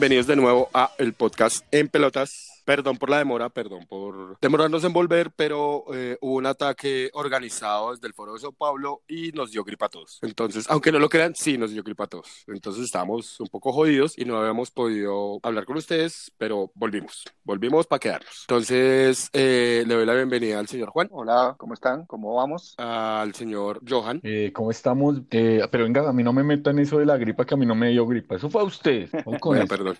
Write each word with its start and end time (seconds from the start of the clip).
bienvenidos 0.00 0.26
de 0.28 0.36
nuevo 0.36 0.70
a 0.72 0.92
el 0.96 1.12
podcast 1.12 1.62
En 1.72 1.88
Pelotas. 1.88 2.59
Perdón 2.70 2.98
por 2.98 3.10
la 3.10 3.18
demora, 3.18 3.48
perdón 3.48 3.84
por 3.88 4.38
demorarnos 4.40 4.84
en 4.84 4.92
volver, 4.92 5.32
pero 5.34 5.82
eh, 5.92 6.16
hubo 6.20 6.36
un 6.36 6.46
ataque 6.46 7.10
organizado 7.14 7.90
desde 7.90 8.06
el 8.06 8.14
Foro 8.14 8.34
de 8.34 8.38
Sao 8.38 8.52
Paulo 8.52 9.02
y 9.08 9.32
nos 9.32 9.50
dio 9.50 9.64
gripa 9.64 9.86
a 9.86 9.88
todos. 9.88 10.20
Entonces, 10.22 10.66
aunque 10.70 10.92
no 10.92 11.00
lo 11.00 11.08
crean, 11.08 11.34
sí 11.34 11.58
nos 11.58 11.72
dio 11.72 11.82
gripa 11.82 12.04
a 12.04 12.06
todos. 12.06 12.44
Entonces 12.46 12.84
estábamos 12.84 13.40
un 13.40 13.48
poco 13.48 13.72
jodidos 13.72 14.16
y 14.16 14.24
no 14.24 14.38
habíamos 14.38 14.70
podido 14.70 15.40
hablar 15.42 15.64
con 15.64 15.78
ustedes, 15.78 16.30
pero 16.38 16.70
volvimos, 16.76 17.24
volvimos 17.42 17.88
para 17.88 17.98
quedarnos. 17.98 18.44
Entonces, 18.48 19.28
eh, 19.32 19.82
le 19.84 19.92
doy 19.96 20.06
la 20.06 20.14
bienvenida 20.14 20.60
al 20.60 20.68
señor 20.68 20.90
Juan, 20.90 21.08
Hola, 21.10 21.56
¿cómo 21.58 21.74
están? 21.74 22.06
¿Cómo 22.06 22.36
vamos? 22.36 22.74
al 22.78 23.34
señor 23.34 23.80
Johan, 23.88 24.20
Eh, 24.22 24.52
¿cómo 24.54 24.70
estamos? 24.70 25.16
Eh, 25.32 25.60
pero 25.72 25.82
venga, 25.82 26.08
a 26.08 26.12
mí 26.12 26.22
no 26.22 26.32
me 26.32 26.44
metan 26.44 26.78
eso 26.78 26.98
de 26.98 27.06
la 27.06 27.16
gripa, 27.16 27.44
que 27.44 27.54
a 27.54 27.56
mí 27.56 27.66
no 27.66 27.74
me 27.74 27.88
dio 27.90 28.06
gripa. 28.06 28.36
Eso 28.36 28.48
fue 28.48 28.60
a 28.60 28.64
usted. 28.64 29.08
Vamos 29.26 29.40
con 29.40 29.56
Bueno, 29.56 29.64
eso. 29.64 29.74
perdón. 29.74 29.98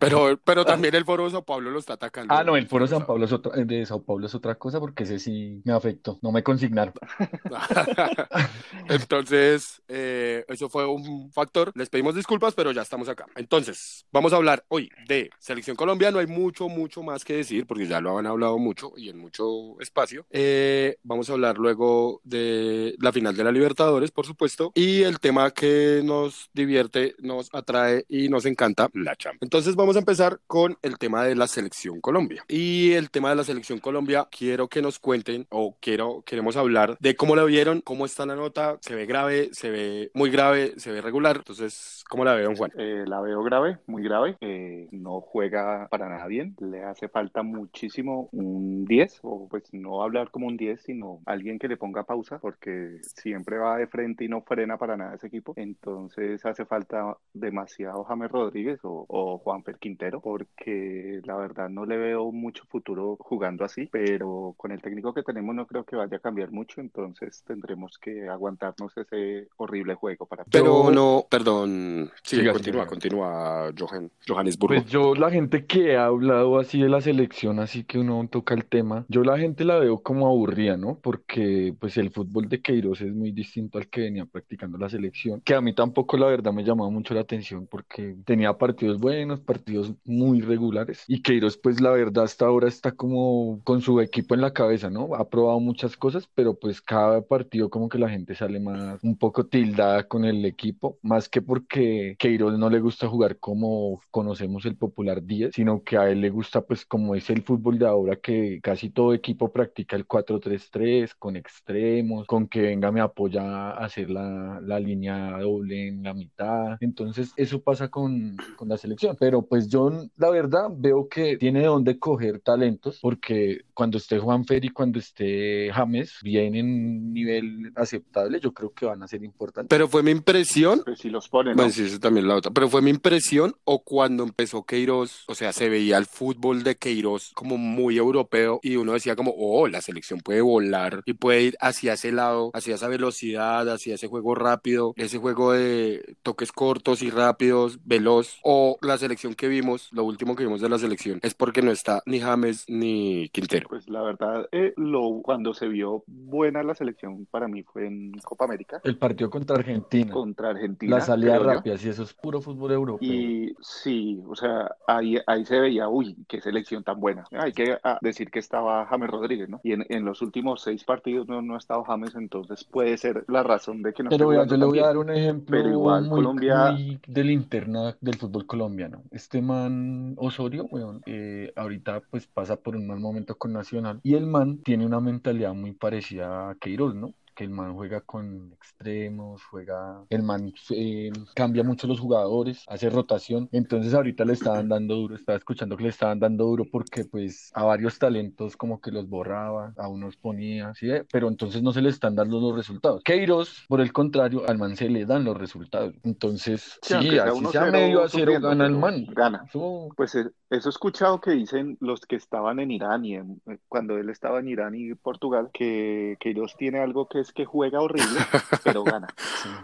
Pero, 0.00 0.36
pero 0.42 0.64
también 0.64 0.92
el 0.96 1.04
Foro 1.04 1.26
de 1.26 1.30
Sao 1.30 1.44
Paulo 1.44 1.75
lo 1.76 1.80
está 1.80 1.92
atacando. 1.94 2.34
Ah, 2.34 2.42
no, 2.42 2.56
el 2.56 2.66
Foro 2.66 2.86
San 2.86 3.06
Pablo 3.06 3.26
es 3.26 3.32
otra, 3.32 3.52
de 3.64 3.86
Sao 3.86 4.02
Paulo 4.02 4.26
es 4.26 4.34
otra 4.34 4.56
cosa 4.56 4.80
porque 4.80 5.04
ese 5.04 5.18
sí 5.18 5.60
me 5.64 5.72
afectó. 5.72 6.18
No 6.22 6.32
me 6.32 6.42
consignaron. 6.42 6.94
Entonces, 8.88 9.82
eh, 9.88 10.44
eso 10.48 10.68
fue 10.68 10.86
un 10.86 11.30
factor. 11.32 11.72
Les 11.74 11.90
pedimos 11.90 12.14
disculpas, 12.14 12.54
pero 12.54 12.72
ya 12.72 12.82
estamos 12.82 13.08
acá. 13.08 13.26
Entonces, 13.36 14.06
vamos 14.10 14.32
a 14.32 14.36
hablar 14.36 14.64
hoy 14.68 14.90
de 15.06 15.30
Selección 15.38 15.76
Colombia. 15.76 16.10
No 16.10 16.18
hay 16.18 16.26
mucho, 16.26 16.68
mucho 16.68 17.02
más 17.02 17.24
que 17.24 17.36
decir, 17.36 17.66
porque 17.66 17.86
ya 17.86 18.00
lo 18.00 18.18
han 18.18 18.26
hablado 18.26 18.58
mucho 18.58 18.92
y 18.96 19.10
en 19.10 19.18
mucho 19.18 19.78
espacio. 19.80 20.26
Eh, 20.30 20.96
vamos 21.02 21.28
a 21.28 21.34
hablar 21.34 21.58
luego 21.58 22.20
de 22.24 22.96
la 23.00 23.12
final 23.12 23.36
de 23.36 23.44
la 23.44 23.52
Libertadores, 23.52 24.10
por 24.10 24.26
supuesto, 24.26 24.72
y 24.74 25.02
el 25.02 25.20
tema 25.20 25.50
que 25.50 26.00
nos 26.02 26.48
divierte, 26.54 27.14
nos 27.18 27.50
atrae 27.52 28.04
y 28.08 28.28
nos 28.28 28.46
encanta, 28.46 28.88
la 28.94 29.14
Champions. 29.14 29.42
Entonces, 29.42 29.76
vamos 29.76 29.96
a 29.96 29.98
empezar 29.98 30.40
con 30.46 30.78
el 30.80 30.96
tema 30.96 31.24
de 31.24 31.34
la 31.34 31.46
Selección 31.46 31.65
Colombia. 32.00 32.44
Y 32.48 32.92
el 32.92 33.10
tema 33.10 33.30
de 33.30 33.36
la 33.36 33.44
Selección 33.44 33.78
Colombia, 33.78 34.28
quiero 34.30 34.68
que 34.68 34.82
nos 34.82 34.98
cuenten, 34.98 35.46
o 35.50 35.76
quiero, 35.80 36.22
queremos 36.24 36.56
hablar 36.56 36.96
de 37.00 37.16
cómo 37.16 37.36
la 37.36 37.44
vieron, 37.44 37.80
cómo 37.80 38.06
está 38.06 38.26
la 38.26 38.36
nota, 38.36 38.78
se 38.80 38.94
ve 38.94 39.06
grave, 39.06 39.50
se 39.52 39.70
ve 39.70 40.10
muy 40.14 40.30
grave, 40.30 40.74
se 40.78 40.90
ve 40.92 41.00
regular. 41.00 41.36
Entonces, 41.36 42.04
¿cómo 42.08 42.24
la 42.24 42.34
vieron, 42.34 42.56
Juan? 42.56 42.72
Eh, 42.76 43.04
la 43.06 43.20
veo 43.20 43.42
grave, 43.42 43.78
muy 43.86 44.02
grave. 44.02 44.36
Eh, 44.40 44.88
no 44.92 45.20
juega 45.20 45.88
para 45.90 46.08
nada 46.08 46.26
bien. 46.26 46.56
Le 46.60 46.84
hace 46.84 47.08
falta 47.08 47.42
muchísimo 47.42 48.28
un 48.32 48.84
10, 48.84 49.20
o 49.22 49.48
pues 49.48 49.64
no 49.72 50.02
hablar 50.02 50.30
como 50.30 50.46
un 50.46 50.56
10, 50.56 50.80
sino 50.80 51.20
alguien 51.26 51.58
que 51.58 51.68
le 51.68 51.76
ponga 51.76 52.04
pausa, 52.04 52.38
porque 52.38 52.98
siempre 53.02 53.58
va 53.58 53.78
de 53.78 53.86
frente 53.86 54.24
y 54.24 54.28
no 54.28 54.42
frena 54.42 54.76
para 54.78 54.96
nada 54.96 55.14
ese 55.14 55.26
equipo. 55.26 55.52
Entonces 55.56 56.44
hace 56.44 56.64
falta 56.64 57.16
demasiado 57.32 58.04
James 58.04 58.30
Rodríguez 58.30 58.80
o, 58.82 59.04
o 59.08 59.38
Juanfer 59.38 59.78
Quintero, 59.78 60.20
porque 60.20 61.20
la 61.24 61.36
verdad 61.36 61.68
no 61.68 61.86
le 61.86 61.96
veo 61.96 62.32
mucho 62.32 62.64
futuro 62.66 63.16
jugando 63.20 63.64
así, 63.64 63.88
pero 63.90 64.54
con 64.56 64.72
el 64.72 64.82
técnico 64.82 65.12
que 65.12 65.22
tenemos 65.22 65.54
no 65.54 65.66
creo 65.66 65.84
que 65.84 65.96
vaya 65.96 66.16
a 66.16 66.20
cambiar 66.20 66.50
mucho, 66.50 66.80
entonces 66.80 67.42
tendremos 67.46 67.98
que 67.98 68.28
aguantarnos 68.28 68.96
ese 68.96 69.48
horrible 69.56 69.94
juego 69.94 70.26
para 70.26 70.44
Pero 70.44 70.90
no, 70.90 71.26
perdón. 71.28 71.95
Sí, 72.22 72.36
Siga, 72.36 72.52
continúa, 72.52 72.84
siga. 72.84 72.86
continúa, 72.86 73.72
Johan. 73.78 74.10
Johannesburgo. 74.26 74.82
Pues 74.82 74.86
yo, 74.86 75.14
la 75.14 75.30
gente 75.30 75.64
que 75.66 75.96
ha 75.96 76.06
hablado 76.06 76.58
así 76.58 76.80
de 76.82 76.88
la 76.88 77.00
selección, 77.00 77.60
así 77.60 77.84
que 77.84 77.98
uno 77.98 78.28
toca 78.30 78.52
el 78.54 78.64
tema, 78.66 79.04
yo 79.08 79.22
la 79.22 79.38
gente 79.38 79.64
la 79.64 79.78
veo 79.78 80.02
como 80.02 80.26
aburrida, 80.26 80.76
¿no? 80.76 80.98
Porque 81.00 81.74
pues 81.78 81.96
el 81.96 82.10
fútbol 82.10 82.48
de 82.48 82.60
Queiroz 82.60 83.00
es 83.00 83.14
muy 83.14 83.30
distinto 83.30 83.78
al 83.78 83.88
que 83.88 84.00
venía 84.02 84.26
practicando 84.26 84.76
la 84.76 84.88
selección, 84.88 85.40
que 85.42 85.54
a 85.54 85.60
mí 85.60 85.72
tampoco 85.74 86.16
la 86.16 86.26
verdad 86.26 86.52
me 86.52 86.64
llamaba 86.64 86.90
mucho 86.90 87.14
la 87.14 87.20
atención 87.20 87.68
porque 87.68 88.16
tenía 88.24 88.52
partidos 88.58 88.98
buenos, 88.98 89.40
partidos 89.40 89.92
muy 90.04 90.40
regulares, 90.40 91.04
y 91.06 91.22
Queiroz 91.22 91.56
pues 91.56 91.80
la 91.80 91.90
verdad 91.90 92.24
hasta 92.24 92.46
ahora 92.46 92.66
está 92.68 92.92
como 92.92 93.60
con 93.64 93.80
su 93.82 94.00
equipo 94.00 94.34
en 94.34 94.40
la 94.40 94.52
cabeza, 94.52 94.90
¿no? 94.90 95.14
Ha 95.14 95.28
probado 95.28 95.60
muchas 95.60 95.96
cosas, 95.96 96.28
pero 96.34 96.54
pues 96.58 96.80
cada 96.82 97.22
partido 97.22 97.70
como 97.70 97.88
que 97.88 97.98
la 97.98 98.10
gente 98.10 98.34
sale 98.34 98.58
más 98.58 99.02
un 99.04 99.16
poco 99.16 99.46
tildada 99.46 100.08
con 100.08 100.24
el 100.24 100.44
equipo, 100.44 100.98
más 101.02 101.28
que 101.28 101.40
porque 101.42 101.85
Queiroz 102.18 102.58
no 102.58 102.70
le 102.70 102.80
gusta 102.80 103.08
jugar 103.08 103.38
como 103.38 104.00
conocemos 104.10 104.64
el 104.66 104.76
popular 104.76 105.22
10, 105.22 105.54
sino 105.54 105.82
que 105.82 105.96
a 105.96 106.10
él 106.10 106.20
le 106.20 106.30
gusta 106.30 106.62
pues 106.62 106.84
como 106.84 107.14
es 107.14 107.28
el 107.30 107.42
fútbol 107.42 107.78
de 107.78 107.86
ahora 107.86 108.16
que 108.16 108.60
casi 108.62 108.90
todo 108.90 109.14
equipo 109.14 109.52
practica 109.52 109.96
el 109.96 110.06
4-3-3 110.06 111.14
con 111.18 111.36
extremos, 111.36 112.26
con 112.26 112.48
que 112.48 112.62
venga 112.62 112.92
me 112.92 113.00
apoya 113.00 113.42
a 113.42 113.84
hacer 113.84 114.10
la, 114.10 114.60
la 114.62 114.80
línea 114.80 115.38
doble 115.38 115.88
en 115.88 116.02
la 116.02 116.14
mitad. 116.14 116.76
Entonces 116.80 117.32
eso 117.36 117.60
pasa 117.60 117.88
con, 117.88 118.36
con 118.56 118.68
la 118.68 118.76
selección. 118.76 119.16
Pero 119.18 119.42
pues 119.42 119.68
yo 119.68 119.90
la 120.16 120.30
verdad 120.30 120.68
veo 120.70 121.08
que 121.08 121.36
tiene 121.36 121.60
de 121.60 121.66
dónde 121.66 121.98
coger 121.98 122.40
talentos 122.40 122.98
porque 123.00 123.62
cuando 123.74 123.98
esté 123.98 124.18
Juanfer 124.18 124.64
y 124.64 124.70
cuando 124.70 124.98
esté 124.98 125.70
James 125.72 126.18
bien 126.22 126.54
en 126.54 127.12
nivel 127.12 127.72
aceptable, 127.74 128.40
yo 128.40 128.52
creo 128.52 128.72
que 128.72 128.86
van 128.86 129.02
a 129.02 129.08
ser 129.08 129.22
importantes. 129.22 129.68
Pero 129.68 129.88
fue 129.88 130.02
mi 130.02 130.10
impresión 130.10 130.82
Pues 130.84 131.00
si 131.00 131.10
los 131.10 131.28
ponen, 131.28 131.56
¿no? 131.56 131.68
Eso 131.78 131.98
también 131.98 132.28
la 132.28 132.36
otra. 132.36 132.50
Pero 132.52 132.68
fue 132.68 132.82
mi 132.82 132.90
impresión, 132.90 133.54
o 133.64 133.82
cuando 133.82 134.22
empezó 134.22 134.64
Queiroz, 134.64 135.24
o 135.28 135.34
sea, 135.34 135.52
se 135.52 135.68
veía 135.68 135.98
el 135.98 136.06
fútbol 136.06 136.62
de 136.62 136.76
Queiroz 136.76 137.32
como 137.34 137.56
muy 137.56 137.96
europeo 137.96 138.60
y 138.62 138.76
uno 138.76 138.92
decía 138.92 139.16
como, 139.16 139.34
oh, 139.36 139.68
la 139.68 139.80
selección 139.80 140.20
puede 140.20 140.40
volar 140.40 141.02
y 141.04 141.14
puede 141.14 141.42
ir 141.42 141.56
hacia 141.60 141.94
ese 141.94 142.12
lado, 142.12 142.50
hacia 142.54 142.74
esa 142.74 142.88
velocidad, 142.88 143.68
hacia 143.68 143.94
ese 143.94 144.08
juego 144.08 144.34
rápido, 144.34 144.94
ese 144.96 145.18
juego 145.18 145.52
de 145.52 146.16
toques 146.22 146.52
cortos 146.52 147.02
y 147.02 147.10
rápidos, 147.10 147.78
veloz. 147.84 148.38
O 148.42 148.78
la 148.80 148.98
selección 148.98 149.34
que 149.34 149.48
vimos, 149.48 149.88
lo 149.92 150.04
último 150.04 150.36
que 150.36 150.44
vimos 150.44 150.60
de 150.60 150.68
la 150.68 150.78
selección, 150.78 151.20
es 151.22 151.34
porque 151.34 151.62
no 151.62 151.70
está 151.70 152.02
ni 152.06 152.20
James 152.20 152.64
ni 152.68 153.28
Quintero. 153.30 153.68
Pues 153.68 153.88
la 153.88 154.02
verdad, 154.02 154.48
eh, 154.52 154.72
lo, 154.76 155.20
cuando 155.22 155.54
se 155.54 155.68
vio 155.68 156.04
buena 156.06 156.62
la 156.62 156.74
selección 156.74 157.26
para 157.26 157.48
mí 157.48 157.62
fue 157.62 157.86
en 157.86 158.12
Copa 158.24 158.44
América 158.44 158.80
El 158.84 158.98
partido 158.98 159.30
contra 159.30 159.56
Argentina, 159.56 160.12
contra 160.12 160.50
Argentina. 160.50 160.96
la 160.96 161.00
salida 161.02 161.38
rápida, 161.66 161.78
sí, 161.78 161.88
eso 161.88 162.02
es 162.02 162.14
puro 162.14 162.40
fútbol 162.40 162.72
europeo. 162.72 163.08
Y 163.12 163.54
sí, 163.60 164.22
o 164.28 164.34
sea, 164.34 164.70
ahí, 164.86 165.18
ahí 165.26 165.44
se 165.44 165.58
veía, 165.60 165.88
uy, 165.88 166.16
qué 166.28 166.40
selección 166.40 166.84
tan 166.84 167.00
buena. 167.00 167.24
Hay 167.32 167.52
que 167.52 167.76
ah, 167.82 167.98
decir 168.00 168.30
que 168.30 168.38
estaba 168.38 168.86
James 168.86 169.10
Rodríguez, 169.10 169.48
¿no? 169.48 169.60
Y 169.62 169.72
en, 169.72 169.84
en 169.88 170.04
los 170.04 170.22
últimos 170.22 170.62
seis 170.62 170.84
partidos 170.84 171.28
no, 171.28 171.42
no 171.42 171.54
ha 171.54 171.58
estado 171.58 171.84
James, 171.84 172.14
entonces 172.14 172.64
puede 172.64 172.96
ser 172.96 173.24
la 173.28 173.42
razón 173.42 173.82
de 173.82 173.92
que 173.92 174.02
no 174.02 174.10
esté 174.10 174.18
Pero 174.18 174.28
vea, 174.30 174.46
yo 174.46 174.56
le 174.56 174.66
voy 174.66 174.78
a 174.78 174.86
dar 174.86 174.96
un 174.98 175.10
ejemplo 175.10 175.56
Pero 175.56 175.70
igual 175.70 176.02
muy, 176.02 176.10
Colombia- 176.10 176.72
muy 176.72 177.00
de 177.06 177.24
linterna 177.24 177.96
del 178.00 178.16
fútbol 178.16 178.46
colombiano. 178.46 179.02
Este 179.10 179.42
man 179.42 180.14
Osorio, 180.18 180.64
weón, 180.70 181.02
eh, 181.06 181.52
ahorita 181.56 182.02
pues 182.10 182.26
pasa 182.26 182.56
por 182.56 182.76
un 182.76 182.86
mal 182.86 183.00
momento 183.00 183.36
con 183.36 183.52
Nacional 183.52 184.00
y 184.02 184.14
el 184.14 184.26
man 184.26 184.58
tiene 184.58 184.86
una 184.86 185.00
mentalidad 185.00 185.54
muy 185.54 185.72
parecida 185.72 186.50
a 186.50 186.54
Queiroz, 186.56 186.94
¿no? 186.94 187.14
Que 187.36 187.44
el 187.44 187.50
man 187.50 187.74
juega 187.74 188.00
con 188.00 188.50
extremos, 188.54 189.44
juega, 189.44 190.02
el 190.08 190.22
man 190.22 190.52
eh, 190.70 191.12
cambia 191.34 191.62
mucho 191.62 191.86
los 191.86 192.00
jugadores, 192.00 192.64
hace 192.66 192.88
rotación, 192.90 193.48
entonces 193.52 193.92
ahorita 193.94 194.24
le 194.24 194.32
estaban 194.32 194.68
dando 194.68 194.94
duro, 194.96 195.14
estaba 195.14 195.36
escuchando 195.38 195.76
que 195.76 195.84
le 195.84 195.90
estaban 195.90 196.18
dando 196.18 196.44
duro 196.46 196.64
porque 196.72 197.04
pues 197.04 197.50
a 197.54 197.64
varios 197.64 197.98
talentos 197.98 198.56
como 198.56 198.80
que 198.80 198.90
los 198.90 199.08
borraba, 199.08 199.74
a 199.76 199.86
unos 199.88 200.16
ponía, 200.16 200.72
¿sí? 200.74 200.88
pero 201.12 201.28
entonces 201.28 201.62
no 201.62 201.72
se 201.72 201.82
le 201.82 201.90
están 201.90 202.16
dando 202.16 202.40
los 202.40 202.56
resultados. 202.56 203.02
Queiroz, 203.04 203.66
por 203.68 203.80
el 203.82 203.92
contrario, 203.92 204.42
al 204.48 204.56
man 204.58 204.74
se 204.74 204.88
le 204.88 205.04
dan 205.04 205.24
los 205.24 205.36
resultados, 205.36 205.94
entonces 206.04 206.78
Sí, 206.82 206.94
sí, 207.02 207.10
sea 207.10 207.24
así 207.24 207.38
1-0 207.44 207.50
sea 207.52 207.70
medio 207.70 208.02
a 208.02 208.08
cero 208.08 208.32
gana 208.40 208.66
el 208.66 208.76
man. 208.76 209.04
gana. 209.14 209.44
Eso- 209.46 209.88
Pues 209.94 210.14
eh, 210.14 210.30
eso 210.48 210.68
he 210.68 210.70
escuchado 210.70 211.20
que 211.20 211.32
dicen 211.32 211.76
los 211.80 212.00
que 212.06 212.16
estaban 212.16 212.60
en 212.60 212.70
Irán 212.70 213.04
y 213.04 213.14
en- 213.16 213.42
eh, 213.46 213.58
cuando 213.68 213.98
él 213.98 214.08
estaba 214.08 214.40
en 214.40 214.48
Irán 214.48 214.74
y 214.74 214.94
Portugal, 214.94 215.50
que 215.52 216.16
Queiroz 216.18 216.56
tiene 216.56 216.78
algo 216.78 217.06
que 217.08 217.25
es 217.26 217.32
que 217.32 217.44
juega 217.44 217.80
horrible, 217.80 218.18
pero 218.64 218.84
gana. 218.84 219.08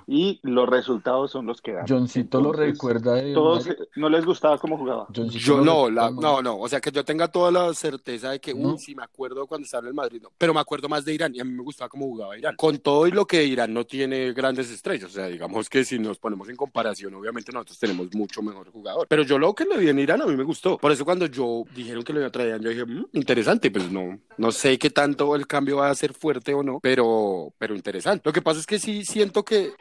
Y 0.06 0.40
los 0.42 0.68
resultados 0.68 1.30
son 1.30 1.46
los 1.46 1.60
que 1.60 1.72
dan. 1.72 1.86
Johncito 1.88 2.40
lo 2.40 2.52
recuerda 2.52 3.14
de 3.14 3.32
Todos 3.32 3.66
eh, 3.66 3.76
no 3.96 4.08
les 4.08 4.24
gustaba 4.24 4.58
cómo 4.58 4.76
jugaba. 4.76 5.06
Johncito 5.14 5.44
Yo 5.44 5.60
no, 5.60 5.88
la, 5.90 6.10
no, 6.10 6.42
no, 6.42 6.58
o 6.58 6.68
sea 6.68 6.80
que 6.80 6.90
yo 6.90 7.04
tenga 7.04 7.28
toda 7.28 7.50
la 7.50 7.72
certeza 7.74 8.30
de 8.30 8.40
que, 8.40 8.54
¿No? 8.54 8.70
uy, 8.70 8.78
sí 8.78 8.94
me 8.94 9.02
acuerdo 9.04 9.46
cuando 9.46 9.64
estaba 9.64 9.82
en 9.82 9.88
el 9.88 9.94
Madrid, 9.94 10.20
no. 10.22 10.30
pero 10.36 10.52
me 10.52 10.60
acuerdo 10.60 10.88
más 10.88 11.04
de 11.04 11.14
Irán 11.14 11.34
y 11.34 11.40
a 11.40 11.44
mí 11.44 11.52
me 11.52 11.62
gustaba 11.62 11.88
cómo 11.88 12.06
jugaba 12.06 12.36
Irán. 12.36 12.56
Con 12.56 12.78
todo 12.78 13.06
y 13.06 13.10
lo 13.12 13.26
que 13.26 13.44
Irán 13.44 13.72
no 13.72 13.84
tiene 13.84 14.32
grandes 14.32 14.70
estrellas, 14.70 15.10
o 15.10 15.14
sea, 15.14 15.26
digamos 15.26 15.68
que 15.70 15.84
si 15.84 15.98
nos 15.98 16.18
ponemos 16.18 16.48
en 16.48 16.56
comparación, 16.56 17.14
obviamente 17.14 17.52
nosotros 17.52 17.78
tenemos 17.78 18.14
mucho 18.14 18.42
mejor 18.42 18.70
jugador. 18.70 19.06
Pero 19.08 19.22
yo 19.22 19.38
lo 19.38 19.54
que 19.54 19.64
le 19.64 19.78
vi 19.78 19.88
en 19.88 19.98
Irán 19.98 20.22
a 20.22 20.26
mí 20.26 20.36
me 20.36 20.44
gustó. 20.44 20.78
Por 20.78 20.92
eso 20.92 21.04
cuando 21.04 21.26
yo 21.26 21.64
dijeron 21.74 22.02
que 22.02 22.12
lo 22.12 22.18
iba 22.20 22.28
a 22.28 22.32
traer, 22.32 22.60
yo 22.60 22.70
dije, 22.70 22.84
"Mm, 22.84 23.06
interesante, 23.12 23.70
pues 23.70 23.90
no, 23.90 24.18
no 24.36 24.52
sé 24.52 24.78
qué 24.78 24.90
tanto 24.90 25.34
el 25.36 25.46
cambio 25.46 25.76
va 25.78 25.90
a 25.90 25.94
ser 25.94 26.12
fuerte 26.14 26.54
o 26.54 26.62
no, 26.62 26.80
pero, 26.80 27.51
pero 27.58 27.74
interesante. 27.74 28.22
Lo 28.24 28.32
que 28.32 28.42
pasa 28.42 28.60
es 28.60 28.66
que 28.66 28.78
sí 28.78 29.04
siento 29.04 29.44
que 29.44 29.72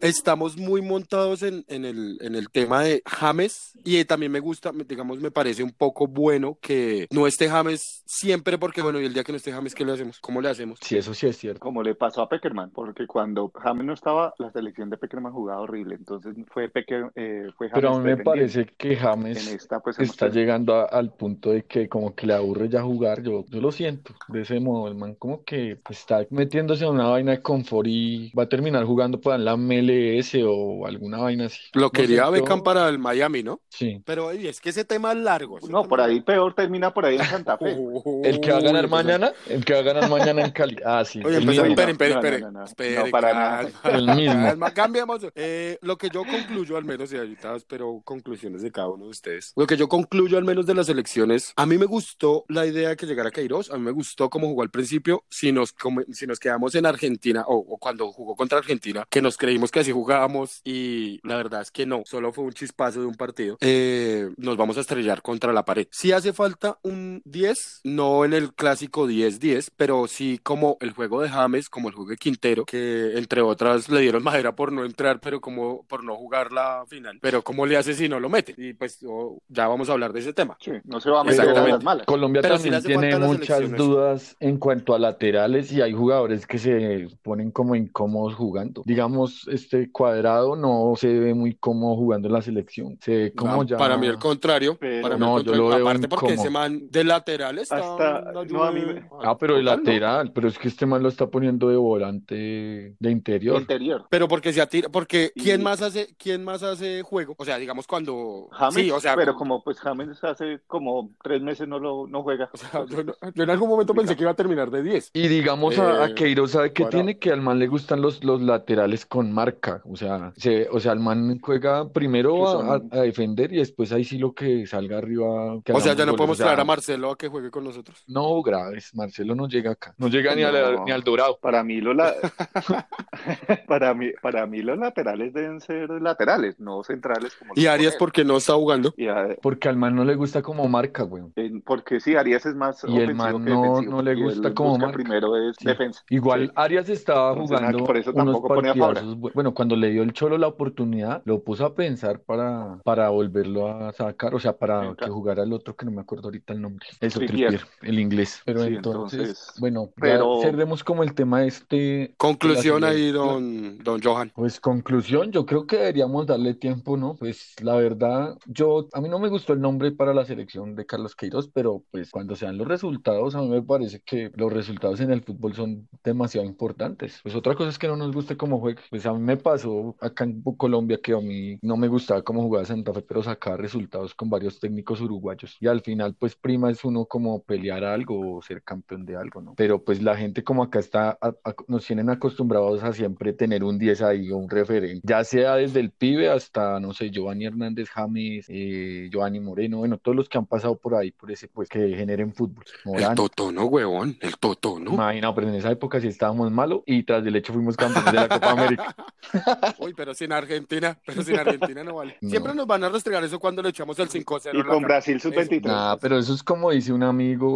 estamos 0.00 0.56
muy 0.56 0.82
montados 0.82 1.42
en, 1.42 1.64
en 1.68 1.84
el, 1.84 2.18
en 2.20 2.34
el 2.34 2.50
tema 2.50 2.82
de 2.82 3.02
James 3.06 3.72
y 3.84 4.04
también 4.04 4.32
me 4.32 4.40
gusta, 4.40 4.72
me- 4.72 4.84
digamos, 4.84 5.20
me 5.20 5.30
parece 5.30 5.62
un 5.62 5.72
poco 5.72 6.06
bueno 6.06 6.58
que 6.60 7.06
no 7.10 7.26
esté 7.26 7.48
James 7.48 8.02
siempre 8.06 8.58
porque, 8.58 8.82
bueno, 8.82 9.00
y 9.00 9.04
el 9.06 9.14
día 9.14 9.24
que 9.24 9.32
no 9.32 9.36
esté 9.36 9.52
James, 9.52 9.74
¿qué 9.74 9.84
le 9.84 9.92
hacemos? 9.92 10.20
¿Cómo 10.20 10.40
le 10.40 10.48
hacemos? 10.48 10.78
Sí, 10.82 10.96
eso 10.96 11.14
sí 11.14 11.26
es 11.26 11.36
cierto. 11.36 11.60
Como 11.60 11.82
le 11.82 11.94
pasó 11.94 12.22
a 12.22 12.28
Peckerman, 12.28 12.70
porque 12.70 13.06
cuando 13.06 13.50
James 13.54 13.84
no 13.84 13.92
estaba, 13.94 14.34
la 14.38 14.50
selección 14.52 14.90
de 14.90 14.96
Peckerman 14.98 15.32
jugaba 15.32 15.60
horrible. 15.62 15.94
Entonces 15.96 16.34
fue, 16.52 16.68
Pecker, 16.68 17.10
eh, 17.14 17.48
fue 17.56 17.68
Pero 17.70 17.88
a 17.90 17.92
James 17.94 18.04
mí 18.04 18.16
me 18.16 18.24
parece 18.24 18.66
que 18.76 18.92
En 18.92 18.98
James 18.98 19.46
esta, 19.48 19.80
pues, 19.80 19.98
está 19.98 20.28
llegando 20.28 20.74
a- 20.74 20.84
al 20.84 21.12
punto 21.12 21.50
de 21.50 21.64
que 21.64 21.88
como 21.88 22.14
que 22.14 22.26
le 22.26 22.34
aburre 22.34 22.68
ya 22.68 22.82
jugar. 22.82 23.22
Yo, 23.22 23.44
yo 23.48 23.60
lo 23.60 23.72
siento 23.72 24.14
de 24.28 24.42
ese 24.42 24.60
modo. 24.60 24.88
El 24.88 24.94
man 24.94 25.14
como 25.14 25.44
que 25.44 25.78
está 25.90 26.26
metiéndose 26.30 26.84
en 26.84 26.90
una 26.90 27.08
vaina 27.08 27.32
de 27.32 27.42
confort 27.42 27.86
y 27.88 28.30
va 28.32 28.44
a 28.44 28.48
terminar 28.48 28.84
jugando 28.84 29.20
para 29.20 29.38
la 29.38 29.56
MLS 29.86 30.34
o 30.44 30.86
alguna 30.86 31.18
vaina 31.18 31.46
así. 31.46 31.58
Lo 31.72 31.82
No 31.82 31.86
sé, 31.88 31.92
quería 32.02 32.24
yo- 32.24 32.30
Beckham 32.32 32.62
para 32.62 32.88
el 32.88 32.98
Miami, 32.98 33.42
¿no? 33.42 33.60
Sí. 33.68 34.00
Pero 34.04 34.26
oye, 34.26 34.48
es 34.48 34.60
que 34.60 34.70
ese 34.70 34.84
tema 34.84 35.12
es 35.12 35.18
largo. 35.18 35.58
No, 35.60 35.66
tema 35.66 35.82
por 35.84 36.00
ahí 36.00 36.20
peor 36.20 36.54
termina 36.54 36.92
por 36.92 37.04
ahí 37.06 37.16
en 37.16 37.24
Santa 37.24 37.56
Fe. 37.58 37.76
El 38.24 38.40
que 38.40 38.50
va 38.52 38.58
a 38.58 38.60
ganar 38.60 38.88
pues, 38.88 38.90
mañana, 39.04 39.32
el 39.48 39.64
que 39.64 39.72
va 39.74 39.80
a 39.80 39.82
ganar 39.82 40.08
mañana 40.10 40.42
en 40.44 40.50
Cali. 40.50 40.76
Ah, 40.84 41.04
sí. 41.04 41.20
Oye, 41.24 41.38
esperen, 41.38 41.90
esperen, 41.90 41.96
No, 41.96 42.20
no, 42.20 42.20
esperen. 42.20 42.40
no, 42.40 42.50
no, 42.50 42.58
no. 42.60 42.64
esperen, 42.64 43.04
No, 43.04 43.10
para 43.10 43.34
nada. 43.34 43.68
El 43.84 44.06
mismo. 44.16 44.32
calma, 44.46 44.70
cambiemos. 44.74 45.26
Eh, 45.34 45.78
lo 45.82 45.96
que 45.96 46.08
yo 46.10 46.22
concluyo, 46.24 46.76
al 46.76 46.84
menos, 46.84 47.12
y 47.12 47.16
ahorita 47.16 47.54
espero 47.56 48.00
conclusiones 48.04 48.62
de 48.62 48.70
cada 48.72 48.88
uno 48.88 49.04
de 49.04 49.10
ustedes. 49.10 49.52
Lo 49.56 49.66
que 49.66 49.76
yo 49.76 49.88
concluyo, 49.88 50.38
al 50.38 50.44
menos, 50.44 50.66
de 50.66 50.74
las 50.74 50.88
elecciones, 50.88 51.52
a 51.56 51.66
mí 51.66 51.78
me 51.78 51.86
gustó 51.86 52.44
la 52.48 52.66
idea 52.66 52.90
de 52.90 52.96
que 52.96 53.06
llegara 53.06 53.30
Queiroz, 53.30 53.70
a 53.70 53.76
mí 53.76 53.82
me 53.84 53.90
gustó 53.92 54.28
cómo 54.30 54.48
jugó 54.48 54.62
al 54.62 54.70
principio. 54.70 55.24
Si 55.30 55.52
nos, 55.52 55.72
come- 55.72 56.04
si 56.12 56.26
nos 56.26 56.38
quedamos 56.40 56.74
en 56.74 56.86
Argentina, 56.86 57.44
o, 57.46 57.56
o 57.56 57.78
cuando 57.78 58.10
jugó 58.12 58.34
contra 58.36 58.58
Argentina, 58.58 59.06
que 59.10 59.22
nos 59.22 59.36
creímos 59.36 59.70
que 59.70 59.75
así 59.80 59.92
jugábamos, 59.92 60.60
y 60.64 61.20
la 61.22 61.36
verdad 61.36 61.62
es 61.62 61.70
que 61.70 61.86
no, 61.86 62.02
solo 62.04 62.32
fue 62.32 62.44
un 62.44 62.52
chispazo 62.52 63.00
de 63.00 63.06
un 63.06 63.14
partido, 63.14 63.56
eh, 63.60 64.30
nos 64.36 64.56
vamos 64.56 64.76
a 64.76 64.80
estrellar 64.80 65.22
contra 65.22 65.52
la 65.52 65.64
pared. 65.64 65.86
Sí 65.90 66.12
hace 66.12 66.32
falta 66.32 66.78
un 66.82 67.22
10, 67.24 67.80
no 67.84 68.24
en 68.24 68.32
el 68.32 68.52
clásico 68.54 69.08
10-10, 69.08 69.70
pero 69.76 70.06
sí 70.06 70.38
como 70.42 70.76
el 70.80 70.92
juego 70.92 71.22
de 71.22 71.28
James, 71.28 71.68
como 71.68 71.88
el 71.88 71.94
juego 71.94 72.10
de 72.10 72.16
Quintero, 72.16 72.64
que 72.64 73.16
entre 73.16 73.42
otras 73.42 73.88
le 73.88 74.00
dieron 74.00 74.22
madera 74.22 74.54
por 74.54 74.72
no 74.72 74.84
entrar, 74.84 75.20
pero 75.20 75.40
como 75.40 75.84
por 75.84 76.04
no 76.04 76.16
jugar 76.16 76.52
la 76.52 76.84
final. 76.88 77.18
Pero 77.20 77.42
¿cómo 77.42 77.66
le 77.66 77.76
hace 77.76 77.94
si 77.94 78.08
no 78.08 78.20
lo 78.20 78.28
mete? 78.28 78.54
Y 78.56 78.74
pues 78.74 78.98
oh, 79.06 79.38
ya 79.48 79.68
vamos 79.68 79.88
a 79.88 79.92
hablar 79.92 80.12
de 80.12 80.20
ese 80.20 80.32
tema. 80.32 80.56
Sí, 80.60 80.72
no 80.84 81.00
se 81.00 81.10
va 81.10 81.20
a 81.20 81.24
meter 81.24 81.46
las 81.46 81.82
malas. 81.82 82.06
Colombia 82.06 82.42
Pero 82.42 82.58
sí 82.58 82.70
también 82.70 82.74
hace 82.74 82.88
tiene 82.88 83.18
muchas 83.18 83.70
dudas 83.72 84.36
en 84.40 84.58
cuanto 84.58 84.94
a 84.94 84.98
laterales 84.98 85.72
y 85.72 85.80
hay 85.80 85.92
jugadores 85.92 86.46
que 86.46 86.58
se 86.58 87.08
ponen 87.22 87.50
como 87.50 87.74
incómodos 87.74 88.34
jugando. 88.34 88.82
Digamos, 88.84 89.46
este 89.66 89.90
cuadrado 89.90 90.54
no 90.56 90.92
se 90.96 91.08
ve 91.18 91.34
muy 91.34 91.54
cómodo 91.54 91.96
jugando 91.96 92.28
en 92.28 92.34
la 92.34 92.42
selección. 92.42 92.96
Se 93.00 93.16
ve 93.16 93.32
como 93.34 93.62
Ah, 93.62 93.64
ya. 93.66 93.76
Para 93.76 93.96
mí 93.96 94.06
el 94.06 94.18
contrario. 94.18 94.76
Pero- 94.78 95.02
para 95.02 95.16
mí 95.16 95.20
No, 95.20 95.38
el 95.38 95.44
yo 95.44 95.52
contrario. 95.52 95.62
lo 95.70 95.76
veo 95.76 95.86
Aparte 95.88 96.08
porque 96.08 96.34
ese 96.34 96.50
man 96.50 96.88
de 96.90 97.04
lateral 97.04 97.58
está... 97.58 97.76
Hasta- 97.76 98.32
no 98.48 98.62
a 98.64 98.70
mí 98.72 98.80
me- 98.80 99.02
Ah, 99.22 99.36
pero 99.36 99.56
de 99.56 99.62
lateral, 99.62 100.32
pero 100.32 100.48
es 100.48 100.58
que 100.58 100.68
este 100.68 100.86
man 100.86 101.02
lo 101.02 101.08
está 101.08 101.26
poniendo 101.26 101.68
de 101.68 101.76
volante 101.76 102.94
de 102.98 103.10
interior. 103.10 103.60
Interior. 103.60 104.04
Pero 104.10 104.28
porque 104.28 104.52
se 104.52 104.60
atira, 104.60 104.88
porque 104.88 105.32
Y- 105.34 105.42
¿quién 105.42 105.62
más 105.62 105.82
hace, 105.82 106.14
quién 106.18 106.44
más 106.44 106.62
hace 106.62 107.02
juego? 107.02 107.34
O 107.38 107.44
sea, 107.44 107.58
digamos 107.58 107.86
cuando 107.86 108.48
James, 108.52 108.74
sí, 108.74 108.90
o 108.90 109.00
sea, 109.00 109.14
pero 109.16 109.34
como 109.34 109.62
pues 109.62 109.78
James 109.80 110.22
hace 110.22 110.60
como 110.66 111.10
tres 111.22 111.42
meses 111.42 111.66
no 111.68 111.78
lo 111.78 112.06
no 112.06 112.22
juega. 112.22 112.48
o 112.52 112.56
sea, 112.56 112.84
yo, 112.88 113.02
no- 113.04 113.14
yo 113.34 113.42
en 113.42 113.50
algún 113.50 113.68
momento 113.68 113.94
pensé 113.94 114.16
que 114.16 114.22
iba 114.22 114.30
a 114.30 114.34
terminar 114.34 114.70
de 114.70 114.82
10. 114.82 115.10
Y 115.14 115.28
digamos 115.28 115.78
a, 115.78 116.04
a 116.04 116.08
Eh, 116.08 116.14
Queiroz, 116.14 116.52
¿sabe 116.52 116.72
qué 116.72 116.84
tiene? 116.86 117.18
Que 117.18 117.32
al 117.32 117.40
man 117.42 117.58
le 117.58 117.66
gustan 117.66 118.00
los, 118.00 118.22
los 118.24 118.40
laterales 118.42 119.06
con 119.06 119.32
marca. 119.32 119.55
O 119.84 119.96
sea, 119.96 120.32
se, 120.36 120.68
o 120.70 120.78
sea, 120.80 120.92
el 120.92 121.00
man 121.00 121.38
juega 121.40 121.88
primero 121.88 122.70
a, 122.72 122.78
defender 122.78 123.52
y 123.52 123.56
después 123.58 123.92
ahí 123.92 124.04
sí 124.04 124.18
lo 124.18 124.32
que 124.32 124.66
salga 124.66 124.98
arriba. 124.98 125.60
que 125.64 125.72
O 125.72 125.80
sea, 125.80 125.94
ya 125.94 126.04
no 126.04 126.12
goles. 126.12 126.16
podemos 126.18 126.34
O 126.34 126.38
sea, 126.38 126.46
traer 126.46 126.60
a 126.60 126.64
Marcelo 126.64 127.10
a 127.12 127.16
que 127.18 127.28
juegue 127.28 127.50
con 127.50 127.64
nosotros. 127.64 128.02
No, 128.06 128.42
graves. 128.42 128.94
Marcelo 128.94 129.34
no 129.34 129.48
llega 129.48 129.72
acá. 129.72 129.94
No 129.98 130.08
llega 130.08 130.34
ni, 130.34 130.42
a 130.42 130.52
la- 130.52 130.72
No. 130.72 130.84
ni 130.84 130.90
al 130.92 131.02
Dorado. 131.02 131.38
Para 131.40 131.62
mí 131.64 131.80
los 131.80 131.94
la- 131.96 132.14
para 133.66 133.94
mí 133.94 134.10
para 134.22 134.46
mí 134.46 134.62
los 134.62 134.78
laterales 134.78 135.32
deben 135.32 135.60
ser 135.60 135.88
laterales, 136.00 136.58
no 136.60 136.82
centrales 136.82 137.34
como 137.36 137.52
Y 137.56 137.66
Arias 137.66 137.92
ponen. 137.94 137.98
porque 137.98 138.24
no 138.24 138.36
está 138.36 138.54
jugando. 138.54 138.94
Y 138.96 139.08
a- 139.08 139.36
Porque 139.42 139.68
al 139.68 139.76
man 139.76 139.94
no 139.94 140.04
le 140.04 140.14
gusta 140.14 140.42
como 140.42 140.68
marca, 140.68 141.02
güey. 141.04 141.24
en- 141.36 141.62
porque 141.62 142.00
sí, 142.00 142.14
Arias 142.16 142.46
es 142.46 142.54
más 142.54 142.84
Y 142.86 142.98
el 142.98 143.14
man 143.14 143.44
no- 143.44 143.80
no 143.82 144.02
le 144.02 144.14
gusta 144.14 144.52
como 144.54 144.76
marca. 144.78 144.92
primero 144.94 145.36
es 145.36 145.56
Sí. 145.58 145.66
defensa. 145.66 146.02
Igual 146.10 146.46
Sí. 146.46 146.52
Arias 146.56 146.88
estaba 146.88 147.34
jugando 147.34 147.84
por 147.84 147.96
eso 147.96 148.10
unos 148.10 148.24
tampoco 148.24 148.48
pone 148.48 148.68
a 148.70 148.74
Fabra. 148.74 149.02
Bueno, 149.46 149.54
cuando 149.54 149.76
le 149.76 149.90
dio 149.92 150.02
el 150.02 150.12
Cholo 150.12 150.38
la 150.38 150.48
oportunidad, 150.48 151.22
lo 151.24 151.44
puso 151.44 151.64
a 151.64 151.72
pensar 151.76 152.18
para, 152.18 152.80
para 152.82 153.10
volverlo 153.10 153.68
a 153.68 153.92
sacar, 153.92 154.34
o 154.34 154.40
sea, 154.40 154.56
para 154.58 154.80
Venga. 154.80 154.96
que 154.96 155.08
jugara 155.08 155.44
el 155.44 155.52
otro 155.52 155.76
que 155.76 155.86
no 155.86 155.92
me 155.92 156.00
acuerdo 156.00 156.24
ahorita 156.26 156.52
el 156.52 156.60
nombre. 156.62 156.84
Eso, 157.00 157.20
Trippier. 157.20 157.60
El 157.82 158.00
inglés. 158.00 158.42
Pero 158.44 158.62
Sí, 158.64 158.74
entonces, 158.74 159.20
entonces, 159.20 159.52
bueno, 159.60 159.86
ya 159.86 159.92
pero- 160.00 160.40
cerremos 160.42 160.82
como 160.82 161.04
el 161.04 161.14
tema 161.14 161.44
este. 161.44 162.12
Conclusión 162.16 162.80
la 162.80 162.88
ahí, 162.88 163.12
don, 163.12 163.78
don 163.78 164.02
Johan. 164.02 164.32
Pues 164.34 164.58
conclusión, 164.58 165.30
yo 165.30 165.46
creo 165.46 165.64
que 165.64 165.76
deberíamos 165.76 166.26
darle 166.26 166.54
tiempo, 166.54 166.96
¿no? 166.96 167.14
Pues 167.14 167.54
la 167.62 167.76
verdad, 167.76 168.36
yo, 168.46 168.88
a 168.94 169.00
mí 169.00 169.08
no 169.08 169.20
me 169.20 169.28
gustó 169.28 169.52
el 169.52 169.60
nombre 169.60 169.92
para 169.92 170.12
la 170.12 170.24
selección 170.24 170.74
de 170.74 170.86
Carlos 170.86 171.14
Queiroz, 171.14 171.48
pero 171.54 171.84
pues 171.92 172.10
cuando 172.10 172.34
sean 172.34 172.58
los 172.58 172.66
resultados, 172.66 173.36
a 173.36 173.42
mí 173.42 173.48
me 173.48 173.62
parece 173.62 174.00
que 174.04 174.32
los 174.34 174.52
resultados 174.52 174.98
en 174.98 175.12
el 175.12 175.22
fútbol 175.22 175.54
son 175.54 175.86
demasiado 176.02 176.44
importantes. 176.44 177.20
Pues 177.22 177.36
otra 177.36 177.54
cosa 177.54 177.68
es 177.70 177.78
que 177.78 177.86
no 177.86 177.94
nos 177.94 178.10
guste 178.10 178.36
cómo 178.36 178.58
juega. 178.58 178.82
Pues 178.90 179.06
a 179.06 179.12
mí 179.12 179.20
me 179.20 179.35
pasó 179.36 179.94
acá 180.00 180.24
en 180.24 180.42
Colombia 180.56 180.98
que 181.02 181.12
a 181.12 181.20
mí 181.20 181.58
no 181.62 181.76
me 181.76 181.88
gustaba 181.88 182.22
cómo 182.22 182.42
jugaba 182.42 182.64
Santa 182.64 182.92
Fe, 182.92 183.02
pero 183.02 183.22
sacaba 183.22 183.56
resultados 183.56 184.14
con 184.14 184.30
varios 184.30 184.58
técnicos 184.60 185.00
uruguayos. 185.00 185.56
Y 185.60 185.66
al 185.66 185.80
final, 185.80 186.14
pues 186.18 186.34
prima 186.36 186.70
es 186.70 186.84
uno 186.84 187.04
como 187.06 187.42
pelear 187.42 187.84
algo 187.84 188.36
o 188.36 188.42
ser 188.42 188.62
campeón 188.62 189.04
de 189.06 189.16
algo, 189.16 189.40
¿no? 189.42 189.54
Pero 189.56 189.82
pues 189.82 190.02
la 190.02 190.16
gente 190.16 190.44
como 190.44 190.62
acá 190.62 190.78
está, 190.78 191.10
a- 191.20 191.34
a- 191.44 191.54
nos 191.68 191.86
tienen 191.86 192.10
acostumbrados 192.10 192.82
a 192.82 192.92
siempre 192.92 193.32
tener 193.32 193.64
un 193.64 193.78
10 193.78 194.02
ahí 194.02 194.30
o 194.30 194.36
un 194.36 194.48
referente, 194.50 195.00
ya 195.04 195.22
sea 195.24 195.56
desde 195.56 195.80
el 195.80 195.90
pibe 195.90 196.28
hasta, 196.30 196.80
no 196.80 196.92
sé, 196.92 197.10
Giovanni 197.10 197.46
Hernández 197.46 197.88
James, 197.90 198.46
eh, 198.48 199.08
Giovanni 199.12 199.40
Moreno, 199.40 199.78
bueno, 199.78 199.98
todos 199.98 200.16
los 200.16 200.28
que 200.28 200.38
han 200.38 200.46
pasado 200.46 200.76
por 200.76 200.94
ahí, 200.94 201.10
por 201.12 201.30
ese, 201.30 201.48
pues 201.48 201.68
que 201.68 201.94
generen 201.96 202.32
fútbol. 202.34 202.64
El 202.84 202.92
Morán. 202.92 203.14
Totono, 203.14 203.64
huevón. 203.66 204.16
El 204.20 204.36
Totono. 204.38 204.92
Imagina, 204.92 205.34
pero 205.34 205.48
en 205.48 205.54
esa 205.54 205.70
época 205.70 206.00
sí 206.00 206.08
estábamos 206.08 206.50
malos 206.50 206.80
y 206.86 207.02
tras 207.02 207.24
del 207.24 207.36
hecho 207.36 207.52
fuimos 207.52 207.76
campeones 207.76 208.12
de 208.12 208.18
la 208.18 208.28
Copa 208.28 208.50
América. 208.52 208.94
Uy, 209.78 209.94
pero 209.94 210.14
sin 210.14 210.32
Argentina. 210.32 210.98
Pero 211.04 211.22
sin 211.22 211.36
Argentina 211.38 211.82
no 211.84 211.94
vale. 211.96 212.16
No. 212.20 212.30
Siempre 212.30 212.54
nos 212.54 212.66
van 212.66 212.84
a 212.84 212.88
restregar 212.88 213.24
eso 213.24 213.38
cuando 213.38 213.62
le 213.62 213.70
echamos 213.70 213.98
el 213.98 214.08
5-0. 214.08 214.58
Y 214.58 214.62
con. 214.62 214.82
Brasil 214.82 215.20
sub-23. 215.20 215.66
Nah, 215.66 215.96
pero 215.96 216.18
eso 216.18 216.34
es 216.34 216.42
como 216.42 216.70
dice 216.70 216.92
un 216.92 217.02
amigo, 217.02 217.48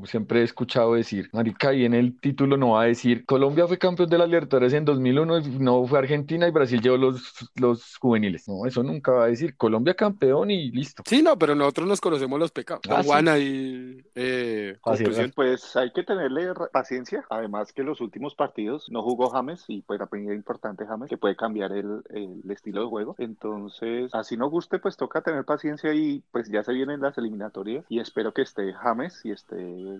o 0.00 0.06
siempre 0.06 0.40
he 0.40 0.44
escuchado 0.44 0.94
decir, 0.94 1.28
marica, 1.32 1.72
y 1.72 1.84
en 1.84 1.94
el 1.94 2.18
título 2.20 2.56
no 2.56 2.70
va 2.72 2.82
a 2.82 2.86
decir, 2.86 3.24
Colombia 3.26 3.66
fue 3.66 3.78
campeón 3.78 4.08
de 4.08 4.18
la 4.18 4.26
Libertadores 4.26 4.72
en 4.72 4.84
2001, 4.84 5.38
y 5.38 5.48
no 5.58 5.86
fue 5.86 5.98
Argentina 5.98 6.46
y 6.46 6.50
Brasil 6.50 6.80
llevó 6.80 6.96
los, 6.96 7.50
los 7.56 7.96
juveniles. 7.96 8.46
No, 8.48 8.64
eso 8.66 8.82
nunca 8.82 9.12
va 9.12 9.24
a 9.24 9.28
decir, 9.28 9.56
Colombia 9.56 9.94
campeón 9.94 10.50
y 10.50 10.70
listo. 10.70 11.02
Sí, 11.06 11.22
no, 11.22 11.36
pero 11.38 11.54
nosotros 11.54 11.88
nos 11.88 12.00
conocemos 12.00 12.38
los 12.38 12.52
pecados. 12.52 12.82
Ah, 12.88 12.94
Don 12.94 13.02
sí. 13.02 13.08
Juan 13.08 13.28
ahí, 13.28 14.04
eh, 14.14 14.76
Así 14.84 15.02
es, 15.02 15.08
conclusión. 15.08 15.32
Pues 15.34 15.76
hay 15.76 15.92
que 15.92 16.02
tenerle 16.02 16.52
paciencia. 16.72 17.24
Además 17.30 17.72
que 17.72 17.82
los 17.82 18.00
últimos 18.00 18.34
partidos 18.34 18.86
no 18.90 19.02
jugó 19.02 19.30
James 19.30 19.64
y 19.68 19.82
pues 19.82 19.98
la 19.98 20.06
primera 20.06 20.34
importante 20.34 20.86
James 20.86 20.97
que 21.06 21.16
puede 21.18 21.36
cambiar 21.36 21.72
el, 21.72 22.02
el 22.10 22.50
estilo 22.50 22.80
de 22.82 22.86
juego. 22.88 23.14
Entonces, 23.18 24.14
así 24.14 24.36
no 24.36 24.48
guste, 24.50 24.78
pues 24.78 24.96
toca 24.96 25.20
tener 25.22 25.44
paciencia 25.44 25.94
y 25.94 26.22
pues 26.32 26.48
ya 26.50 26.62
se 26.64 26.72
vienen 26.72 27.00
las 27.00 27.16
eliminatorias 27.18 27.84
y 27.88 28.00
espero 28.00 28.32
que 28.32 28.42
esté 28.42 28.72
James 28.72 29.20
y 29.24 29.30
esté 29.32 29.56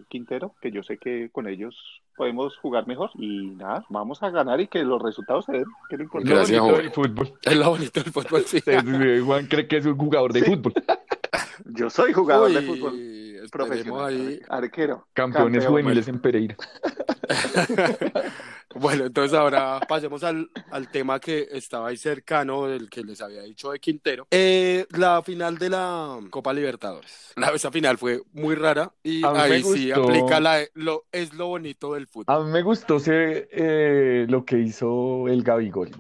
Quintero, 0.09 0.55
que 0.61 0.71
yo 0.71 0.83
sé 0.83 0.99
que 0.99 1.31
con 1.31 1.47
ellos 1.49 1.77
podemos 2.17 2.57
jugar 2.59 2.87
mejor 2.87 3.11
y 3.15 3.51
nada, 3.51 3.85
vamos 3.91 4.23
a 4.23 4.31
ganar 4.31 4.61
y 4.61 4.67
que 4.67 4.83
los 4.83 5.01
resultados 5.01 5.45
se 5.45 5.53
den, 5.53 5.65
que 5.89 5.97
importante. 5.97 6.35
Gracias, 6.35 6.61
bonito 6.61 6.75
Juan. 6.75 6.83
del 6.83 6.93
fútbol. 6.93 7.39
Es 7.43 7.57
lo 7.57 7.71
bonito 7.71 8.03
del 8.03 8.13
fútbol, 8.13 8.43
sí. 8.43 8.61
Juan 9.25 9.47
cree 9.47 9.69
que 9.69 9.77
es 9.77 9.87
un 9.87 9.97
jugador 9.97 10.33
de 10.33 10.41
Sí. 10.41 10.47
fútbol. 10.47 10.73
Yo 11.67 11.91
soy 11.91 12.13
jugador 12.13 12.51
de 12.53 12.63
fútbol 12.63 12.95
profesional, 13.51 14.07
ahí. 14.07 14.41
arquero. 14.49 15.07
Campeones 15.13 15.65
Campeón, 15.65 15.83
juveniles 15.83 16.09
en 16.09 16.19
Pereira. 16.21 16.57
Bueno, 18.75 19.07
entonces 19.07 19.37
ahora 19.37 19.81
pasemos 19.89 20.23
al, 20.23 20.51
al 20.71 20.91
tema 20.91 21.19
que 21.19 21.49
estaba 21.53 21.89
ahí 21.89 21.97
cercano 21.97 22.67
del 22.67 22.91
que 22.91 23.03
les 23.03 23.21
había 23.23 23.43
dicho 23.43 23.73
de 23.73 23.81
Quintero. 23.81 24.27
Eh, 24.31 24.87
la 24.91 25.23
final 25.23 25.57
de 25.57 25.71
la 25.71 26.19
Copa 26.31 26.53
Libertadores. 26.53 27.33
La, 27.37 27.49
esa 27.49 27.71
final 27.71 27.97
fue 27.97 28.21
muy 28.33 28.55
rara 28.55 28.93
y 29.03 29.25
ahí 29.25 29.63
sí 29.63 29.91
aplica 29.91 30.39
la, 30.39 30.61
lo, 30.75 31.07
es 31.11 31.33
lo 31.33 31.49
bonito 31.49 31.95
del 31.95 32.07
fútbol. 32.07 32.37
A 32.37 32.45
mí 32.45 32.51
me 32.51 32.63
gustó 32.63 32.99
eh, 33.07 34.27
lo 34.29 34.45
que 34.45 34.59
hizo 34.59 35.29
el 35.29 35.43
Gabigol. 35.43 35.91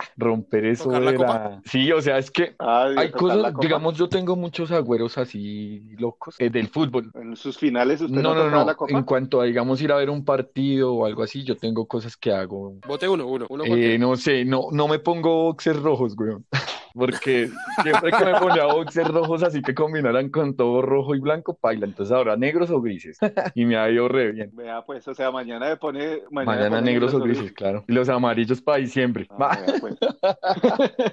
Ah, 0.00 0.04
romper 0.16 0.66
eso 0.66 0.84
¿Tocar 0.84 1.02
la 1.02 1.10
de 1.12 1.16
copa? 1.16 1.34
la... 1.34 1.62
Sí, 1.64 1.90
o 1.92 2.00
sea, 2.00 2.18
es 2.18 2.30
que 2.30 2.54
hay 2.58 3.10
cosas, 3.10 3.54
digamos, 3.60 3.96
yo 3.96 4.08
tengo 4.08 4.36
muchos 4.36 4.70
agüeros 4.70 5.18
así 5.18 5.82
locos 5.98 6.36
eh, 6.38 6.50
del 6.50 6.68
fútbol. 6.68 7.10
En 7.14 7.36
sus 7.36 7.58
finales 7.58 8.00
usted 8.00 8.14
No, 8.14 8.22
no, 8.22 8.34
no, 8.34 8.44
tocaba 8.44 8.60
no. 8.60 8.66
la 8.66 8.74
copa. 8.74 8.96
En 8.96 9.04
cuanto 9.04 9.40
a, 9.40 9.44
digamos, 9.44 9.80
ir 9.82 9.92
a 9.92 9.96
ver 9.96 10.10
un 10.10 10.24
partido 10.24 10.94
o 10.94 11.06
algo 11.06 11.22
así, 11.22 11.44
yo 11.44 11.56
tengo 11.56 11.86
cosas 11.86 12.16
que 12.16 12.32
hago. 12.32 12.74
Vote 12.86 13.08
uno, 13.08 13.26
uno, 13.26 13.46
uno 13.48 13.64
Eh, 13.64 13.98
no 13.98 14.16
sé, 14.16 14.44
no, 14.44 14.66
no 14.72 14.88
me 14.88 14.98
pongo 14.98 15.44
boxers 15.44 15.80
rojos, 15.80 16.14
güey. 16.16 16.36
Porque 16.94 17.50
siempre 17.82 18.12
que 18.12 18.24
me 18.24 18.38
ponía 18.38 18.66
boxers 18.66 19.08
rojos 19.08 19.42
así 19.42 19.62
que 19.62 19.74
combinaran 19.74 20.30
con 20.30 20.56
todo 20.56 20.80
rojo 20.80 21.14
y 21.14 21.20
blanco, 21.20 21.54
paila. 21.54 21.86
Entonces 21.86 22.14
ahora 22.14 22.36
negros 22.36 22.70
o 22.70 22.80
grises. 22.80 23.18
Y 23.54 23.64
me 23.64 23.76
ha 23.76 23.90
ido 23.90 24.08
re 24.08 24.32
bien. 24.32 24.50
Vea, 24.54 24.82
pues, 24.84 25.06
o 25.08 25.14
sea, 25.14 25.30
mañana 25.30 25.68
me 25.68 25.76
pone. 25.76 26.22
Mañana 26.30 26.70
pone 26.70 26.82
negros 26.82 27.14
o 27.14 27.20
grises. 27.20 27.42
grises, 27.42 27.56
claro. 27.56 27.84
Y 27.88 27.92
los 27.92 28.08
amarillos 28.08 28.60
para 28.60 28.78
diciembre. 28.78 29.26
Ah, 29.38 29.58
vea, 29.66 29.74
pues. 29.80 29.96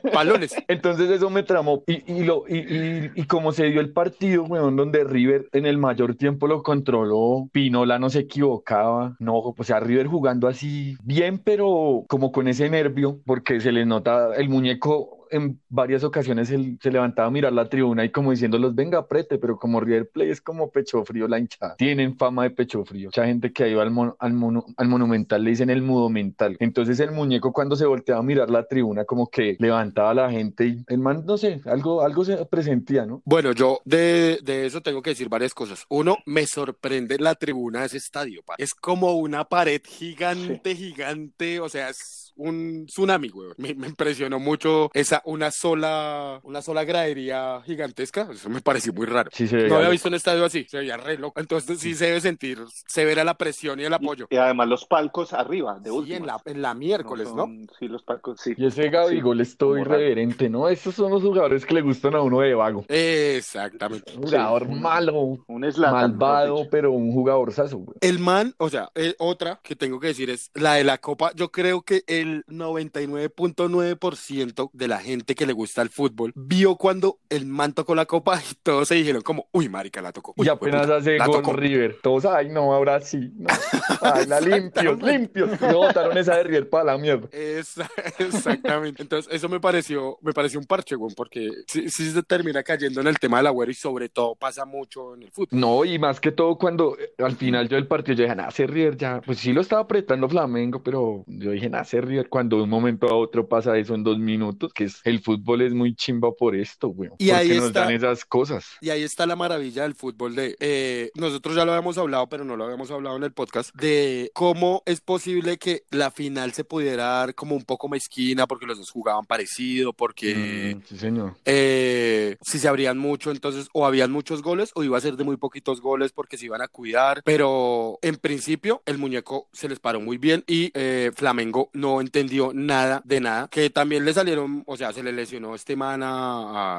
Balones. 0.14 0.56
Entonces 0.68 1.10
eso 1.10 1.30
me 1.30 1.44
tramó. 1.44 1.84
Y, 1.88 2.12
y, 2.12 2.24
lo, 2.24 2.44
y, 2.48 2.58
y, 2.58 3.12
y 3.16 3.24
como 3.26 3.52
se 3.52 3.66
dio 3.66 3.82
el 3.82 3.92
partido, 3.92 4.44
weón, 4.44 4.76
donde 4.76 5.04
River 5.04 5.48
en 5.52 5.66
el 5.66 5.78
mayor 5.78 6.16
tiempo 6.16 6.48
lo 6.48 6.64
controló, 6.64 7.50
Pinola 7.52 8.00
no 8.00 8.10
se 8.10 8.20
equivocaba. 8.20 9.16
No, 9.20 9.38
o 9.40 9.64
sea, 9.64 9.80
River 9.80 10.08
jugando 10.08 10.48
así 10.48 10.98
bien, 11.04 11.40
pero 11.40 12.04
como 12.08 12.32
con 12.32 12.48
ese 12.48 12.70
nervio, 12.70 13.20
porque 13.26 13.60
se 13.60 13.72
le 13.72 13.86
nota 13.86 14.34
el 14.36 14.50
muñeco. 14.50 15.21
En 15.32 15.60
varias 15.70 16.04
ocasiones 16.04 16.50
él 16.52 16.78
se 16.82 16.92
levantaba 16.92 17.28
a 17.28 17.32
mirar 17.32 17.54
la 17.54 17.70
tribuna 17.70 18.04
y 18.06 18.10
como 18.12 18.32
diciéndolos, 18.32 18.76
venga, 18.76 19.00
aprete, 19.00 19.38
pero 19.38 19.58
como 19.58 19.80
River 19.80 20.10
Play 20.10 20.30
es 20.30 20.42
como 20.42 20.70
pecho 20.72 21.04
frío 21.06 21.28
la 21.28 21.40
hinchada. 21.40 21.76
Tienen 21.78 22.18
fama 22.18 22.44
de 22.44 22.52
pecho 22.52 22.84
frío. 22.86 23.08
Mucha 23.08 23.26
gente 23.26 23.52
que 23.52 23.64
ha 23.64 23.68
ido 23.68 23.82
al, 23.82 23.92
mon- 23.92 24.14
al, 24.20 24.34
mono- 24.34 24.66
al 24.78 24.88
Monumental 24.88 25.44
le 25.44 25.52
dicen 25.52 25.70
el 25.70 25.82
mudo 25.82 26.10
mental. 26.10 26.58
Entonces 26.60 27.00
el 27.00 27.12
muñeco 27.12 27.54
cuando 27.54 27.76
se 27.76 27.86
volteaba 27.86 28.20
a 28.20 28.24
mirar 28.24 28.50
la 28.50 28.68
tribuna 28.68 29.06
como 29.06 29.28
que 29.30 29.56
levantaba 29.60 30.12
a 30.12 30.14
la 30.14 30.30
gente 30.32 30.66
y 30.68 30.84
el 30.88 31.00
man, 31.00 31.24
no 31.26 31.38
sé, 31.38 31.62
algo, 31.66 32.02
algo 32.02 32.26
se 32.26 32.46
presentía, 32.46 33.06
¿no? 33.06 33.22
Bueno, 33.26 33.54
yo 33.54 33.80
de, 33.86 34.40
de 34.44 34.66
eso 34.66 34.82
tengo 34.82 35.02
que 35.02 35.12
decir 35.12 35.30
varias 35.30 35.54
cosas. 35.54 35.86
Uno, 35.90 36.18
me 36.26 36.46
sorprende 36.46 37.18
la 37.20 37.36
tribuna 37.36 37.80
de 37.82 37.86
ese 37.88 37.98
estadio. 37.98 38.42
pa. 38.46 38.56
Es 38.58 38.74
como 38.74 39.14
una 39.14 39.46
pared 39.46 39.82
gigante, 39.86 40.76
gigante. 40.76 41.60
O 41.60 41.70
sea, 41.70 41.90
es 41.90 42.31
un 42.42 42.86
tsunami, 42.88 43.30
güey. 43.30 43.50
Me, 43.58 43.74
me 43.76 43.88
impresionó 43.88 44.40
mucho 44.40 44.90
esa, 44.94 45.22
una 45.26 45.52
sola, 45.52 46.40
una 46.44 46.62
sola 46.62 46.84
gradería 46.84 47.62
gigantesca. 47.66 48.28
Eso 48.32 48.50
me 48.50 48.62
pareció 48.62 48.94
muy 48.94 49.06
raro. 49.06 49.30
Sí, 49.34 49.46
No 49.52 49.58
había 49.58 49.80
loco. 49.80 49.90
visto 49.92 50.08
un 50.10 50.16
estadio 50.16 50.46
así, 50.46 50.66
se 50.70 50.78
veía 50.80 50.98
re 50.98 51.18
loco. 51.18 51.40
Entonces 51.40 51.80
sí 51.80 51.94
se 51.96 52.06
debe 52.08 52.22
sentir 52.22 52.60
severa 52.88 53.24
la 53.24 53.36
presión 53.38 53.80
y 53.80 53.84
el 53.84 53.94
apoyo. 53.94 54.28
Y 54.30 54.38
además 54.38 54.68
los 54.68 54.86
palcos 54.86 55.34
arriba, 55.34 55.80
de 55.80 55.90
Sí, 55.90 55.96
última. 55.96 56.18
en 56.18 56.26
la, 56.28 56.42
en 56.46 56.62
la 56.62 56.74
miércoles, 56.74 57.34
¿no? 57.34 57.48
Sí, 57.80 57.88
los 57.88 58.04
palcos, 58.04 58.40
sí. 58.42 58.54
Y 58.58 58.66
ese 58.66 58.90
Gabigol 58.90 59.42
es 59.42 59.58
todo 59.58 59.72
como 59.72 59.84
raro. 59.84 59.96
irreverente, 60.02 60.50
¿no? 60.50 60.68
Estos 60.70 60.96
son 60.96 61.12
los 61.12 61.22
jugadores 61.22 61.66
que 61.66 61.74
le 61.74 61.82
gustan 61.82 62.16
a 62.16 62.22
uno 62.22 62.40
de 62.42 62.54
vago. 62.54 62.86
Exactamente. 62.90 64.14
Un 64.16 64.24
jugador 64.24 64.68
Sí. 64.68 64.74
malo, 64.74 65.38
Un 65.48 65.72
Zlatan, 65.72 66.12
malvado, 66.18 66.68
pero 66.70 66.92
un 66.92 67.12
jugador 67.12 67.52
sazo, 67.54 67.78
güey. 67.78 67.98
El 68.02 68.20
man, 68.20 68.54
o 68.58 68.70
sea, 68.70 68.90
eh, 68.96 69.16
otra 69.20 69.60
que 69.64 69.76
tengo 69.76 70.00
que 70.00 70.08
decir 70.08 70.30
es 70.30 70.50
la 70.54 70.76
de 70.76 70.84
la 70.84 70.98
Copa. 70.98 71.32
Yo 71.36 71.52
creo 71.52 71.82
que 71.82 72.04
el 72.08 72.31
99.9% 72.48 74.70
de 74.74 74.88
la 74.88 75.00
gente 75.00 75.36
que 75.36 75.46
le 75.46 75.54
gusta 75.54 75.82
el 75.82 75.90
fútbol 75.90 76.32
vio 76.36 76.76
cuando 76.76 77.20
el 77.30 77.46
man 77.46 77.74
tocó 77.74 77.96
la 77.96 78.06
Copa 78.06 78.42
y 78.50 78.56
todos 78.64 78.88
se 78.88 78.96
dijeron 78.96 79.22
como, 79.22 79.48
uy, 79.52 79.70
marica, 79.70 80.02
la 80.02 80.12
tocó. 80.12 80.34
Uy, 80.38 80.48
Y 80.48 80.50
apenas 80.50 80.90
hace 80.90 81.18
gol 81.18 81.28
tocó". 81.42 81.54
River. 81.54 81.98
Todos, 82.02 82.26
ay, 82.26 82.50
no, 82.50 82.74
ahora 82.74 83.00
sí. 83.02 83.32
No. 83.38 83.50
Ay, 84.02 84.26
la 84.26 84.42
limpios, 84.42 85.02
limpios. 85.02 85.50
Y 85.62 85.74
botaron 85.74 86.18
esa 86.18 86.36
de 86.38 86.44
River 86.44 86.70
para 86.70 86.86
la 86.86 86.98
mierda. 86.98 87.28
Esa- 87.32 87.90
exactamente. 88.20 89.02
Entonces, 89.04 89.32
eso 89.32 89.48
me 89.48 89.60
pareció, 89.60 90.18
me 90.22 90.34
pareció 90.34 90.60
un 90.60 90.66
parche, 90.66 90.96
güey, 90.96 91.14
porque 91.16 91.50
sí, 91.68 91.90
sí 91.90 92.10
se 92.10 92.24
termina 92.24 92.64
cayendo 92.64 93.00
en 93.02 93.08
el 93.08 93.20
tema 93.20 93.38
del 93.38 93.48
agüero 93.48 93.72
y 93.72 93.76
sobre 93.76 94.10
todo 94.10 94.36
pasa 94.36 94.66
mucho 94.66 95.14
en 95.16 95.24
el 95.24 95.32
fútbol. 95.32 95.60
No, 95.60 95.86
y 95.86 96.00
más 96.00 96.20
que 96.20 96.32
todo 96.32 96.58
cuando 96.58 96.98
eh, 96.98 97.14
al 97.20 97.36
final 97.36 97.68
yo 97.70 97.76
del 97.76 97.88
partido 97.88 98.16
yo 98.18 98.24
dije, 98.24 98.36
nada, 98.36 98.50
River 98.50 98.98
ya, 98.98 99.22
pues 99.26 99.40
sí 99.40 99.54
lo 99.54 99.62
estaba 99.62 99.82
apretando 99.84 100.28
Flamengo, 100.30 100.82
pero 100.82 101.24
yo 101.28 101.52
dije, 101.52 101.70
nada, 101.70 101.84
River 101.92 102.11
cuando 102.30 102.58
de 102.58 102.64
un 102.64 102.70
momento 102.70 103.08
a 103.08 103.16
otro 103.16 103.48
pasa 103.48 103.78
eso 103.78 103.96
en 103.96 104.04
dos 104.04 104.18
minutos, 104.20 104.74
que 104.74 104.86
es 104.86 105.02
el 105.04 105.22
fútbol 105.22 105.62
es 105.62 105.74
muy 105.74 105.96
chimba 105.96 106.32
por 106.32 106.56
esto, 106.56 106.90
güey. 106.90 107.10
Y 107.18 107.32
ahí 107.32 107.48
porque 107.48 107.56
nos 107.60 107.68
está- 107.68 107.80
dan 107.82 107.92
esas 107.94 108.26
cosas. 108.26 108.66
Y 108.82 108.90
ahí 108.90 109.04
está 109.04 109.26
la 109.26 109.36
maravilla 109.36 109.84
del 109.84 109.96
fútbol 109.96 110.36
de 110.36 110.56
eh, 110.60 111.12
nosotros 111.16 111.56
ya 111.56 111.66
lo 111.66 111.72
habíamos 111.74 111.98
hablado, 111.98 112.28
pero 112.30 112.44
no 112.46 112.56
lo 112.58 112.66
habíamos 112.66 112.90
hablado 112.92 113.18
en 113.18 113.24
el 113.24 113.32
podcast 113.34 113.74
de 113.76 114.32
cómo 114.34 114.84
es 114.86 115.02
posible 115.02 115.58
que 115.58 115.84
la 115.92 116.12
final 116.12 116.52
se 116.54 116.64
pudiera 116.64 117.04
dar 117.06 117.36
como 117.36 117.56
un 117.56 117.64
poco 117.64 117.88
mezquina 117.90 118.48
porque 118.48 118.66
los 118.66 118.78
dos 118.78 118.90
jugaban 118.92 119.26
parecido, 119.26 119.94
porque 119.94 120.76
Mm, 120.78 120.82
sí, 120.88 120.98
señor. 120.98 121.36
eh, 121.46 122.38
si 122.42 122.60
se 122.60 122.68
abrían 122.68 122.98
mucho, 122.98 123.32
entonces 123.32 123.68
o 123.74 123.86
habían 123.86 124.12
muchos 124.12 124.42
goles 124.42 124.72
o 124.76 124.84
iba 124.84 124.98
a 124.98 125.02
ser 125.02 125.16
de 125.16 125.24
muy 125.24 125.38
poquitos 125.38 125.82
goles 125.82 126.12
porque 126.12 126.38
se 126.38 126.46
iban 126.46 126.62
a 126.62 126.68
cuidar, 126.68 127.22
pero 127.24 128.00
en 128.02 128.18
principio 128.18 128.82
el 128.86 128.98
muñeco 128.98 129.48
se 129.54 129.70
les 129.70 129.80
paró 129.80 130.02
muy 130.02 130.18
bien 130.18 130.44
y 130.48 130.72
eh, 130.74 131.12
Flamengo 131.16 131.70
no 131.74 132.01
entendió 132.02 132.52
nada 132.54 133.02
de 133.06 133.20
nada, 133.20 133.48
que 133.50 133.70
también 133.70 134.06
le 134.06 134.14
salieron, 134.14 134.64
o 134.66 134.78
sea, 134.78 134.92
se 134.94 135.04
le 135.04 135.12
lesionó 135.12 135.56
este 135.56 135.76
man 135.76 136.04
a- 136.04 136.12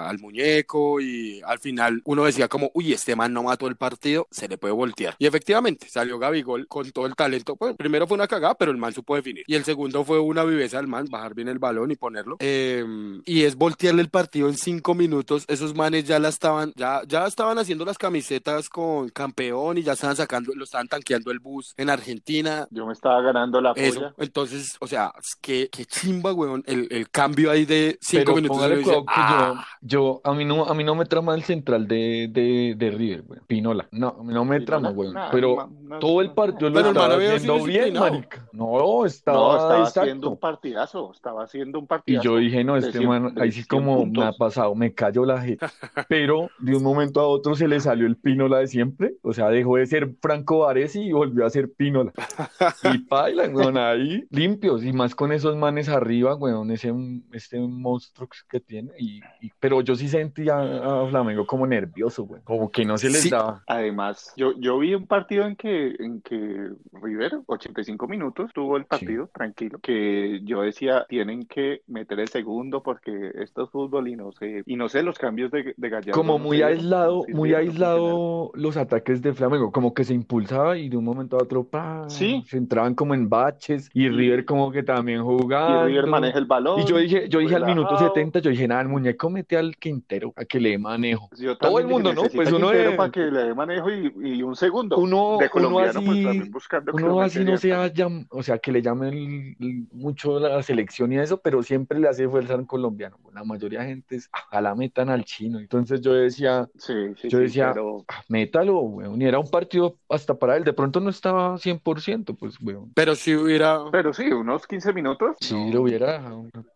a- 0.04 0.08
al 0.10 0.18
muñeco 0.18 1.00
y 1.00 1.40
al 1.46 1.58
final 1.58 2.02
uno 2.04 2.24
decía 2.24 2.48
como, 2.48 2.70
uy, 2.74 2.92
este 2.92 3.16
man 3.16 3.32
no 3.32 3.42
mató 3.44 3.66
el 3.66 3.76
partido, 3.76 4.26
se 4.30 4.48
le 4.48 4.58
puede 4.58 4.74
voltear. 4.74 5.14
Y 5.18 5.26
efectivamente 5.26 5.88
salió 5.88 6.18
Gabigol 6.18 6.66
con 6.68 6.90
todo 6.92 7.06
el 7.06 7.14
talento, 7.14 7.56
pues 7.56 7.74
primero 7.76 8.06
fue 8.06 8.16
una 8.16 8.28
cagada, 8.28 8.54
pero 8.54 8.70
el 8.70 8.76
man 8.78 8.92
supo 8.92 9.16
definir. 9.16 9.44
Y 9.46 9.54
el 9.54 9.64
segundo 9.64 10.04
fue 10.04 10.18
una 10.20 10.44
viveza 10.44 10.76
del 10.78 10.86
man, 10.88 11.06
bajar 11.10 11.34
bien 11.34 11.48
el 11.48 11.58
balón 11.58 11.90
y 11.90 11.96
ponerlo. 11.96 12.36
Eh, 12.40 12.84
y 13.24 13.42
es 13.44 13.56
voltearle 13.56 14.02
el 14.02 14.08
partido 14.10 14.48
en 14.48 14.56
cinco 14.56 14.94
minutos. 14.94 15.44
Esos 15.48 15.74
manes 15.74 16.04
ya 16.04 16.18
la 16.18 16.28
estaban, 16.28 16.72
ya, 16.76 17.02
ya 17.06 17.26
estaban 17.26 17.58
haciendo 17.58 17.84
las 17.84 17.98
camisetas 17.98 18.68
con 18.68 19.08
campeón 19.10 19.78
y 19.78 19.82
ya 19.82 19.92
estaban 19.92 20.16
sacando, 20.16 20.52
lo 20.54 20.64
estaban 20.64 20.88
tanqueando 20.88 21.30
el 21.30 21.38
bus 21.38 21.74
en 21.76 21.90
Argentina. 21.90 22.66
Yo 22.70 22.86
me 22.86 22.92
estaba 22.92 23.20
ganando 23.22 23.60
la 23.60 23.72
Eso, 23.76 24.00
polla. 24.00 24.14
entonces, 24.18 24.76
o 24.80 24.86
sea, 24.86 25.11
es 25.20 25.36
que, 25.36 25.68
que 25.70 25.84
chimba, 25.84 26.32
weón, 26.32 26.62
el, 26.66 26.88
el 26.90 27.08
cambio 27.10 27.50
ahí 27.50 27.64
de 27.64 27.98
cinco 28.00 28.22
Pero 28.26 28.36
minutos. 28.36 28.70
dice, 28.70 28.82
cuidado 28.82 29.04
que 29.04 29.12
"Ah". 29.14 29.66
yo, 29.80 29.88
yo, 29.88 30.20
a 30.24 30.34
mí 30.34 30.44
no, 30.44 30.64
a 30.64 30.74
mí 30.74 30.84
no 30.84 30.94
me 30.94 31.04
trama 31.06 31.34
el 31.34 31.42
central 31.42 31.86
de, 31.86 32.28
de, 32.30 32.74
de 32.76 32.90
River, 32.90 33.22
güey. 33.22 33.40
Pinola. 33.46 33.88
No, 33.92 34.08
a 34.18 34.22
mí 34.24 34.32
no 34.32 34.44
me 34.44 34.56
Pinola, 34.60 34.66
trama, 34.66 34.90
güey. 34.90 35.12
nah, 35.12 35.30
Pero 35.30 35.56
no, 35.56 35.88
no, 35.88 35.98
todo 35.98 36.20
el 36.20 36.28
no, 36.28 36.34
partido 36.34 36.70
lo 36.70 36.80
estaba 36.80 37.14
haciendo 37.14 37.64
bien, 37.64 37.94
marica. 37.94 38.48
No, 38.52 39.04
estaba, 39.06 39.36
No, 39.38 39.52
estaba 39.56 39.78
exacto. 39.80 40.00
haciendo 40.00 40.30
un 40.30 40.36
partidazo, 40.38 41.12
estaba 41.12 41.44
haciendo 41.44 41.78
un 41.78 41.84
Y 41.84 41.88
partidazo. 41.88 42.24
yo 42.24 42.36
dije, 42.38 42.64
no, 42.64 42.76
este 42.76 42.98
cien- 43.00 43.06
man, 43.08 43.34
ahí 43.40 43.50
sí 43.52 43.62
100 43.62 43.66
como 43.66 44.06
me 44.06 44.24
ha 44.24 44.32
pasado, 44.32 44.74
me 44.74 44.92
cayó 44.94 45.24
la 45.24 45.40
jeta. 45.40 45.70
Pero 46.08 46.50
de 46.58 46.74
un 46.76 46.82
momento 46.82 47.20
a 47.20 47.26
otro 47.26 47.54
se 47.54 47.68
le 47.68 47.80
salió 47.80 48.06
el 48.06 48.16
Pinola 48.16 48.58
de 48.58 48.66
siempre. 48.66 49.14
O 49.22 49.32
sea, 49.32 49.48
dejó 49.48 49.76
de 49.76 49.86
ser 49.86 50.14
Franco 50.20 50.60
Baresi 50.60 51.00
y 51.00 51.12
volvió 51.12 51.46
a 51.46 51.50
ser 51.50 51.70
Pinola. 51.72 52.12
Y 52.94 52.98
paila, 52.98 53.48
weón, 53.48 53.76
ahí 53.78 54.24
limpios. 54.30 54.84
Y 54.84 54.92
más 55.02 55.14
con 55.14 55.32
esos 55.32 55.56
manes 55.56 55.88
arriba, 55.88 56.34
weón, 56.36 56.70
ese, 56.70 56.92
este 57.32 57.58
monstruo 57.60 58.28
que 58.48 58.60
tiene. 58.60 58.90
Y, 58.98 59.20
y- 59.40 59.50
pero 59.60 59.80
yo 59.80 59.94
sí 59.94 60.08
sentía 60.08 60.58
a 60.58 61.06
Flamengo 61.08 61.46
como 61.46 61.66
nervioso, 61.66 62.22
weón. 62.24 62.42
Como 62.44 62.70
que 62.70 62.84
no 62.84 62.96
se 62.98 63.08
les 63.10 63.22
Sí. 63.22 63.30
daba. 63.30 63.62
Además, 63.66 64.32
yo, 64.36 64.52
yo 64.58 64.78
vi 64.78 64.94
un 64.94 65.06
partido 65.06 65.44
en 65.46 65.56
que, 65.56 65.94
en 65.98 66.20
que 66.22 66.68
River, 66.92 67.32
85 67.46 68.06
minutos, 68.08 68.50
tuvo 68.54 68.76
el 68.76 68.84
partido 68.84 69.28
tranquilo, 69.34 69.78
que 69.82 70.40
yo 70.44 70.62
decía, 70.62 71.04
tienen 71.08 71.46
que 71.46 71.82
meter 71.86 72.20
el 72.20 72.28
segundo 72.28 72.82
porque 72.82 73.32
esto 73.40 73.64
es 73.64 73.70
fútbol 73.70 74.08
y 74.08 74.16
no 74.16 74.32
sé, 74.32 74.62
y 74.66 74.76
no 74.76 74.88
sé, 74.88 75.02
los 75.02 75.18
cambios 75.18 75.50
de, 75.50 75.74
de 75.76 75.88
Gallardo 75.88 76.12
Como 76.12 76.38
no 76.38 76.44
muy 76.44 76.62
aislado, 76.62 77.24
muy 77.32 77.50
no 77.50 77.56
aislado 77.58 78.50
los 78.54 78.76
ataques 78.76 79.22
de 79.22 79.32
Flamengo, 79.34 79.72
como 79.72 79.94
que 79.94 80.04
se 80.04 80.14
impulsaba 80.14 80.76
y 80.78 80.88
de 80.88 80.96
un 80.96 81.04
momento 81.04 81.36
a 81.36 81.42
otro, 81.42 81.64
pa, 81.64 82.08
Sí. 82.08 82.42
se 82.46 82.56
entraban 82.56 82.94
como 82.94 83.14
en 83.14 83.28
baches 83.28 83.90
y 83.92 84.04
Y- 84.04 84.08
River 84.10 84.44
como 84.44 84.70
que 84.70 84.82
también 84.94 85.22
funcionaron. 85.22 85.32
Y 85.32 85.42
jugando. 85.42 85.86
River 85.86 86.06
maneja 86.06 86.38
el 86.38 86.44
balón. 86.46 86.80
Y 86.80 86.84
yo 86.84 86.96
dije, 86.98 87.28
yo 87.28 87.38
dije 87.40 87.56
al 87.56 87.66
minuto 87.66 87.88
relajado. 87.90 88.14
70 88.14 88.38
yo 88.40 88.50
dije, 88.50 88.68
nada, 88.68 88.82
el 88.82 88.88
muñeco 88.88 89.30
mete 89.30 89.56
al 89.56 89.76
Quintero 89.76 90.32
a 90.36 90.44
que 90.44 90.60
le 90.60 90.70
dé 90.70 90.78
manejo. 90.78 91.28
Yo 91.38 91.56
Todo 91.56 91.78
el 91.78 91.86
mundo, 91.86 92.12
¿no? 92.12 92.22
Pues 92.34 92.48
uno 92.52 92.68
Quintero 92.68 92.90
de- 92.92 92.96
para 92.96 93.10
que 93.10 93.20
le 93.20 93.44
dé 93.44 93.54
manejo 93.54 93.90
y, 93.90 94.12
y 94.22 94.42
un 94.42 94.56
segundo. 94.56 94.96
Uno, 94.98 95.36
de 95.38 95.44
uno 95.44 95.50
colombiano, 95.50 96.00
pues 96.00 96.08
así, 96.10 96.24
también 96.24 96.50
buscando 96.50 96.92
uno 96.94 97.20
así 97.20 97.44
no 97.44 97.56
sea, 97.56 97.86
llam- 97.92 98.26
o 98.30 98.42
sea, 98.42 98.58
que 98.58 98.72
le 98.72 98.82
llamen 98.82 99.56
mucho 99.92 100.38
la 100.38 100.62
selección 100.62 101.12
y 101.12 101.18
eso, 101.18 101.40
pero 101.40 101.62
siempre 101.62 101.98
le 101.98 102.08
hace 102.08 102.28
fuerza 102.28 102.54
al 102.54 102.66
colombiano. 102.66 103.16
La 103.34 103.44
mayoría 103.44 103.80
de 103.80 103.86
gente 103.86 104.16
es, 104.16 104.28
ojalá 104.48 104.74
metan 104.74 105.08
al 105.08 105.24
chino. 105.24 105.58
Entonces 105.58 106.00
yo 106.00 106.12
decía, 106.12 106.68
Sí, 106.76 106.92
sí, 107.16 107.28
Yo 107.28 107.38
sí, 107.38 107.44
decía, 107.44 107.70
pero 107.72 108.04
"Ah, 108.08 108.22
métalo, 108.28 108.78
weón. 108.80 109.20
Y 109.20 109.24
era 109.24 109.38
un 109.38 109.48
partido 109.50 109.96
hasta 110.08 110.34
para 110.34 110.56
él. 110.56 110.64
De 110.64 110.72
pronto 110.72 111.00
no 111.00 111.10
estaba 111.10 111.56
100%, 111.58 112.34
pues, 112.36 112.56
weón. 112.60 112.92
Pero 112.94 113.14
si 113.14 113.34
hubiera. 113.34 113.80
Pero 113.90 114.12
sí, 114.12 114.24
unos 114.32 114.66
15 114.66 114.81
minutos 114.92 115.36
Sí, 115.40 115.54
no, 115.54 115.72
lo 115.72 115.82
hubiera 115.82 116.20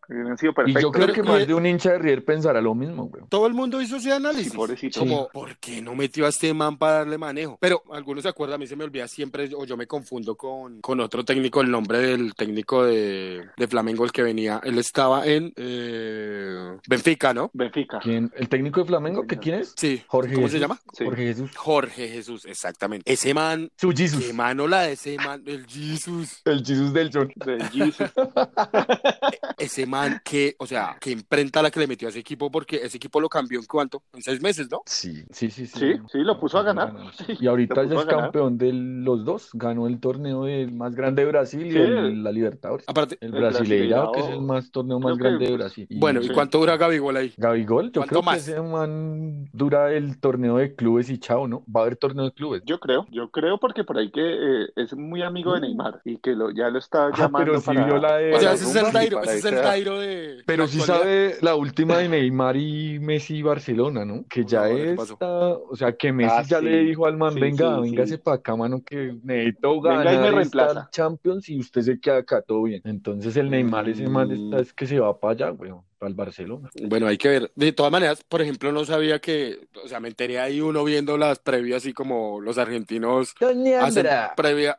dejado. 0.09 0.21
hubieran 0.21 0.39
sido 0.39 0.53
Y 0.67 0.81
yo 0.81 0.91
creo 0.91 1.13
que 1.13 1.23
más 1.23 1.47
de 1.47 1.55
un 1.55 1.67
hincha 1.67 1.93
de 1.93 1.99
River 1.99 2.25
pensará 2.25 2.61
lo 2.61 2.75
mismo, 2.75 3.05
weón. 3.05 3.29
Todo 3.29 3.47
el 3.47 3.55
mundo 3.55 3.81
hizo 3.81 3.97
ese 3.97 4.13
análisis. 4.13 4.53
Sí, 4.53 4.57
pobrecito. 4.57 5.01
Como, 5.01 5.29
¿por 5.29 5.57
qué 5.59 5.83
no 5.83 5.95
metió 5.95 6.27
a 6.27 6.29
este 6.29 6.53
man 6.55 6.77
para 6.77 6.99
darle 6.99 7.19
manejo? 7.19 7.59
Pero 7.61 7.83
algunos 7.93 8.23
se 8.23 8.29
acuerdan, 8.29 8.57
a 8.57 8.59
mí 8.59 8.67
se 8.67 8.77
me 8.77 8.85
olvida 8.85 9.09
siempre, 9.09 9.51
o 9.57 9.65
yo 9.65 9.77
me 9.77 9.87
confundo 9.87 10.37
con, 10.37 10.81
con 10.81 11.01
otro 11.01 11.25
técnico, 11.25 11.61
el 11.61 11.71
nombre 11.71 11.99
del 11.99 12.35
técnico 12.35 12.85
de, 12.85 13.45
de 13.57 13.69
Flamengo, 13.69 14.05
el 14.05 14.13
que 14.13 14.23
venía. 14.23 14.61
Él 14.65 14.79
estaba 14.79 15.27
en 15.27 15.53
eh, 15.57 16.77
Benfica, 16.89 17.35
¿no? 17.35 17.51
Benfica. 17.53 17.99
¿Quién? 18.03 18.31
¿El 18.37 18.49
técnico 18.49 18.81
de 18.81 18.87
Flamengo? 18.87 19.27
¿Que 19.27 19.39
quién 19.39 19.57
es? 19.57 19.75
Sí. 19.77 20.03
Jorge 20.07 20.35
¿Cómo 20.35 20.47
se 20.49 20.53
Jesús. 20.59 20.61
llama? 20.61 20.81
Sí. 20.93 21.05
Jorge 21.05 21.23
Jesús. 21.27 21.57
Jorge 21.57 22.09
Jesús, 22.09 22.45
exactamente. 22.47 23.13
Ese 23.13 23.35
man, 23.35 23.71
Su 23.77 23.91
qué 23.91 23.97
Jesus. 23.97 24.33
mano 24.35 24.67
la 24.67 24.83
de 24.83 24.93
ese 24.93 25.17
man, 25.17 25.43
el 25.47 25.67
Jesus. 25.67 26.43
El 26.45 26.65
Jesus 26.65 26.93
del 26.93 27.11
John. 27.13 27.33
De 27.37 27.65
Jesus. 27.71 28.11
Ese 29.59 29.87
man 29.87 29.96
que, 30.25 30.55
o 30.59 30.67
sea, 30.67 30.97
que 31.01 31.11
imprenta 31.11 31.63
la 31.63 31.71
que 31.71 31.81
le 31.81 31.87
metió 31.87 32.09
a 32.09 32.11
ese 32.11 32.19
equipo, 32.21 32.51
porque 32.51 32.77
ese 32.83 32.97
equipo 32.97 33.21
lo 33.21 33.29
cambió 33.29 33.59
en 33.61 33.67
cuánto? 33.67 34.03
En 34.13 34.23
seis 34.23 34.41
meses, 34.41 34.69
¿no? 34.71 34.83
Sí, 34.87 35.25
sí, 35.31 35.51
sí, 35.51 35.67
sí. 35.67 35.79
Sí, 35.79 35.93
sí, 36.13 36.19
lo 36.19 36.39
puso 36.41 36.59
a 36.59 36.63
ganar. 36.63 36.93
Sí, 37.17 37.25
Y 37.41 37.47
ahorita 37.47 37.85
ya 37.85 37.95
es 37.97 38.05
campeón 38.07 38.59
de 38.59 38.73
los 38.73 39.25
dos. 39.25 39.51
Ganó 39.53 39.87
el 39.87 40.01
torneo 40.01 40.45
del 40.45 40.73
más 40.73 40.95
grande 40.95 41.25
de 41.25 41.29
Brasil 41.31 41.67
y 41.67 41.73
Sí. 41.73 41.79
el- 41.79 42.23
la 42.25 42.33
Libertadores. 42.33 42.85
Aparte, 42.89 43.19
El 43.21 43.35
El 43.35 43.41
Brasileirao, 43.41 44.13
que 44.13 44.21
es 44.21 44.27
el 44.29 44.41
más 44.43 44.71
torneo 44.71 44.99
más 45.01 45.17
que- 45.17 45.23
grande 45.23 45.47
de 45.47 45.53
Brasil. 45.57 45.87
Y 45.89 45.99
bueno, 45.99 46.21
¿y 46.21 46.29
Sí. 46.29 46.33
cuánto 46.35 46.59
dura 46.59 46.77
Gabigol 46.77 47.17
ahí? 47.17 47.33
Gabigol, 47.37 47.87
yo 47.93 48.01
¿Cuánto 48.03 48.21
creo 48.21 48.33
que 48.33 48.39
ese 48.39 48.61
man 48.61 49.49
dura 49.53 49.93
el 49.93 50.19
torneo 50.21 50.57
de 50.57 50.75
clubes 50.75 51.09
y 51.11 51.19
chao, 51.19 51.47
¿no? 51.49 51.63
Va 51.75 51.81
a 51.81 51.85
haber 51.85 51.97
torneo 51.97 52.25
de 52.27 52.33
clubes. 52.33 52.63
Yo 52.65 52.79
creo, 52.81 53.07
yo 53.11 53.31
creo 53.31 53.59
porque 53.59 53.85
por 53.85 53.99
ahí 53.99 54.11
que 54.11 54.21
eh, 54.23 54.67
es 54.77 54.95
muy 54.97 55.23
amigo 55.23 55.55
de 55.55 55.61
Neymar 55.61 56.01
y 56.05 56.19
que 56.19 56.33
lo, 56.35 56.51
ya 56.51 56.69
lo 56.71 56.79
está 56.79 57.07
Ah, 57.07 57.13
llamando 57.17 57.53
pero 57.53 57.63
para, 57.63 57.85
vio 57.87 57.97
la 57.99 58.17
de- 58.17 58.35
O 58.35 58.41
sea, 58.41 58.53
ese 58.53 58.65
es 58.65 58.77
el 58.77 58.93
Dairo, 58.93 59.19
para 59.21 59.31
ese 59.33 59.39
es 59.39 59.45
el 59.47 59.55
esa- 59.55 59.63
De 59.95 60.43
Pero 60.47 60.67
sí 60.67 60.81
actualidad. 60.81 60.99
sabe 61.03 61.37
la 61.43 61.55
última 61.55 61.99
de 61.99 62.09
Neymar 62.09 62.57
y 62.57 62.99
Messi 62.99 63.37
y 63.37 63.43
Barcelona, 63.43 64.05
¿no? 64.05 64.25
Que 64.29 64.45
ya 64.45 64.69
No, 64.69 65.03
está, 65.03 65.49
o 65.51 65.77
sea, 65.77 65.97
que 65.97 66.13
Messi 66.13 66.35
Ah, 66.37 66.43
ya 66.47 66.59
sí, 66.61 66.65
le 66.65 66.79
dijo 66.85 67.07
al 67.07 67.17
man, 67.17 67.35
sí, 67.35 67.41
venga, 67.41 67.77
sí, 67.77 67.81
véngase 67.83 68.17
sí. 68.17 68.23
para 68.23 68.37
acá, 68.37 68.57
mano, 68.57 68.83
que 68.85 69.17
necesito 69.23 69.81
Venga 69.81 69.95
y 69.95 69.99
me 69.99 70.05
ganar 70.05 70.15
esta 70.27 70.31
reemplaza. 70.37 70.89
Champions 70.93 71.49
y 71.49 71.59
usted 71.61 71.83
se 71.83 72.01
queda 72.01 72.19
acá 72.19 72.43
todo 72.43 72.63
bien. 72.65 72.83
Entonces 72.85 73.37
el 73.37 73.51
Neymar, 73.51 73.89
ese 73.89 74.09
man 74.09 74.29
Mm. 74.29 74.33
está, 74.53 74.61
es 74.63 74.73
que 74.73 74.87
se 74.87 74.99
va 74.99 75.19
para 75.19 75.33
allá, 75.33 75.53
weón, 75.53 75.83
para 75.99 76.09
el 76.11 76.15
Barcelona. 76.15 76.69
Bueno, 76.89 77.07
hay 77.07 77.17
que 77.19 77.29
ver. 77.29 77.53
De 77.55 77.73
todas 77.73 77.93
maneras, 77.93 78.23
por 78.29 78.43
ejemplo, 78.43 78.73
no 78.73 78.85
sabía 78.85 79.19
que, 79.19 79.69
o 79.83 79.89
sea, 79.89 80.01
me 80.01 80.09
enteré 80.09 80.39
ahí 80.41 80.61
uno 80.61 80.85
viendo 80.85 81.17
las 81.17 81.39
previas 81.39 81.87
y 81.87 81.93
como 81.93 82.41
los 82.41 82.59
argentinos 82.59 83.35
Doña 83.41 83.85
hacen 83.85 84.07
previa 84.37 84.79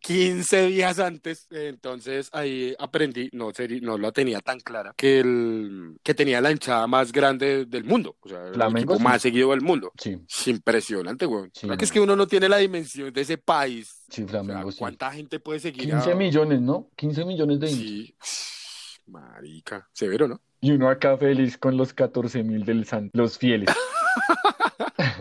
15 0.00 0.66
días 0.66 0.98
antes, 0.98 1.46
entonces 1.50 2.28
ahí 2.32 2.74
aprendí, 2.78 3.28
no 3.32 3.50
no 3.82 3.98
la 3.98 4.12
tenía 4.12 4.40
tan 4.40 4.58
clara, 4.60 4.94
que 4.96 5.20
el 5.20 5.96
que 6.02 6.14
tenía 6.14 6.40
la 6.40 6.50
hinchada 6.50 6.86
más 6.86 7.12
grande 7.12 7.66
del 7.66 7.84
mundo, 7.84 8.16
o 8.20 8.28
sea, 8.28 8.48
el 8.48 8.76
equipo 8.76 8.96
sí. 8.96 9.02
más 9.02 9.22
seguido 9.22 9.50
del 9.50 9.60
mundo. 9.60 9.92
Sí, 9.98 10.16
Es 10.28 10.48
impresionante, 10.48 11.26
güey. 11.26 11.50
Sí, 11.52 11.68
que 11.78 11.84
es 11.84 11.92
que 11.92 12.00
uno 12.00 12.16
no 12.16 12.26
tiene 12.26 12.48
la 12.48 12.56
dimensión 12.58 13.12
de 13.12 13.20
ese 13.20 13.38
país. 13.38 14.04
sí, 14.08 14.22
O 14.22 14.28
sea, 14.28 14.42
Flamengo, 14.42 14.72
sí. 14.72 14.78
¿cuánta 14.78 15.10
gente 15.12 15.38
puede 15.40 15.60
seguir 15.60 15.82
15 15.90 16.12
a- 16.12 16.14
millones, 16.14 16.60
¿no? 16.60 16.88
15 16.96 17.24
millones 17.24 17.60
de. 17.60 17.68
Sí. 17.68 18.14
Marica, 19.06 19.88
severo, 19.92 20.28
¿no? 20.28 20.40
Y 20.60 20.72
uno 20.72 20.88
acá 20.88 21.16
feliz 21.16 21.58
con 21.58 21.76
los 21.76 21.92
14 21.92 22.42
mil 22.44 22.64
del 22.64 22.84
San, 22.86 23.10
los 23.12 23.38
fieles. 23.38 23.68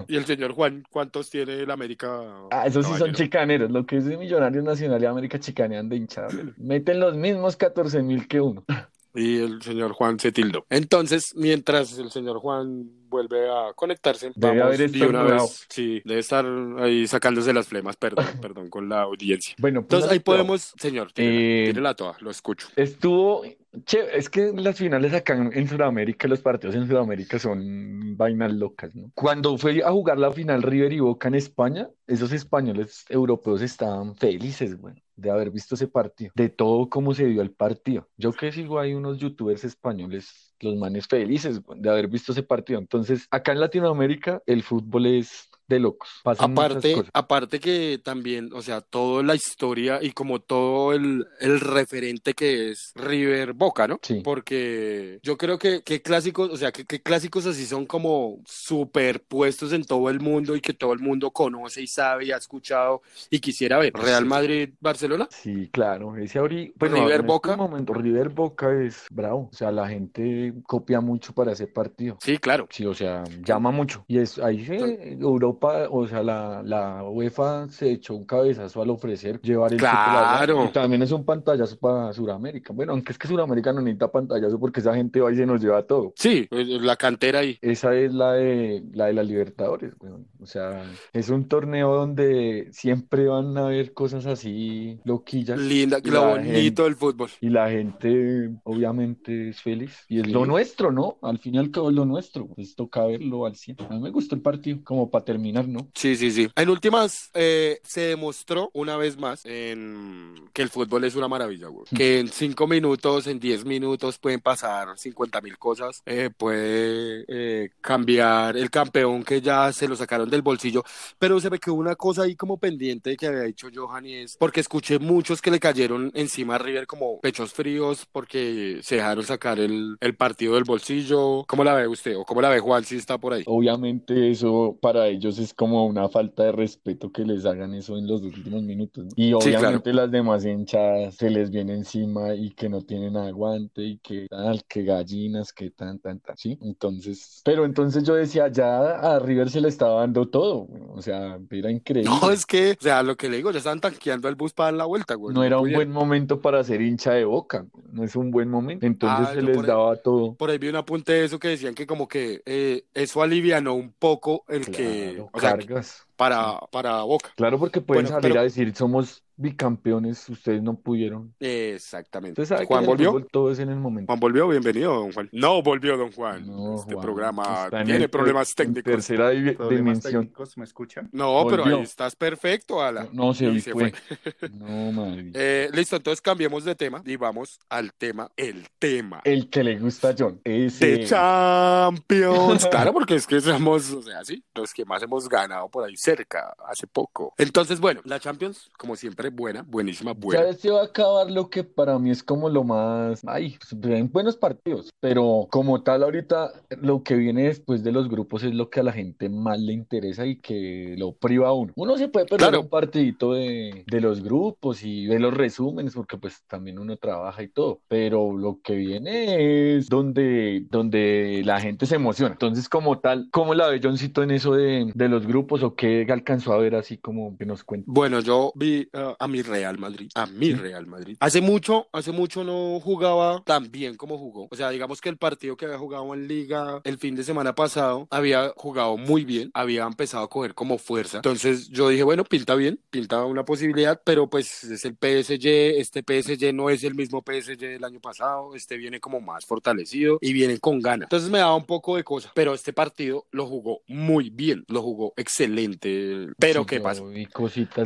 Y 0.09 0.17
el 0.17 0.25
señor 0.25 0.53
Juan, 0.53 0.83
¿cuántos 0.89 1.29
tiene 1.29 1.53
el 1.53 1.69
América? 1.69 2.09
Ah, 2.49 2.65
esos 2.65 2.83
sí 2.87 2.93
son 2.97 3.13
chicaneros. 3.13 3.69
Lo 3.69 3.85
que 3.85 3.97
es 3.97 4.05
de 4.05 4.17
Millonarios 4.17 4.63
Nacional 4.63 5.03
y 5.03 5.05
América 5.05 5.39
chicanean 5.39 5.87
de 5.87 5.97
hinchada. 5.97 6.29
Meten 6.57 6.99
los 6.99 7.15
mismos 7.15 7.55
14 7.55 8.01
mil 8.01 8.27
que 8.27 8.41
uno. 8.41 8.65
Y 9.13 9.37
el 9.37 9.61
señor 9.61 9.91
Juan 9.91 10.19
se 10.19 10.31
tildó. 10.31 10.65
Entonces, 10.71 11.33
mientras 11.35 11.95
el 11.99 12.09
señor 12.09 12.39
Juan 12.39 12.89
vuelve 13.07 13.49
a 13.49 13.73
conectarse, 13.75 14.31
Debe 14.35 14.59
vamos 14.59 14.75
haber 14.75 14.89
de 14.89 15.05
una 15.05 15.23
vez. 15.23 15.67
Sí, 15.69 16.01
debe 16.03 16.21
estar 16.21 16.45
ahí 16.79 17.05
sacándose 17.05 17.53
las 17.53 17.67
flemas, 17.67 17.95
perdón, 17.95 18.25
perdón, 18.41 18.69
con 18.69 18.89
la 18.89 19.01
audiencia. 19.01 19.53
Bueno, 19.59 19.81
pues 19.81 19.93
Entonces 19.93 20.11
ahí 20.11 20.19
podemos, 20.19 20.73
señor, 20.79 21.11
tírela, 21.11 21.39
Eh, 21.39 21.63
tírela 21.67 21.93
toda, 21.93 22.17
lo 22.19 22.31
escucho. 22.31 22.67
Estuvo. 22.75 23.43
Che, 23.85 24.17
es 24.17 24.29
que 24.29 24.51
las 24.53 24.77
finales 24.77 25.13
acá 25.13 25.35
en, 25.35 25.67
Sudamérica, 25.67 26.27
los 26.27 26.41
partidos 26.41 26.75
en 26.75 26.87
Sudamérica 26.87 27.37
son 27.37 28.17
vainas 28.17 28.51
locas, 28.51 28.95
¿no? 28.95 29.11
Cuando 29.13 29.57
fue 29.59 29.83
a 29.83 29.91
jugar 29.91 30.17
la 30.17 30.31
final 30.31 30.63
River 30.63 30.93
y 30.93 30.99
Boca 30.99 31.27
en 31.27 31.35
España, 31.35 31.87
esos 32.09 32.31
españoles 32.31 33.05
europeos 33.07 33.61
estaban 33.61 34.15
felices, 34.15 34.75
de 35.15 35.29
haber 35.29 35.51
visto 35.51 35.75
ese 35.75 35.87
partido, 35.87 36.31
de 36.35 36.49
todo 36.49 36.89
cómo 36.89 37.13
se 37.13 37.25
dio 37.25 37.41
el 37.41 37.51
partido. 37.51 38.07
Yo 38.17 38.33
que 38.33 38.51
sigo 38.51 38.79
hay 38.79 38.93
unos 38.93 39.19
youtubers 39.19 39.63
españoles, 39.63 40.53
los 40.59 40.75
manes 40.75 41.07
felices, 41.07 41.61
de 41.75 41.89
haber 41.89 42.07
visto 42.07 42.31
ese 42.31 42.43
partido. 42.43 42.79
Entonces, 42.79 43.27
acá 43.29 43.51
en 43.51 43.59
Latinoamérica, 43.59 44.41
el 44.45 44.63
fútbol 44.63 45.05
es 45.05 45.49
de 45.69 45.79
locos. 45.79 46.09
Pasan 46.23 46.51
Aparte, 46.51 46.95
aparte 47.13 47.59
que 47.59 48.01
también, 48.03 48.49
o 48.53 48.61
sea, 48.61 48.81
toda 48.81 49.21
la 49.23 49.35
historia 49.35 49.99
y 50.01 50.11
como 50.11 50.39
todo 50.39 50.93
el, 50.93 51.27
el 51.39 51.59
referente 51.59 52.33
que 52.33 52.71
es 52.71 52.91
River 52.95 53.53
Boca, 53.53 53.87
¿no? 53.87 53.99
Sí. 54.01 54.21
Porque 54.23 55.19
yo 55.21 55.37
creo 55.37 55.59
que, 55.59 55.83
que 55.83 56.01
clásicos, 56.01 56.49
o 56.49 56.57
sea, 56.57 56.71
que, 56.71 56.85
que 56.85 57.01
clásicos 57.01 57.45
así 57.45 57.65
son 57.67 57.85
como 57.85 58.41
superpuestos 58.45 59.71
en 59.71 59.83
todo 59.85 60.09
el 60.09 60.19
mundo 60.19 60.55
y 60.55 60.61
que 60.61 60.73
todo 60.73 60.91
el 60.91 60.99
mundo 60.99 61.29
conoce 61.31 61.83
y 61.83 61.87
sabe 61.87 61.98
y 62.21 62.31
ha 62.31 62.37
escuchado 62.37 63.01
y 63.29 63.39
quisiera 63.39 63.77
ver. 63.77 63.93
Real 63.93 64.25
Madrid, 64.25 64.69
Barcelona. 64.79 65.27
Sí, 65.29 65.69
claro, 65.71 66.15
ese 66.17 66.39
ahorita, 66.39 66.73
bueno, 66.77 66.95
River 66.95 67.11
este 67.11 67.27
Boca. 67.27 67.55
momento 67.57 67.93
River 67.93 68.29
Boca 68.29 68.71
es 68.81 69.05
bravo, 69.11 69.49
o 69.51 69.55
sea, 69.55 69.71
la 69.71 69.87
gente 69.87 70.53
copia 70.65 71.01
mucho 71.01 71.33
para 71.33 71.51
ese 71.51 71.67
partido. 71.67 72.17
Sí, 72.21 72.37
claro. 72.37 72.67
Sí, 72.69 72.85
o 72.85 72.93
sea, 72.93 73.23
llama 73.43 73.71
mucho. 73.71 74.03
Y 74.07 74.19
es 74.19 74.39
ahí 74.39 74.65
se, 74.65 75.13
Europa, 75.13 75.87
o 75.89 76.07
sea, 76.07 76.23
la, 76.23 76.61
la 76.63 77.03
UEFA 77.03 77.69
se 77.69 77.91
echó 77.91 78.15
un 78.15 78.25
cabezazo 78.25 78.81
al 78.81 78.89
ofrecer 78.89 79.41
llevar 79.41 79.73
el. 79.73 79.79
Claro. 79.79 80.65
Y 80.65 80.69
también 80.69 81.01
es 81.01 81.11
un 81.11 81.25
pantallazo 81.25 81.77
para 81.77 82.13
Sudamérica. 82.13 82.73
Bueno, 82.73 82.93
aunque 82.93 83.11
es 83.11 83.17
que 83.17 83.27
Sudamérica 83.27 83.73
no 83.73 83.81
necesita 83.81 84.11
pantallazo 84.11 84.59
porque 84.59 84.79
esa 84.79 84.95
gente 84.95 85.19
va 85.21 85.31
y 85.31 85.35
se 85.35 85.45
nos 85.45 85.61
lleva 85.61 85.83
todo. 85.83 86.13
Sí, 86.15 86.47
pues, 86.49 86.67
la 86.67 86.95
cantera 86.95 87.39
ahí. 87.39 87.57
Esa 87.61 87.95
es 87.95 88.13
la 88.13 88.33
de 88.33 88.83
la 88.93 89.05
de 89.07 89.13
la 89.13 89.23
Libertadores, 89.23 89.93
weón. 89.99 90.27
O 90.41 90.45
sea, 90.45 90.83
es 91.13 91.29
un 91.29 91.47
torneo 91.47 91.88
donde 91.95 92.67
siempre 92.71 93.27
van 93.27 93.57
a 93.57 93.65
haber 93.65 93.93
cosas 93.93 94.25
así 94.25 94.99
loquillas. 95.03 95.59
Linda, 95.59 95.99
lo 96.03 96.11
la 96.13 96.19
bonito 96.27 96.51
gente- 96.53 96.83
del 96.83 96.95
fútbol. 96.95 97.29
Y 97.41 97.49
la 97.49 97.69
gente 97.69 98.49
obviamente 98.63 99.49
es 99.49 99.61
feliz. 99.61 100.05
Y 100.07 100.19
es 100.19 100.25
Sí. 100.25 100.31
lo 100.31 100.45
nuestro, 100.45 100.91
¿no? 100.91 101.17
Al 101.21 101.39
fin 101.39 101.55
y 101.55 101.57
al 101.57 101.71
cabo 101.71 101.89
es 101.89 101.95
lo 101.95 102.05
nuestro. 102.05 102.47
Pues 102.47 102.75
toca 102.75 103.05
verlo 103.05 103.45
al 103.45 103.55
100. 103.55 103.77
A 103.89 103.93
mí 103.93 103.99
me 103.99 104.09
gustó 104.11 104.35
el 104.35 104.41
partido, 104.41 104.79
como 104.83 105.09
para 105.09 105.25
terminar, 105.25 105.67
¿no? 105.67 105.89
Sí, 105.93 106.15
sí, 106.15 106.31
sí. 106.31 106.47
En 106.55 106.69
últimas, 106.69 107.29
eh, 107.33 107.79
se 107.83 108.01
demostró 108.01 108.69
una 108.73 108.97
vez 108.97 109.17
más 109.17 109.45
en 109.45 110.33
que 110.53 110.61
el 110.61 110.69
fútbol 110.69 111.03
es 111.03 111.15
una 111.15 111.27
maravilla, 111.27 111.67
güey. 111.67 111.85
Que 111.95 112.19
en 112.19 112.27
cinco 112.29 112.67
minutos, 112.67 113.27
en 113.27 113.39
diez 113.39 113.65
minutos 113.65 114.17
pueden 114.17 114.39
pasar 114.39 114.97
50 114.97 115.41
mil 115.41 115.57
cosas. 115.57 116.01
Eh, 116.05 116.29
puede 116.35 117.25
eh, 117.27 117.69
cambiar 117.81 118.57
el 118.57 118.69
campeón 118.69 119.23
que 119.23 119.41
ya 119.41 119.71
se 119.73 119.87
lo 119.87 119.95
sacaron 119.95 120.29
del 120.29 120.41
bolsillo. 120.41 120.83
Pero 121.17 121.39
se 121.39 121.49
me 121.49 121.59
quedó 121.59 121.73
una 121.79 121.95
cosa 121.95 122.23
ahí 122.23 122.35
como 122.35 122.57
pendiente 122.59 123.15
que 123.17 123.27
había 123.27 123.41
dicho 123.43 123.67
Johan 123.73 124.05
y 124.05 124.13
es 124.15 124.37
porque 124.37 124.59
escuché 124.61 124.99
muchos 124.99 125.41
que 125.41 125.51
le 125.51 125.59
cayeron 125.59 126.11
encima 126.13 126.55
a 126.55 126.57
River 126.59 126.87
como 126.87 127.19
pechos 127.19 127.53
fríos 127.53 128.05
porque 128.11 128.79
se 128.83 128.95
dejaron 128.95 129.23
sacar 129.23 129.59
el, 129.59 129.97
el 129.99 130.15
partido 130.15 130.55
del 130.55 130.63
bolsillo. 130.63 131.45
¿Cómo 131.47 131.63
la 131.63 131.73
ve 131.73 131.87
usted? 131.87 132.17
¿O 132.17 132.25
cómo 132.25 132.41
la 132.41 132.49
ve 132.49 132.59
Juan 132.59 132.83
si 132.83 132.95
está 132.97 133.17
por 133.17 133.33
ahí? 133.33 133.43
Obviamente 133.47 134.29
eso 134.31 134.77
para 134.81 135.07
ellos 135.07 135.39
es 135.39 135.53
como 135.53 135.85
una 135.85 136.09
falta 136.09 136.43
de 136.43 136.51
respeto 136.51 137.11
que 137.11 137.23
les 137.25 137.45
hagan 137.45 137.73
eso 137.73 137.97
en 137.97 138.07
los 138.07 138.21
últimos 138.21 138.61
minutos, 138.63 139.05
¿no? 139.05 139.11
Y 139.15 139.33
Sí, 139.39 139.55
claro. 139.55 139.79
obviamente 139.79 139.93
las 139.93 140.11
demás 140.11 140.45
hinchadas 140.45 141.15
se 141.15 141.29
les 141.29 141.49
viene 141.49 141.73
encima 141.73 142.33
y 142.35 142.51
que 142.51 142.69
no 142.69 142.81
tienen 142.81 143.17
aguante 143.17 143.83
y 143.83 143.97
que 143.99 144.27
tal, 144.29 144.63
que 144.67 144.83
gallinas, 144.83 145.53
que 145.53 145.71
tan, 145.71 145.99
tan, 145.99 146.19
tan, 146.19 146.37
¿sí? 146.37 146.57
Entonces, 146.61 147.41
pero 147.45 147.65
entonces 147.65 148.03
yo 148.03 148.15
decía, 148.15 148.47
ya 148.49 148.91
a 148.99 149.19
River 149.19 149.49
se 149.49 149.61
le 149.61 149.67
estaba 149.69 150.01
dando 150.01 150.27
todo, 150.29 150.67
o 150.93 151.01
sea, 151.01 151.39
era 151.59 151.71
increíble. 151.71 152.09
No, 152.09 152.31
es 152.31 152.45
que, 152.45 152.71
o 152.79 152.81
sea, 152.83 153.03
lo 153.03 153.15
que 153.15 153.29
le 153.29 153.37
digo, 153.37 153.51
ya 153.51 153.59
estaban 153.59 153.79
tanqueando 153.79 154.27
el 154.27 154.35
bus 154.35 154.53
para 154.53 154.67
dar 154.67 154.73
la 154.75 154.85
vuelta, 154.85 155.15
güey. 155.15 155.33
No 155.35 155.43
era 155.43 155.59
un 155.59 155.71
buen 155.71 155.91
momento 155.91 156.39
para 156.41 156.63
ser 156.63 156.81
hincha 156.81 157.13
de 157.13 157.25
Boca, 157.25 157.65
no 157.91 158.03
es 158.03 158.15
un 158.15 158.31
buen 158.31 158.49
momento. 158.49 158.85
Entonces 158.85 159.27
Ah, 159.29 159.33
se 159.33 159.41
les 159.41 159.57
ahí- 159.57 159.65
daba 159.65 159.95
todo. 159.97 160.33
Por 160.35 160.49
ahí 160.49 160.57
vi 160.57 160.69
un 160.69 160.75
apunte 160.75 161.13
de 161.13 161.25
eso 161.25 161.39
que 161.39 161.49
decían 161.49 161.75
que 161.75 161.85
como 161.87 162.07
que 162.07 162.41
eh, 162.45 162.83
eso 162.93 163.21
alivianó 163.21 163.73
un 163.75 163.91
poco 163.97 164.43
el 164.47 164.65
que, 164.65 165.23
sea, 165.39 165.51
cargas. 165.51 166.05
para, 166.15 166.59
para 166.71 167.01
Boca. 167.03 167.31
Claro, 167.35 167.59
porque 167.59 167.81
pueden 167.81 168.05
Bueno, 168.05 168.17
salir 168.17 168.31
pero- 168.31 168.41
a 168.41 168.43
decir, 168.43 168.75
somos 168.75 169.23
bicampeones, 169.39 170.27
ustedes 170.29 170.61
no 170.61 170.75
pudieron. 170.75 171.33
Exactamente. 171.39 172.45
Juan 172.65 172.85
volvió. 172.85 173.11
fútbol 173.13 173.27
todo 173.31 173.51
es 173.51 173.59
en 173.59 173.69
el 173.69 173.77
momento. 173.77 174.07
Juan 174.11 174.19
volvió, 174.19 174.47
bienvenido, 174.47 174.93
don 174.93 175.11
Juan. 175.13 175.29
No 175.31 175.61
volvió, 175.63 175.97
don 175.97 176.11
Juan. 176.11 176.45
No, 176.45 176.75
este 176.75 176.93
Juan, 176.93 177.05
programa 177.05 177.69
tiene 177.85 177.95
el- 178.03 178.09
problemas 178.09 178.49
en 178.49 178.55
técnicos. 178.55 178.83
tercera 178.91 179.29
di- 179.29 179.51
Problemas 179.53 179.69
dimensión. 180.01 180.23
técnicos, 180.25 180.57
¿me 180.57 180.65
escuchan? 180.65 181.09
No, 181.11 181.45
pero 181.49 181.65
ahí 181.65 181.81
estás 181.81 182.15
perfecto, 182.15 182.81
Ala. 182.83 183.07
No, 183.11 183.33
se 183.33 183.45
Y 183.45 183.61
fue. 183.61 183.93
No, 184.53 184.91
madre. 184.91 185.31
Eh, 185.33 185.69
listo, 185.73 185.95
entonces 185.95 186.21
cambiemos 186.21 186.63
de 186.65 186.75
tema 186.75 187.01
y 187.05 187.15
vamos 187.15 187.59
al 187.69 187.93
tema, 187.93 188.29
el 188.35 188.67
tema. 188.77 189.21
El 189.23 189.49
que 189.49 189.63
le 189.63 189.79
gusta 189.79 190.09
a 190.09 190.15
John. 190.17 190.41
Ese. 190.43 190.85
de 190.97 191.05
Champions. 191.05 192.65
Claro, 192.69 192.93
porque 192.93 193.15
es 193.15 193.25
que 193.25 193.39
somos, 193.41 193.91
o 193.91 194.01
sea, 194.01 194.23
sí, 194.23 194.43
los 194.53 194.73
que 194.73 194.85
más 194.85 195.01
hemos 195.01 195.27
ganado 195.27 195.69
por 195.69 195.85
ahí 195.87 195.95
cerca, 195.97 196.53
hace 196.67 196.85
poco. 196.87 197.33
Entonces, 197.37 197.79
bueno, 197.79 198.01
la 198.03 198.19
Champions, 198.19 198.69
como 198.77 198.95
siempre, 198.95 199.28
buena, 199.29 199.63
buenísima, 199.63 200.13
buena. 200.13 200.45
Ya 200.45 200.53
se 200.53 200.69
va 200.71 200.81
a 200.81 200.85
acabar 200.85 201.29
lo 201.31 201.49
que 201.49 201.63
para 201.63 201.97
mí 201.99 202.09
es 202.11 202.23
como 202.23 202.49
lo 202.49 202.63
más. 202.63 203.21
Ay, 203.27 203.55
pues, 203.59 203.79
ven 203.79 204.09
buenos 204.11 204.35
partidos, 204.37 204.89
pero 204.99 205.47
como 205.49 205.81
tal, 205.81 206.03
ahorita 206.03 206.51
lo 206.81 207.03
que 207.03 207.15
viene 207.15 207.43
después 207.43 207.83
de 207.83 207.91
los 207.91 208.09
grupos 208.09 208.43
es 208.43 208.53
lo 208.53 208.69
que 208.69 208.79
a 208.79 208.83
la 208.83 208.91
gente 208.93 209.29
más 209.29 209.59
le 209.59 209.73
interesa 209.73 210.25
y 210.25 210.37
que 210.37 210.95
lo 210.97 211.13
priva 211.13 211.49
a 211.49 211.53
uno. 211.53 211.73
Uno 211.75 211.97
se 211.97 212.07
puede 212.07 212.25
perder 212.25 212.49
Claro. 212.49 212.61
un 212.61 212.69
partidito 212.69 213.33
de, 213.33 213.83
de 213.85 214.01
los 214.01 214.23
grupos 214.23 214.83
y 214.83 215.07
ve 215.07 215.19
los 215.19 215.33
resúmenes, 215.33 215.93
porque 215.93 216.17
pues 216.17 216.41
también 216.47 216.79
uno 216.79 216.97
trabaja 216.97 217.43
y 217.43 217.47
todo, 217.49 217.81
pero 217.87 218.35
lo 218.37 218.59
que 218.63 218.75
viene 218.75 219.75
es 219.77 219.89
donde, 219.89 220.65
donde 220.69 221.41
la 221.45 221.59
gente 221.59 221.85
se 221.85 221.95
emociona. 221.95 222.31
Entonces, 222.33 222.69
como 222.69 222.99
tal, 222.99 223.27
¿cómo 223.31 223.53
la 223.53 223.67
ve 223.67 223.79
Johncito 223.83 224.23
en 224.23 224.31
eso 224.31 224.53
de, 224.53 224.91
de 224.93 225.09
los 225.09 225.27
grupos 225.27 225.63
o 225.63 225.75
qué 225.75 226.07
alcanzó 226.09 226.53
a 226.53 226.57
ver 226.57 226.75
así 226.75 226.97
como 226.97 227.37
que 227.37 227.45
nos 227.45 227.63
cuenta? 227.63 227.85
Bueno, 227.87 228.19
yo 228.19 228.51
vi 228.55 228.87
uh, 228.93 229.13
a 229.19 229.27
mi 229.27 229.41
Real 229.41 229.77
Madrid, 229.77 230.09
a 230.15 230.25
mi 230.25 230.53
Real 230.53 230.87
Madrid. 230.87 231.17
Hace 231.19 231.41
mucho, 231.41 231.87
hace 231.91 232.11
mucho 232.11 232.43
no 232.43 232.79
jugaba 232.79 233.43
tan 233.45 233.69
bien 233.69 233.95
como 233.95 234.17
jugó. 234.17 234.47
O 234.49 234.55
sea, 234.55 234.69
digamos 234.69 235.01
que 235.01 235.09
el 235.09 235.17
partido 235.17 235.57
que 235.57 235.65
había 235.65 235.77
jugado 235.77 236.13
en 236.13 236.27
Liga 236.27 236.81
el 236.83 236.97
fin 236.97 237.15
de 237.15 237.23
semana 237.23 237.53
pasado 237.53 238.07
había 238.09 238.53
jugado 238.55 238.97
muy 238.97 239.25
bien, 239.25 239.51
había 239.53 239.83
empezado 239.83 240.23
a 240.23 240.29
coger 240.29 240.53
como 240.53 240.77
fuerza. 240.77 241.17
Entonces 241.17 241.69
yo 241.69 241.89
dije, 241.89 242.03
bueno, 242.03 242.23
pinta 242.23 242.55
bien, 242.55 242.79
pinta 242.89 243.23
una 243.25 243.43
posibilidad, 243.43 244.01
pero 244.03 244.29
pues 244.29 244.63
es 244.63 244.85
el 244.85 244.93
PSG, 244.93 245.79
este 245.79 246.01
PSG 246.01 246.53
no 246.53 246.69
es 246.69 246.83
el 246.83 246.95
mismo 246.95 247.23
PSG 247.25 247.57
del 247.57 247.83
año 247.83 247.99
pasado, 247.99 248.55
este 248.55 248.77
viene 248.77 248.99
como 248.99 249.19
más 249.19 249.45
fortalecido 249.45 250.17
y 250.21 250.33
viene 250.33 250.59
con 250.59 250.79
ganas. 250.79 251.07
Entonces 251.07 251.29
me 251.29 251.39
daba 251.39 251.55
un 251.55 251.65
poco 251.65 251.97
de 251.97 252.03
cosa, 252.03 252.31
pero 252.33 252.53
este 252.53 252.73
partido 252.73 253.25
lo 253.31 253.45
jugó 253.47 253.81
muy 253.87 254.29
bien, 254.29 254.63
lo 254.67 254.81
jugó 254.81 255.13
excelente. 255.17 256.27
Pero 256.37 256.61
Sí, 256.61 256.67
¿qué 256.67 256.79
pasa? 256.79 257.03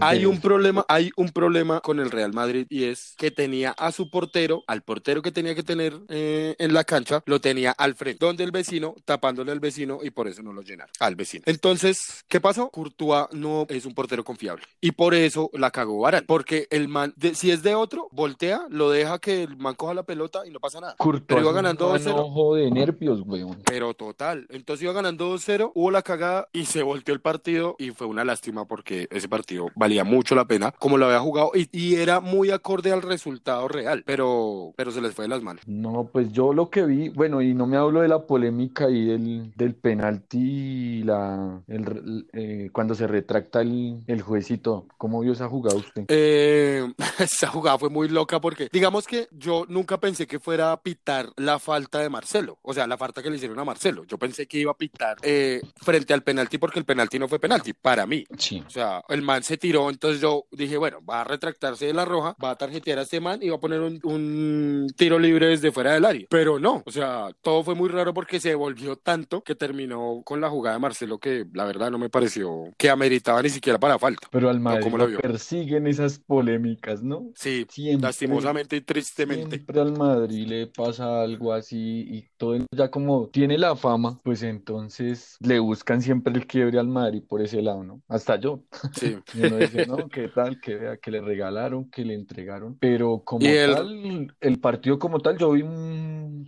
Hay 0.01 0.25
un 0.25 0.39
problema, 0.39 0.85
hay 0.87 1.11
un 1.15 1.22
problema 1.29 1.79
con 1.81 1.99
el 1.99 2.12
Real 2.12 2.33
Madrid 2.33 2.65
y 2.69 2.86
es 2.86 3.13
que 3.17 3.31
tenía 3.31 3.71
a 3.71 3.91
su 3.91 4.09
portero, 4.09 4.63
al 4.67 4.81
portero 4.83 5.21
que 5.21 5.31
tenía 5.31 5.55
que 5.55 5.63
tener 5.63 5.93
eh, 6.09 6.55
en 6.59 6.73
la 6.73 6.83
cancha, 6.83 7.23
lo 7.25 7.39
tenía 7.41 7.71
al 7.71 7.95
frente, 7.95 8.25
donde 8.25 8.43
el 8.43 8.51
vecino, 8.51 8.95
tapándole 9.05 9.51
al 9.51 9.59
vecino 9.59 9.99
y 10.03 10.09
por 10.09 10.27
eso 10.27 10.41
no 10.43 10.53
lo 10.53 10.62
llenaron, 10.62 10.91
al 10.99 11.15
vecino. 11.15 11.43
Entonces, 11.47 12.23
¿qué 12.27 12.39
pasó? 12.41 12.69
Courtois 12.69 13.27
no 13.31 13.65
es 13.69 13.86
un 13.86 13.93
portero 13.93 14.23
confiable 14.23 14.63
y 14.81 14.91
por 14.91 15.13
eso 15.13 15.49
la 15.53 15.71
cagó 15.71 15.99
Varane, 16.01 16.25
porque 16.27 16.67
el 16.69 16.88
man, 16.88 17.13
de- 17.15 17.36
si 17.36 17.51
es 17.51 17.63
de 17.63 17.75
otro, 17.75 18.07
voltea, 18.12 18.65
lo 18.69 18.89
deja 18.91 19.19
que 19.19 19.43
el 19.43 19.57
man 19.57 19.75
coja 19.75 19.93
la 19.93 20.03
pelota 20.03 20.45
y 20.45 20.51
no 20.51 20.59
pasa 20.59 20.79
nada. 20.81 20.95
Courtois 20.97 21.25
Pero 21.27 21.41
iba 21.41 21.49
un 21.49 21.55
ganando 21.55 21.93
2-0. 21.93 22.05
manojo 22.15 22.55
de 22.55 22.71
nervios, 22.71 23.21
weón. 23.25 23.57
Pero 23.65 23.93
total, 23.93 24.45
entonces 24.49 24.83
iba 24.83 24.93
ganando 24.93 25.33
2-0, 25.33 25.71
hubo 25.75 25.91
la 25.91 26.01
cagada 26.01 26.47
y 26.53 26.65
se 26.65 26.83
volteó 26.83 27.13
el 27.13 27.21
partido 27.21 27.75
y 27.79 27.91
fue 27.91 28.07
una 28.07 28.23
lástima 28.25 28.65
porque 28.65 29.07
ese 29.12 29.29
partido 29.29 29.67
valía 29.75 30.03
mucho 30.03 30.36
la 30.36 30.45
pena 30.45 30.71
como 30.79 30.97
lo 30.97 31.05
había 31.13 31.23
jugado 31.23 31.52
y, 31.54 31.69
y 31.71 31.95
era 31.95 32.19
muy 32.19 32.52
acorde 32.52 32.91
al 32.91 33.02
resultado 33.02 33.67
real, 33.67 34.04
pero, 34.06 34.73
pero 34.76 34.91
se 34.91 35.02
les 35.02 35.13
fue 35.13 35.26
de 35.26 35.30
las 35.30 35.41
manos. 35.41 35.63
No, 35.67 36.10
pues 36.12 36.32
yo 36.32 36.54
lo 36.54 36.69
que 36.69 36.84
vi, 36.84 37.10
bueno, 37.10 37.41
y 37.41 37.54
no 37.54 37.65
me 37.65 37.78
hablo 37.78 38.02
de 38.02 38.08
la 38.08 38.26
polémica 38.26 38.89
y 38.89 39.06
del, 39.06 39.52
del 39.56 39.76
penalti 39.76 40.39
y 40.39 41.04
la, 41.04 41.62
el, 41.67 42.28
eh, 42.34 42.69
cuando 42.71 42.95
se 42.95 43.08
retracta 43.08 43.62
el, 43.62 44.04
el 44.08 44.21
juecito. 44.21 44.88
¿Cómo 44.97 45.21
vio 45.21 45.34
esa 45.34 45.47
jugada 45.47 45.78
usted? 45.78 46.06
Eh, 46.08 46.91
esa 47.19 47.47
jugada 47.47 47.78
fue 47.78 47.89
muy 47.89 48.10
loca 48.10 48.39
porque 48.41 48.69
digamos 48.71 49.08
que 49.08 49.28
yo 49.32 49.65
nunca 49.67 49.99
pensé 49.99 50.28
que 50.28 50.39
fuera 50.39 50.71
a 50.71 50.82
pitar 50.82 51.30
la 51.38 51.60
falta 51.60 51.99
de 51.99 52.10
Marcelo, 52.10 52.60
o 52.62 52.73
sea, 52.73 52.88
la 52.88 52.97
falta 52.97 53.21
que 53.21 53.30
le 53.30 53.38
hicieron 53.38 53.60
a 53.60 53.65
Marcelo. 53.65 54.04
Yo 54.06 54.17
pensé 54.17 54.47
que 54.47 54.60
iba 54.60 54.71
a 54.71 54.78
pitar 54.78 55.17
eh, 55.21 55.62
frente 55.78 56.13
al 56.13 56.23
penalti 56.23 56.58
porque 56.58 56.80
el 56.80 56.86
penalti 56.86 57.19
no 57.19 57.28
fue 57.28 57.39
penalti 57.39 57.73
para 57.73 58.06
mí. 58.06 58.26
Sí. 58.38 58.63
O 58.65 58.69
sea, 58.69 59.04
el 59.10 59.21
man 59.21 59.43
se 59.43 59.58
tiró, 59.58 59.89
entonces 59.89 60.21
yo 60.21 60.45
dije, 60.52 60.78
bueno, 60.78 60.92
va 60.99 61.21
a 61.21 61.23
retractarse 61.23 61.86
de 61.86 61.93
la 61.93 62.06
roja, 62.06 62.36
va 62.43 62.51
a 62.51 62.56
tarjetear 62.56 62.99
a 62.99 63.03
este 63.03 63.19
man 63.19 63.39
y 63.41 63.49
va 63.49 63.58
a 63.58 63.60
poner 63.60 63.82
un, 63.82 63.99
un 64.03 64.88
tiro 64.95 65.19
libre 65.19 65.47
desde 65.47 65.71
fuera 65.71 65.93
del 65.93 66.06
área. 66.06 66.25
Pero 66.29 66.60
no, 66.60 66.84
o 66.86 66.91
sea, 66.91 67.29
todo 67.41 67.63
fue 67.63 67.75
muy 67.75 67.89
raro 67.89 68.13
porque 68.13 68.39
se 68.39 68.56
volvió 68.56 68.95
tanto 68.95 69.43
que 69.43 69.56
terminó 69.56 70.21
con 70.23 70.41
la 70.41 70.49
jugada 70.49 70.75
de 70.75 70.82
Marcelo 70.82 71.19
que 71.19 71.45
la 71.53 71.65
verdad 71.65 71.91
no 71.91 71.97
me 71.97 72.10
pareció 72.10 72.71
que 72.77 72.89
ameritaba 72.89 73.41
ni 73.41 73.49
siquiera 73.49 73.79
para 73.79 73.99
falta. 73.99 74.27
Pero 74.32 74.49
al 74.49 74.60
Madrid 74.60 75.17
persiguen 75.21 75.88
esas 75.88 76.19
polémicas, 76.19 77.03
¿no? 77.03 77.32
Sí, 77.36 77.65
Siempre. 77.69 78.08
lastimosamente 78.08 78.75
y 78.75 78.82
tristemente. 78.82 79.58
Siempre 79.58 79.82
al 79.82 79.93
Madrid 79.97 80.47
le 80.47 80.67
pasa 80.67 81.21
algo 81.21 81.53
así 81.53 82.06
y 82.10 82.27
todo 82.38 82.58
ya 82.71 82.89
como 82.89 83.27
tiene 83.29 83.58
la 83.58 83.75
fama, 83.75 84.19
pues 84.23 84.43
entonces 84.43 85.38
le 85.39 85.60
buscan 85.60 86.01
siempre 86.01 86.34
el 86.34 86.45
quiebre 86.47 86.79
al 86.79 86.88
Madrid 86.88 87.23
por 87.27 87.41
ese 87.41 87.62
lado, 87.62 87.84
¿no? 87.84 88.01
Hasta 88.08 88.39
yo. 88.39 88.63
Sí. 88.93 89.17
Y 89.34 89.45
uno 89.45 89.58
dice, 89.58 89.88
no, 89.88 90.10
qué 90.10 90.27
tal, 90.27 90.60
que 90.62 90.82
vea, 90.83 90.97
que 90.97 91.11
le 91.11 91.21
regalaron, 91.21 91.89
que 91.89 92.05
le 92.05 92.13
entregaron. 92.13 92.77
Pero 92.79 93.21
como 93.23 93.45
el- 93.45 93.75
tal, 93.75 94.35
el 94.39 94.59
partido 94.59 94.99
como 94.99 95.19
tal, 95.19 95.37
yo 95.37 95.51
vi 95.51 95.63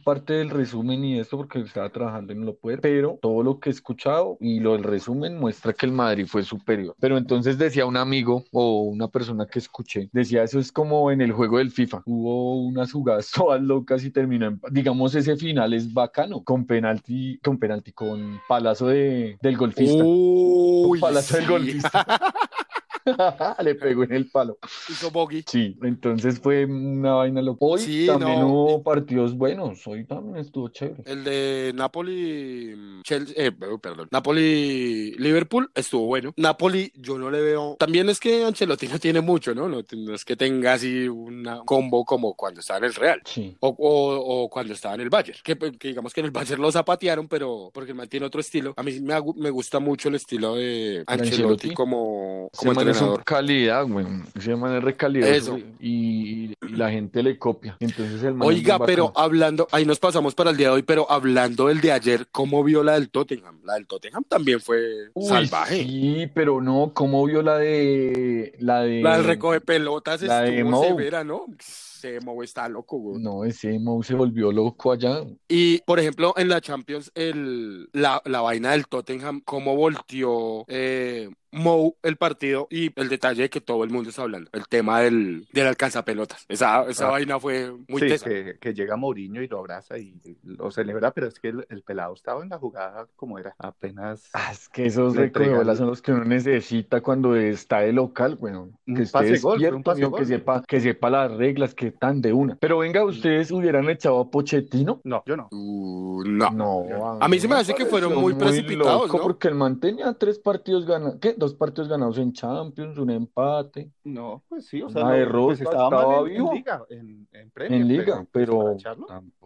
parte 0.04 0.34
del 0.34 0.50
resumen 0.50 1.04
y 1.04 1.20
esto 1.20 1.38
porque 1.38 1.60
estaba 1.60 1.90
trabajando 1.90 2.34
y 2.34 2.36
no 2.36 2.46
lo 2.46 2.56
pude, 2.56 2.78
pero 2.78 3.18
todo 3.22 3.44
lo 3.44 3.60
que 3.60 3.70
he 3.70 3.72
escuchado 3.74 4.38
y 4.40 4.60
lo 4.60 4.74
del 4.74 4.84
resumen 4.84 5.38
muestra 5.40 5.74
que 5.74 5.86
el 5.86 5.92
Madrid 5.92 6.26
fue 6.28 6.44
superior. 6.44 6.96
Pero 7.00 7.18
entonces 7.18 7.58
decía 7.58 7.86
un 7.86 7.98
amigo 7.98 8.44
o 8.52 8.82
una 8.84 9.08
persona 9.08 9.46
que 9.48 9.60
escuché, 9.60 10.10
decía, 10.12 10.44
eso 10.44 10.60
es 10.60 10.72
como 10.72 11.12
en 11.12 11.22
el 11.22 11.32
juego 11.32 11.58
del 11.58 11.72
FIFA. 11.72 12.04
Hubo 12.06 12.62
unas 12.62 12.92
jugadas 12.92 13.32
todas 13.34 13.62
locas 13.62 14.04
y 14.04 14.12
terminó 14.12 14.48
en, 14.48 14.62
digamos, 14.72 15.16
ese 15.16 15.36
final 15.38 15.74
es 15.74 15.94
bacano, 15.94 16.44
con 16.44 16.66
penalti, 16.66 17.40
con 17.44 17.58
penalti, 17.58 17.92
con 17.92 18.40
palazo 18.48 18.88
de, 18.88 19.38
del 19.42 19.58
golfista. 19.58 20.04
Uy, 20.06 21.00
palazo 21.00 21.36
del 21.38 21.46
sí. 21.46 21.52
golfista. 21.52 22.06
Le 23.64 23.76
pegó 23.76 24.04
en 24.04 24.14
el 24.14 24.30
palo. 24.30 24.58
Hizo 24.90 25.12
bogey. 25.12 25.44
Sí, 25.48 25.78
entonces 25.84 26.40
fue 26.40 26.66
una 26.66 27.14
vaina 27.16 27.42
loca. 27.42 27.58
Hoy 27.62 27.80
Sí, 27.82 28.06
también 28.08 28.40
no. 28.40 28.48
hubo 28.48 28.84
partidos 28.84 29.36
buenos. 29.36 29.86
Hoy 29.88 30.06
también 30.06 30.38
estuvo 30.38 30.70
chévere. 30.70 31.04
El 31.06 31.24
de 31.24 31.72
Napoli, 31.76 33.02
Chelsea, 33.04 33.34
eh, 33.38 33.52
perdón, 33.82 34.08
Napoli, 34.12 35.12
Liverpool 35.18 35.70
estuvo 35.76 36.06
bueno. 36.08 36.34
Napoli, 36.38 36.92
yo 36.96 37.18
no 37.18 37.30
le 37.32 37.42
veo. 37.42 37.76
También 37.80 38.10
es 38.10 38.20
que 38.20 38.44
Ancelotti 38.44 38.88
no 38.88 39.00
tiene 39.00 39.22
mucho, 39.22 39.54
¿no? 39.54 39.68
No, 39.70 39.82
no 39.96 40.14
es 40.16 40.26
que 40.26 40.36
tenga 40.36 40.74
así 40.74 41.08
una 41.08 41.60
combo 41.66 42.06
como 42.06 42.34
cuando 42.36 42.60
estaba 42.62 42.80
en 42.80 42.86
el 42.86 42.94
Real. 42.94 43.22
Sí. 43.26 43.56
O, 43.60 43.70
o- 43.70 44.44
o 44.46 44.50
cuando 44.50 44.74
estaba 44.74 44.96
en 44.96 45.02
el 45.02 45.10
Bayern, 45.10 45.40
que, 45.44 45.56
que 45.58 45.88
digamos 45.90 46.14
que 46.14 46.22
en 46.22 46.26
el 46.28 46.32
Bayern 46.32 46.62
lo 46.62 46.72
zapatearon, 46.72 47.28
pero 47.28 47.70
porque 47.74 47.92
el 47.92 47.98
man 47.98 48.08
tiene 48.10 48.26
otro 48.26 48.42
estilo. 48.42 48.74
A 48.78 48.84
mí 48.84 49.00
me, 49.02 49.16
me 49.36 49.50
gusta 49.50 49.80
mucho 49.80 50.10
el 50.10 50.16
estilo 50.16 50.56
de 50.56 51.04
Ancelotti, 51.08 51.32
Ancelotti? 51.34 51.74
como, 51.74 52.50
como 52.56 52.74
es 52.96 53.02
un 53.02 53.16
calidad, 53.18 53.86
güey. 53.88 54.06
Ese 54.36 54.56
man 54.56 54.76
es 54.76 54.84
recalidad. 54.84 55.30
Eso. 55.30 55.58
Y, 55.80 56.52
y 56.52 56.56
la 56.70 56.90
gente 56.90 57.22
le 57.24 57.38
copia. 57.38 57.78
Entonces 57.80 58.24
el 58.24 58.34
man 58.34 58.50
es 58.50 58.56
Oiga, 58.56 58.80
pero 58.86 59.12
hablando, 59.16 59.68
ahí 59.72 59.86
nos 59.86 60.00
pasamos 60.00 60.36
para 60.36 60.52
el 60.52 60.58
día 60.58 60.68
de 60.68 60.74
hoy, 60.76 60.84
pero 60.84 61.10
hablando 61.10 61.68
del 61.68 61.82
de 61.82 61.92
ayer, 61.92 62.28
¿cómo 62.32 62.64
vio 62.64 62.84
la 62.84 62.94
del 62.94 63.10
Tottenham? 63.10 63.60
La 63.64 63.76
del 63.76 63.88
Tottenham 63.88 64.24
también 64.28 64.60
fue 64.60 65.10
Uy, 65.14 65.28
salvaje. 65.28 65.84
Sí, 65.84 66.30
pero 66.34 66.62
no, 66.62 66.92
¿cómo 66.94 67.26
vio 67.26 67.42
la 67.42 67.58
de 67.58 68.56
la 68.60 68.82
de 68.82 69.02
La 69.02 69.18
del 69.18 69.26
recoge 69.26 69.62
pelotas 69.62 70.22
la 70.22 70.42
de 70.42 70.58
estuvo 70.58 70.72
Mou. 70.72 70.84
severa, 70.84 71.24
¿no? 71.24 71.46
Se 71.60 72.20
Mou 72.20 72.44
está 72.44 72.70
loco, 72.70 72.98
güey. 72.98 73.22
No, 73.22 73.44
ese 73.44 73.80
Mou 73.80 74.04
se 74.04 74.14
volvió 74.14 74.52
loco 74.52 74.92
allá. 74.92 75.24
Y, 75.48 75.80
por 75.86 76.00
ejemplo, 76.00 76.34
en 76.38 76.50
la 76.50 76.62
Champions, 76.62 77.12
el, 77.16 77.90
la, 77.94 78.22
la 78.26 78.42
vaina 78.42 78.72
del 78.72 78.88
Tottenham, 78.88 79.42
cómo 79.44 79.76
volteó 79.76 80.66
eh, 80.68 81.30
Mou 81.52 81.96
el 82.04 82.18
partido 82.18 82.68
y 82.70 82.92
el 83.00 83.10
detalle 83.10 83.44
de 83.44 83.50
que 83.50 83.62
todo 83.62 83.84
el 83.84 83.90
mundo 83.90 84.10
está 84.10 84.24
hablando, 84.24 84.50
el 84.54 84.68
tema 84.68 85.00
del, 85.02 85.48
del 85.54 85.68
alcanzapelotas. 85.68 86.46
Esa, 86.50 86.84
esa 86.90 87.08
Ah. 87.08 87.12
vaina 87.12 87.40
fue 87.40 87.72
muy 87.88 88.02
Sí, 88.02 88.08
tesa. 88.08 88.30
que, 88.30 88.58
que 88.60 88.74
llega 88.74 88.96
Mourinho 88.98 89.42
y 89.42 89.48
lo 89.48 89.60
abraza 89.60 89.98
y 89.98 90.16
lo 90.44 90.70
celebra, 90.72 91.12
pero 91.12 91.28
es 91.28 91.40
que 91.40 91.50
el, 91.50 91.66
el 91.70 91.82
pelado 91.84 92.14
estaba 92.14 92.44
en 92.44 92.50
la 92.50 92.58
jugada 92.58 93.08
como 93.16 93.40
era, 93.40 93.56
apenas 93.58 94.30
Ah, 94.34 94.50
es 94.52 94.68
que 94.70 94.86
esos 94.88 95.16
recogelas 95.16 95.78
son 95.78 95.88
los 95.88 96.02
que 96.02 96.12
uno 96.12 96.26
necesita 96.26 97.02
cuando 97.02 97.36
está 97.36 97.80
de 97.80 97.94
local, 97.94 98.36
bueno, 98.36 98.70
que 98.86 99.04
pase 99.12 99.38
gol, 99.40 99.54
un 99.54 99.60
despierto, 99.60 99.84
pase 99.84 100.02
amigo, 100.04 100.12
que 100.18 100.24
gol. 100.24 100.28
sepa, 100.28 100.64
que 100.68 100.80
sepa 100.82 101.10
las 101.10 101.32
reglas, 101.32 101.74
que 101.74 101.92
tan 101.92 102.22
de 102.22 102.34
una. 102.34 102.56
Pero 102.58 102.80
venga, 102.80 103.04
¿ustedes 103.06 103.52
hubieran 103.52 103.90
echado 103.90 104.20
a 104.20 104.30
Pochettino? 104.30 105.00
No, 105.04 105.24
yo 105.26 105.38
no. 105.38 105.48
Uh, 105.52 106.24
no. 106.26 106.52
No, 106.52 107.18
A 107.22 107.28
mí 107.28 107.40
se 107.40 107.48
me 107.48 107.56
hace 107.56 107.74
que 107.74 107.86
fueron 107.86 108.16
muy 108.16 108.34
precipitados, 108.34 109.04
loco, 109.04 109.18
¿no? 109.18 109.24
Porque 109.24 109.48
el 109.48 109.56
man 109.56 109.80
tenía 109.80 110.14
tres 110.14 110.40
partidos 110.40 110.86
ganados, 110.86 111.18
¿qué? 111.22 111.34
Dos 111.46 111.54
partidos 111.54 111.88
ganados 111.90 112.18
en 112.18 112.34
Champions, 112.34 112.98
un 112.98 113.12
empate, 113.12 113.92
No, 114.04 114.44
pues 114.50 114.66
sí, 114.66 114.82
o 114.82 114.90
sea, 114.90 115.02
Una 115.04 115.12
no, 115.12 115.18
derrota, 115.18 115.46
pues 115.48 115.62
estaba, 115.62 115.84
estaba 115.84 116.08
mal 116.08 116.20
en, 116.22 116.28
en 116.28 116.34
vivo. 116.34 116.54
liga, 116.54 116.84
en, 116.90 117.28
en 117.34 117.50
Premier, 117.52 117.82
en 117.82 117.88
liga, 117.88 118.26
pero. 118.32 118.76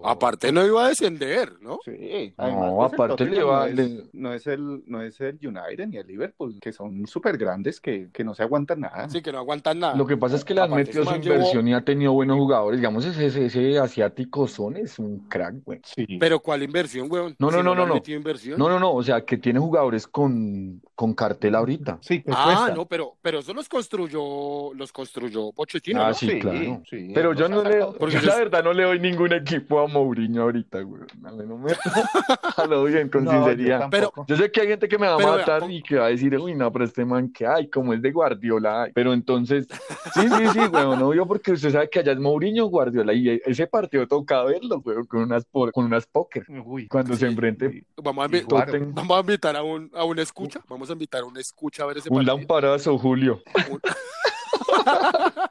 Aparte 0.02 0.52
no 0.54 0.66
iba 0.66 0.86
a 0.86 0.90
descender, 0.90 1.54
¿no? 1.62 1.80
Sí, 1.84 2.34
No, 2.38 2.44
además, 2.44 2.72
pues, 2.76 2.94
aparte 2.94 3.26
le 3.26 3.44
va- 3.44 3.60
no 3.60 3.66
es, 3.66 3.76
le- 3.76 4.04
no 4.14 4.34
es 4.34 4.48
el, 4.48 4.84
no 4.88 5.02
es 5.02 5.20
el 5.20 5.38
United 5.46 5.88
ni 5.88 5.98
el 5.98 6.08
Liverpool, 6.08 6.58
que 6.62 6.72
son 6.72 7.06
súper 7.06 7.38
grandes 7.38 7.82
que, 7.82 8.10
que 8.14 8.24
no 8.24 8.34
se 8.34 8.44
aguantan 8.44 8.80
nada. 8.80 9.04
Así 9.04 9.22
que 9.22 9.32
no 9.34 9.40
aguantan 9.40 9.80
nada. 9.80 9.96
Lo 9.96 10.06
que 10.06 10.16
pasa 10.16 10.38
es 10.38 10.46
que 10.46 10.54
le 10.54 10.62
han 10.62 10.72
metido 10.72 11.04
su 11.04 11.10
llevó- 11.12 11.18
inversión 11.34 11.68
y 11.68 11.74
ha 11.74 11.84
tenido 11.84 12.14
buenos 12.14 12.38
jugadores. 12.38 12.80
Digamos, 12.80 13.06
ese, 13.06 13.26
ese, 13.26 13.46
ese 13.48 13.78
asiático 13.78 14.48
son 14.48 14.78
es 14.78 14.98
un 15.00 15.28
crack, 15.28 15.56
güey. 15.66 15.82
Sí. 15.84 16.06
Pero 16.18 16.40
¿cuál 16.40 16.64
inversión, 16.64 17.08
weón? 17.12 17.36
No, 17.40 17.52
no, 17.52 17.58
Si 17.58 17.64
no, 17.64 17.76
no, 17.76 17.82
han 17.84 17.88
no. 17.90 17.94
metido 17.96 18.18
inversión. 18.18 18.58
No, 18.58 18.70
no, 18.70 18.80
no, 18.80 18.94
o 18.94 19.04
sea, 19.04 19.26
que 19.26 19.38
tiene 19.38 19.60
jugadores 19.60 20.08
con, 20.08 20.82
con 20.96 21.14
cartel 21.14 21.56
ahorita. 21.56 21.79
Sí, 22.02 22.22
que 22.22 22.32
Ah, 22.34 22.44
cuesta. 22.46 22.76
no, 22.76 22.86
pero, 22.86 23.16
pero 23.22 23.40
eso 23.40 23.54
los 23.54 23.70
construyó, 23.70 24.74
los 24.74 24.92
construyó 24.92 25.52
Pochettino, 25.54 26.02
Ah, 26.04 26.10
¿no? 26.10 26.14
sí, 26.14 26.40
claro. 26.40 26.82
sí, 26.90 27.12
Pero 27.14 27.32
los 27.34 27.40
yo 27.40 27.50
no 27.50 27.64
le. 27.64 27.86
Porque 27.98 28.16
yo 28.20 28.22
la 28.28 28.36
verdad 28.38 28.64
no 28.64 28.74
le 28.74 28.84
doy 28.84 29.00
ningún 29.00 29.34
equipo 29.34 29.80
a 29.80 29.88
Mourinho 29.88 30.44
ahorita, 30.44 30.82
güey. 30.82 31.04
No 31.22 31.58
me 31.58 31.72
a 32.58 32.66
lo 32.66 32.84
bien, 32.86 33.10
con 33.10 33.24
No, 33.24 33.32
yo 33.32 33.38
sinceridad. 33.46 33.80
tampoco. 33.90 34.26
Yo 34.28 34.36
sé 34.38 34.52
que 34.52 34.62
hay 34.62 34.68
gente 34.68 34.88
que 34.88 34.98
me 34.98 35.08
va 35.08 35.14
a 35.14 35.18
Pero 35.18 35.30
vea, 35.36 35.40
matar 35.40 35.72
y 35.72 35.82
que 35.82 35.96
va 35.98 36.06
a 36.08 36.10
decir, 36.10 36.38
uy, 36.38 36.56
no, 36.56 36.72
pero 36.72 36.86
este 36.86 37.06
man 37.06 37.32
que 37.32 37.46
hay, 37.48 37.70
como 37.70 37.94
es 37.94 38.02
de 38.02 38.12
Guardiola, 38.12 38.84
ay. 38.84 38.92
Pero 38.94 39.14
entonces, 39.14 39.68
sí, 40.14 40.22
sí, 40.22 40.48
sí, 40.54 40.60
güey, 40.68 40.86
no, 40.98 41.14
yo 41.14 41.26
porque 41.26 41.52
usted 41.54 41.72
sabe 41.72 41.90
que 41.90 42.00
allá 42.00 42.12
es 42.14 42.20
Mourinho 42.20 42.66
Guardiola 42.66 43.14
y 43.14 43.40
ese 43.46 43.68
partido 43.68 44.08
toca 44.08 44.44
verlo, 44.44 44.82
güey, 44.82 44.98
con 45.08 45.22
unas, 45.22 45.46
con 45.72 45.86
unas 45.86 46.06
póker. 46.08 46.46
Uy, 46.66 46.88
Cuando 46.88 47.16
se 47.16 47.26
enfrente 47.28 47.70
sí. 47.72 47.84
Vamos 48.04 48.26
a, 48.26 48.30
invi- 48.30 48.42
Igual. 48.42 48.66
Totten, 48.66 48.94
vamos 48.94 49.18
a 49.18 49.20
invitar 49.22 49.56
a 49.56 49.64
un, 49.64 49.90
a 49.94 50.04
un 50.04 50.20
escucha. 50.20 50.60
Vamos 50.68 50.90
a 50.90 50.94
invitar 50.94 51.22
a 51.22 51.26
un 51.26 51.38
escucha 51.38 51.69
a 51.78 51.86
ver 51.86 51.98
ese 52.00 52.10
un 52.10 52.16
partido. 52.18 52.38
lamparazo, 52.38 52.98
Julio. 52.98 53.42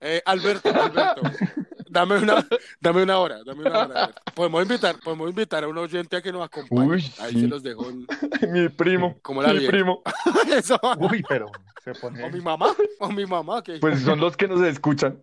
Eh, 0.01 0.23
Alberto, 0.25 0.69
Alberto, 0.69 1.23
dame 1.91 2.19
una, 2.19 2.47
dame 2.81 3.03
una 3.03 3.19
hora, 3.19 3.43
dame 3.45 3.63
una 3.63 3.79
hora. 3.87 4.15
Podemos 4.35 4.63
invitar, 4.63 4.99
podemos 5.01 5.29
invitar 5.31 5.65
a 5.65 5.69
un 5.69 5.79
oyente 5.79 6.17
a 6.17 6.23
que 6.23 6.33
nos 6.33 6.43
acompañe. 6.43 6.89
Uy, 6.89 7.13
Ahí 7.19 7.33
sí. 7.33 7.41
se 7.41 7.49
los 7.49 7.63
dejo 7.63 7.89
en... 7.91 8.07
mi 8.53 8.69
primo, 8.69 9.17
¿Cómo 9.23 9.43
la 9.43 9.53
mi 9.53 9.67
primo. 9.67 10.03
Eso. 10.57 10.79
Uy, 10.99 11.23
pero 11.29 11.47
se 11.85 11.93
pone. 11.95 12.23
O 12.25 12.31
mi 12.31 12.41
mamá, 12.41 12.75
o 12.99 13.09
mi 13.11 13.25
mamá, 13.27 13.63
que 13.63 13.79
Pues 13.79 14.01
son 14.03 14.21
los 14.21 14.37
que 14.37 14.49
nos 14.49 14.61
escuchan. 14.63 15.21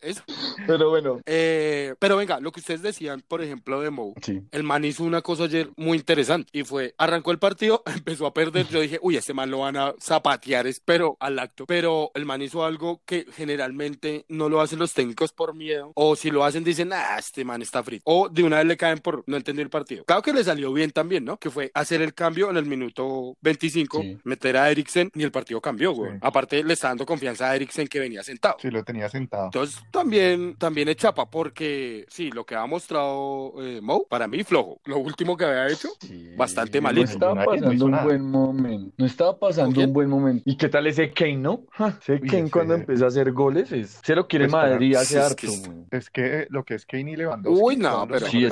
eso. 0.00 0.22
Pero 0.66 0.88
bueno, 0.90 1.20
Eh, 1.26 1.94
pero 1.98 2.16
venga, 2.16 2.40
lo 2.40 2.52
que 2.52 2.60
ustedes 2.60 2.80
decían, 2.82 3.22
por 3.26 3.42
ejemplo, 3.42 3.80
de 3.80 3.90
Mou, 3.90 4.14
sí. 4.22 4.40
el 4.50 4.62
man 4.62 4.84
hizo 4.84 5.02
una 5.04 5.20
cosa 5.20 5.44
ayer 5.44 5.68
muy 5.76 5.98
interesante 5.98 6.48
y 6.52 6.64
fue, 6.64 6.94
arrancó 6.98 7.30
el 7.32 7.38
partido, 7.38 7.82
empezó 7.86 8.26
a 8.26 8.32
perder, 8.34 8.66
yo 8.68 8.80
dije, 8.80 8.98
uy, 9.02 9.16
este 9.16 9.34
man 9.34 9.50
lo 9.50 9.58
van 9.60 9.76
a 9.76 9.94
zapatear, 10.00 10.66
espero 10.66 11.16
al 11.20 11.38
acto, 11.38 11.66
pero 11.66 12.10
el 12.14 12.24
man 12.24 12.40
hizo 12.42 12.64
algo 12.64 13.02
que 13.04 13.26
generalmente 13.36 14.24
no 14.28 14.48
lo 14.48 14.60
hacen 14.60 14.78
los 14.78 14.92
técnicos 14.94 15.32
por 15.32 15.54
miedo, 15.54 15.73
o 15.94 16.16
si 16.16 16.30
lo 16.30 16.44
hacen 16.44 16.64
dicen, 16.64 16.92
ah, 16.92 17.16
este 17.18 17.44
man 17.44 17.62
está 17.62 17.82
frito, 17.82 18.02
o 18.06 18.28
de 18.28 18.42
una 18.42 18.58
vez 18.58 18.66
le 18.66 18.76
caen 18.76 18.98
por 18.98 19.24
no 19.26 19.36
entender 19.36 19.64
el 19.64 19.70
partido. 19.70 20.04
Claro 20.04 20.22
que 20.22 20.32
le 20.32 20.44
salió 20.44 20.72
bien 20.72 20.90
también, 20.90 21.24
¿no? 21.24 21.36
Que 21.36 21.50
fue 21.50 21.70
hacer 21.74 22.02
el 22.02 22.14
cambio 22.14 22.50
en 22.50 22.56
el 22.56 22.66
minuto 22.66 23.36
25, 23.40 24.00
Sí. 24.00 24.18
meter 24.24 24.56
a 24.56 24.70
Eriksen 24.70 25.10
y 25.14 25.22
el 25.22 25.30
partido 25.30 25.60
cambió, 25.60 25.92
güey. 25.92 26.12
Sí. 26.12 26.18
Aparte 26.20 26.62
le 26.64 26.72
está 26.74 26.88
dando 26.88 27.06
confianza 27.06 27.50
a 27.50 27.56
Eriksen 27.56 27.86
que 27.88 27.98
venía 28.00 28.22
sentado. 28.22 28.56
Sí, 28.60 28.70
lo 28.70 28.82
tenía 28.84 29.08
sentado. 29.08 29.46
Entonces 29.46 29.80
también, 29.90 30.56
también 30.56 30.88
es 30.88 30.96
chapa, 30.96 31.30
porque 31.30 32.04
sí, 32.08 32.30
lo 32.30 32.44
que 32.44 32.54
ha 32.54 32.66
mostrado 32.66 33.54
eh, 33.62 33.80
Mo, 33.82 34.04
para 34.08 34.26
mí 34.28 34.42
flojo. 34.44 34.80
Lo 34.84 34.98
último 34.98 35.36
que 35.36 35.44
había 35.44 35.68
hecho, 35.68 35.88
bastante 36.36 36.78
No 36.80 36.84
malito. 36.84 37.10
estaba 37.10 37.34
no 37.34 37.44
pasando 37.44 37.72
hizo 37.72 37.84
un 37.86 38.02
buen 38.04 38.30
momento. 38.30 38.92
No 38.96 39.06
estaba 39.06 39.30
¿Con 39.32 39.40
pasando 39.40 39.80
un 39.80 39.92
buen 39.92 40.08
momento. 40.08 40.42
¿Y 40.46 40.56
qué 40.56 40.68
tal 40.68 40.86
ese 40.86 41.10
Kane, 41.12 41.36
no? 41.36 41.62
Ja, 41.72 41.98
ese 42.00 42.20
Kane 42.20 42.50
cuando 42.50 42.74
empezó 42.74 43.04
a 43.04 43.08
hacer 43.08 43.32
goles 43.32 43.72
es... 43.72 44.00
Se 44.02 44.14
lo 44.14 44.26
quiere 44.28 44.46
Pues 44.46 44.52
Madrid 44.52 44.94
hace 44.96 45.18
es 45.18 45.24
harto, 45.24 45.36
que 45.36 45.48
es- 45.64 45.68
güey. 45.68 45.84
Es 45.90 46.10
que 46.10 46.46
lo 46.50 46.64
que 46.64 46.74
es 46.74 46.86
Kane 46.86 47.10
y 47.12 47.16
Lewandowski. 47.16 47.62
Uy, 47.64 47.76
no, 47.76 48.06
pero- 48.08 48.26
Sí, 48.26 48.46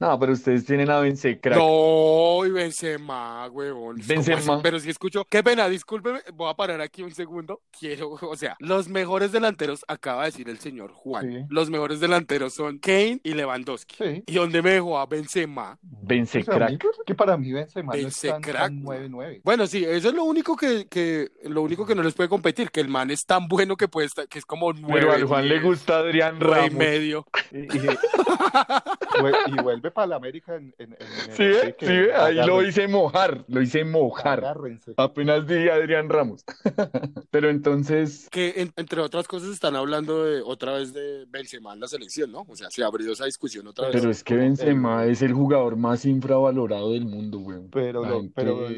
no, 0.00 0.18
pero 0.18 0.32
ustedes 0.32 0.64
tienen 0.64 0.90
a 0.90 1.00
Benzé 1.00 1.38
crack. 1.40 1.58
No, 1.58 2.44
y 2.46 2.50
Benzema, 2.50 3.48
huevón. 3.48 3.96
¿Cómo 3.96 4.06
Benzema. 4.08 4.62
Pero 4.62 4.78
si 4.80 4.90
escucho, 4.90 5.24
qué 5.28 5.42
pena, 5.42 5.68
discúlpeme, 5.68 6.20
voy 6.34 6.50
a 6.50 6.54
parar 6.54 6.80
aquí 6.80 7.02
un 7.02 7.12
segundo. 7.12 7.62
Quiero, 7.78 8.10
o 8.22 8.36
sea, 8.36 8.56
los 8.60 8.88
mejores 8.88 9.32
delanteros, 9.32 9.84
acaba 9.88 10.22
de 10.22 10.30
decir 10.30 10.48
el 10.48 10.58
señor 10.58 10.92
Juan, 10.92 11.30
Sí. 11.30 11.44
los 11.48 11.70
mejores 11.70 12.00
delanteros 12.00 12.54
son 12.54 12.78
Kane 12.78 13.20
y 13.22 13.34
Lewandowski. 13.34 13.96
Sí. 13.96 14.24
¿Y 14.26 14.34
dónde 14.34 14.62
me 14.62 14.70
dejó 14.72 14.98
a 14.98 15.06
Benzema? 15.06 15.78
Benzé 15.82 16.40
O 16.40 16.42
sea, 16.44 16.68
mí- 16.68 16.78
que 17.06 17.14
para 17.14 17.36
mí 17.36 17.52
Benzema 17.52 17.92
no 17.92 17.98
es 17.98 18.04
Benzé 18.04 18.28
tan, 18.30 18.42
crack, 18.42 18.56
tan 18.60 18.82
güey. 18.82 19.08
9-9. 19.08 19.40
Bueno, 19.44 19.66
sí, 19.66 19.84
eso 19.84 20.08
es 20.08 20.14
lo 20.14 20.24
único 20.24 20.56
que, 20.56 20.86
que, 20.88 21.30
lo 21.44 21.62
único 21.62 21.86
que 21.86 21.94
no 21.94 22.02
les 22.02 22.14
puede 22.14 22.28
competir, 22.28 22.70
que 22.70 22.80
el 22.80 22.88
man 22.88 23.10
es 23.10 23.24
tan 23.24 23.48
bueno 23.48 23.76
que 23.76 23.88
puede 23.88 24.06
estar, 24.06 24.26
que 24.28 24.38
es 24.38 24.44
como 24.44 24.72
Pero 24.72 24.86
nueve, 24.88 25.12
al 25.12 25.24
Juan 25.24 25.48
le 25.48 25.60
gusta 25.60 25.98
Adrián 25.98 26.25
nueve 26.32 26.56
y 26.56 26.68
Ramos. 26.68 26.72
medio. 26.74 27.26
Y, 27.52 27.58
y, 27.58 27.80
vue- 29.20 29.34
y 29.46 29.62
vuelve 29.62 29.90
para 29.90 30.06
la 30.08 30.16
América 30.16 30.56
en, 30.56 30.74
en, 30.78 30.92
en 30.92 31.32
Sí, 31.36 31.42
¿eh? 31.44 31.74
que 31.78 31.86
sí, 31.86 31.92
¿eh? 31.92 32.12
ahí 32.14 32.34
lo 32.46 32.62
hice 32.62 32.88
mojar, 32.88 33.44
lo 33.48 33.62
hice 33.62 33.84
mojar. 33.84 34.40
agárrense. 34.40 34.92
Apenas 34.96 35.46
di 35.46 35.68
Adrián 35.68 36.08
Ramos. 36.08 36.44
Pero 37.30 37.48
entonces, 37.50 38.28
Que 38.30 38.54
en- 38.56 38.72
entre 38.76 39.00
otras 39.00 39.26
cosas 39.28 39.50
están 39.50 39.76
hablando 39.76 40.24
de 40.24 40.42
otra 40.42 40.72
vez 40.74 40.92
de 40.92 41.24
Benzema 41.28 41.72
en 41.74 41.80
la 41.80 41.88
selección, 41.88 42.32
¿no? 42.32 42.44
O 42.48 42.56
sea, 42.56 42.70
se 42.70 42.82
abrió 42.84 43.12
esa 43.12 43.24
discusión 43.26 43.66
otra 43.66 43.88
vez. 43.88 43.96
pero 43.96 44.10
es 44.10 44.22
que 44.24 44.34
Benzema 44.34 45.04
es 45.06 45.22
el 45.22 45.32
jugador 45.32 45.76
más 45.76 46.04
infravalorado 46.04 46.92
del 46.92 47.04
mundo, 47.06 47.38
güey. 47.38 47.58
Pero, 47.72 48.04
lo, 48.04 48.22
pero 48.34 48.68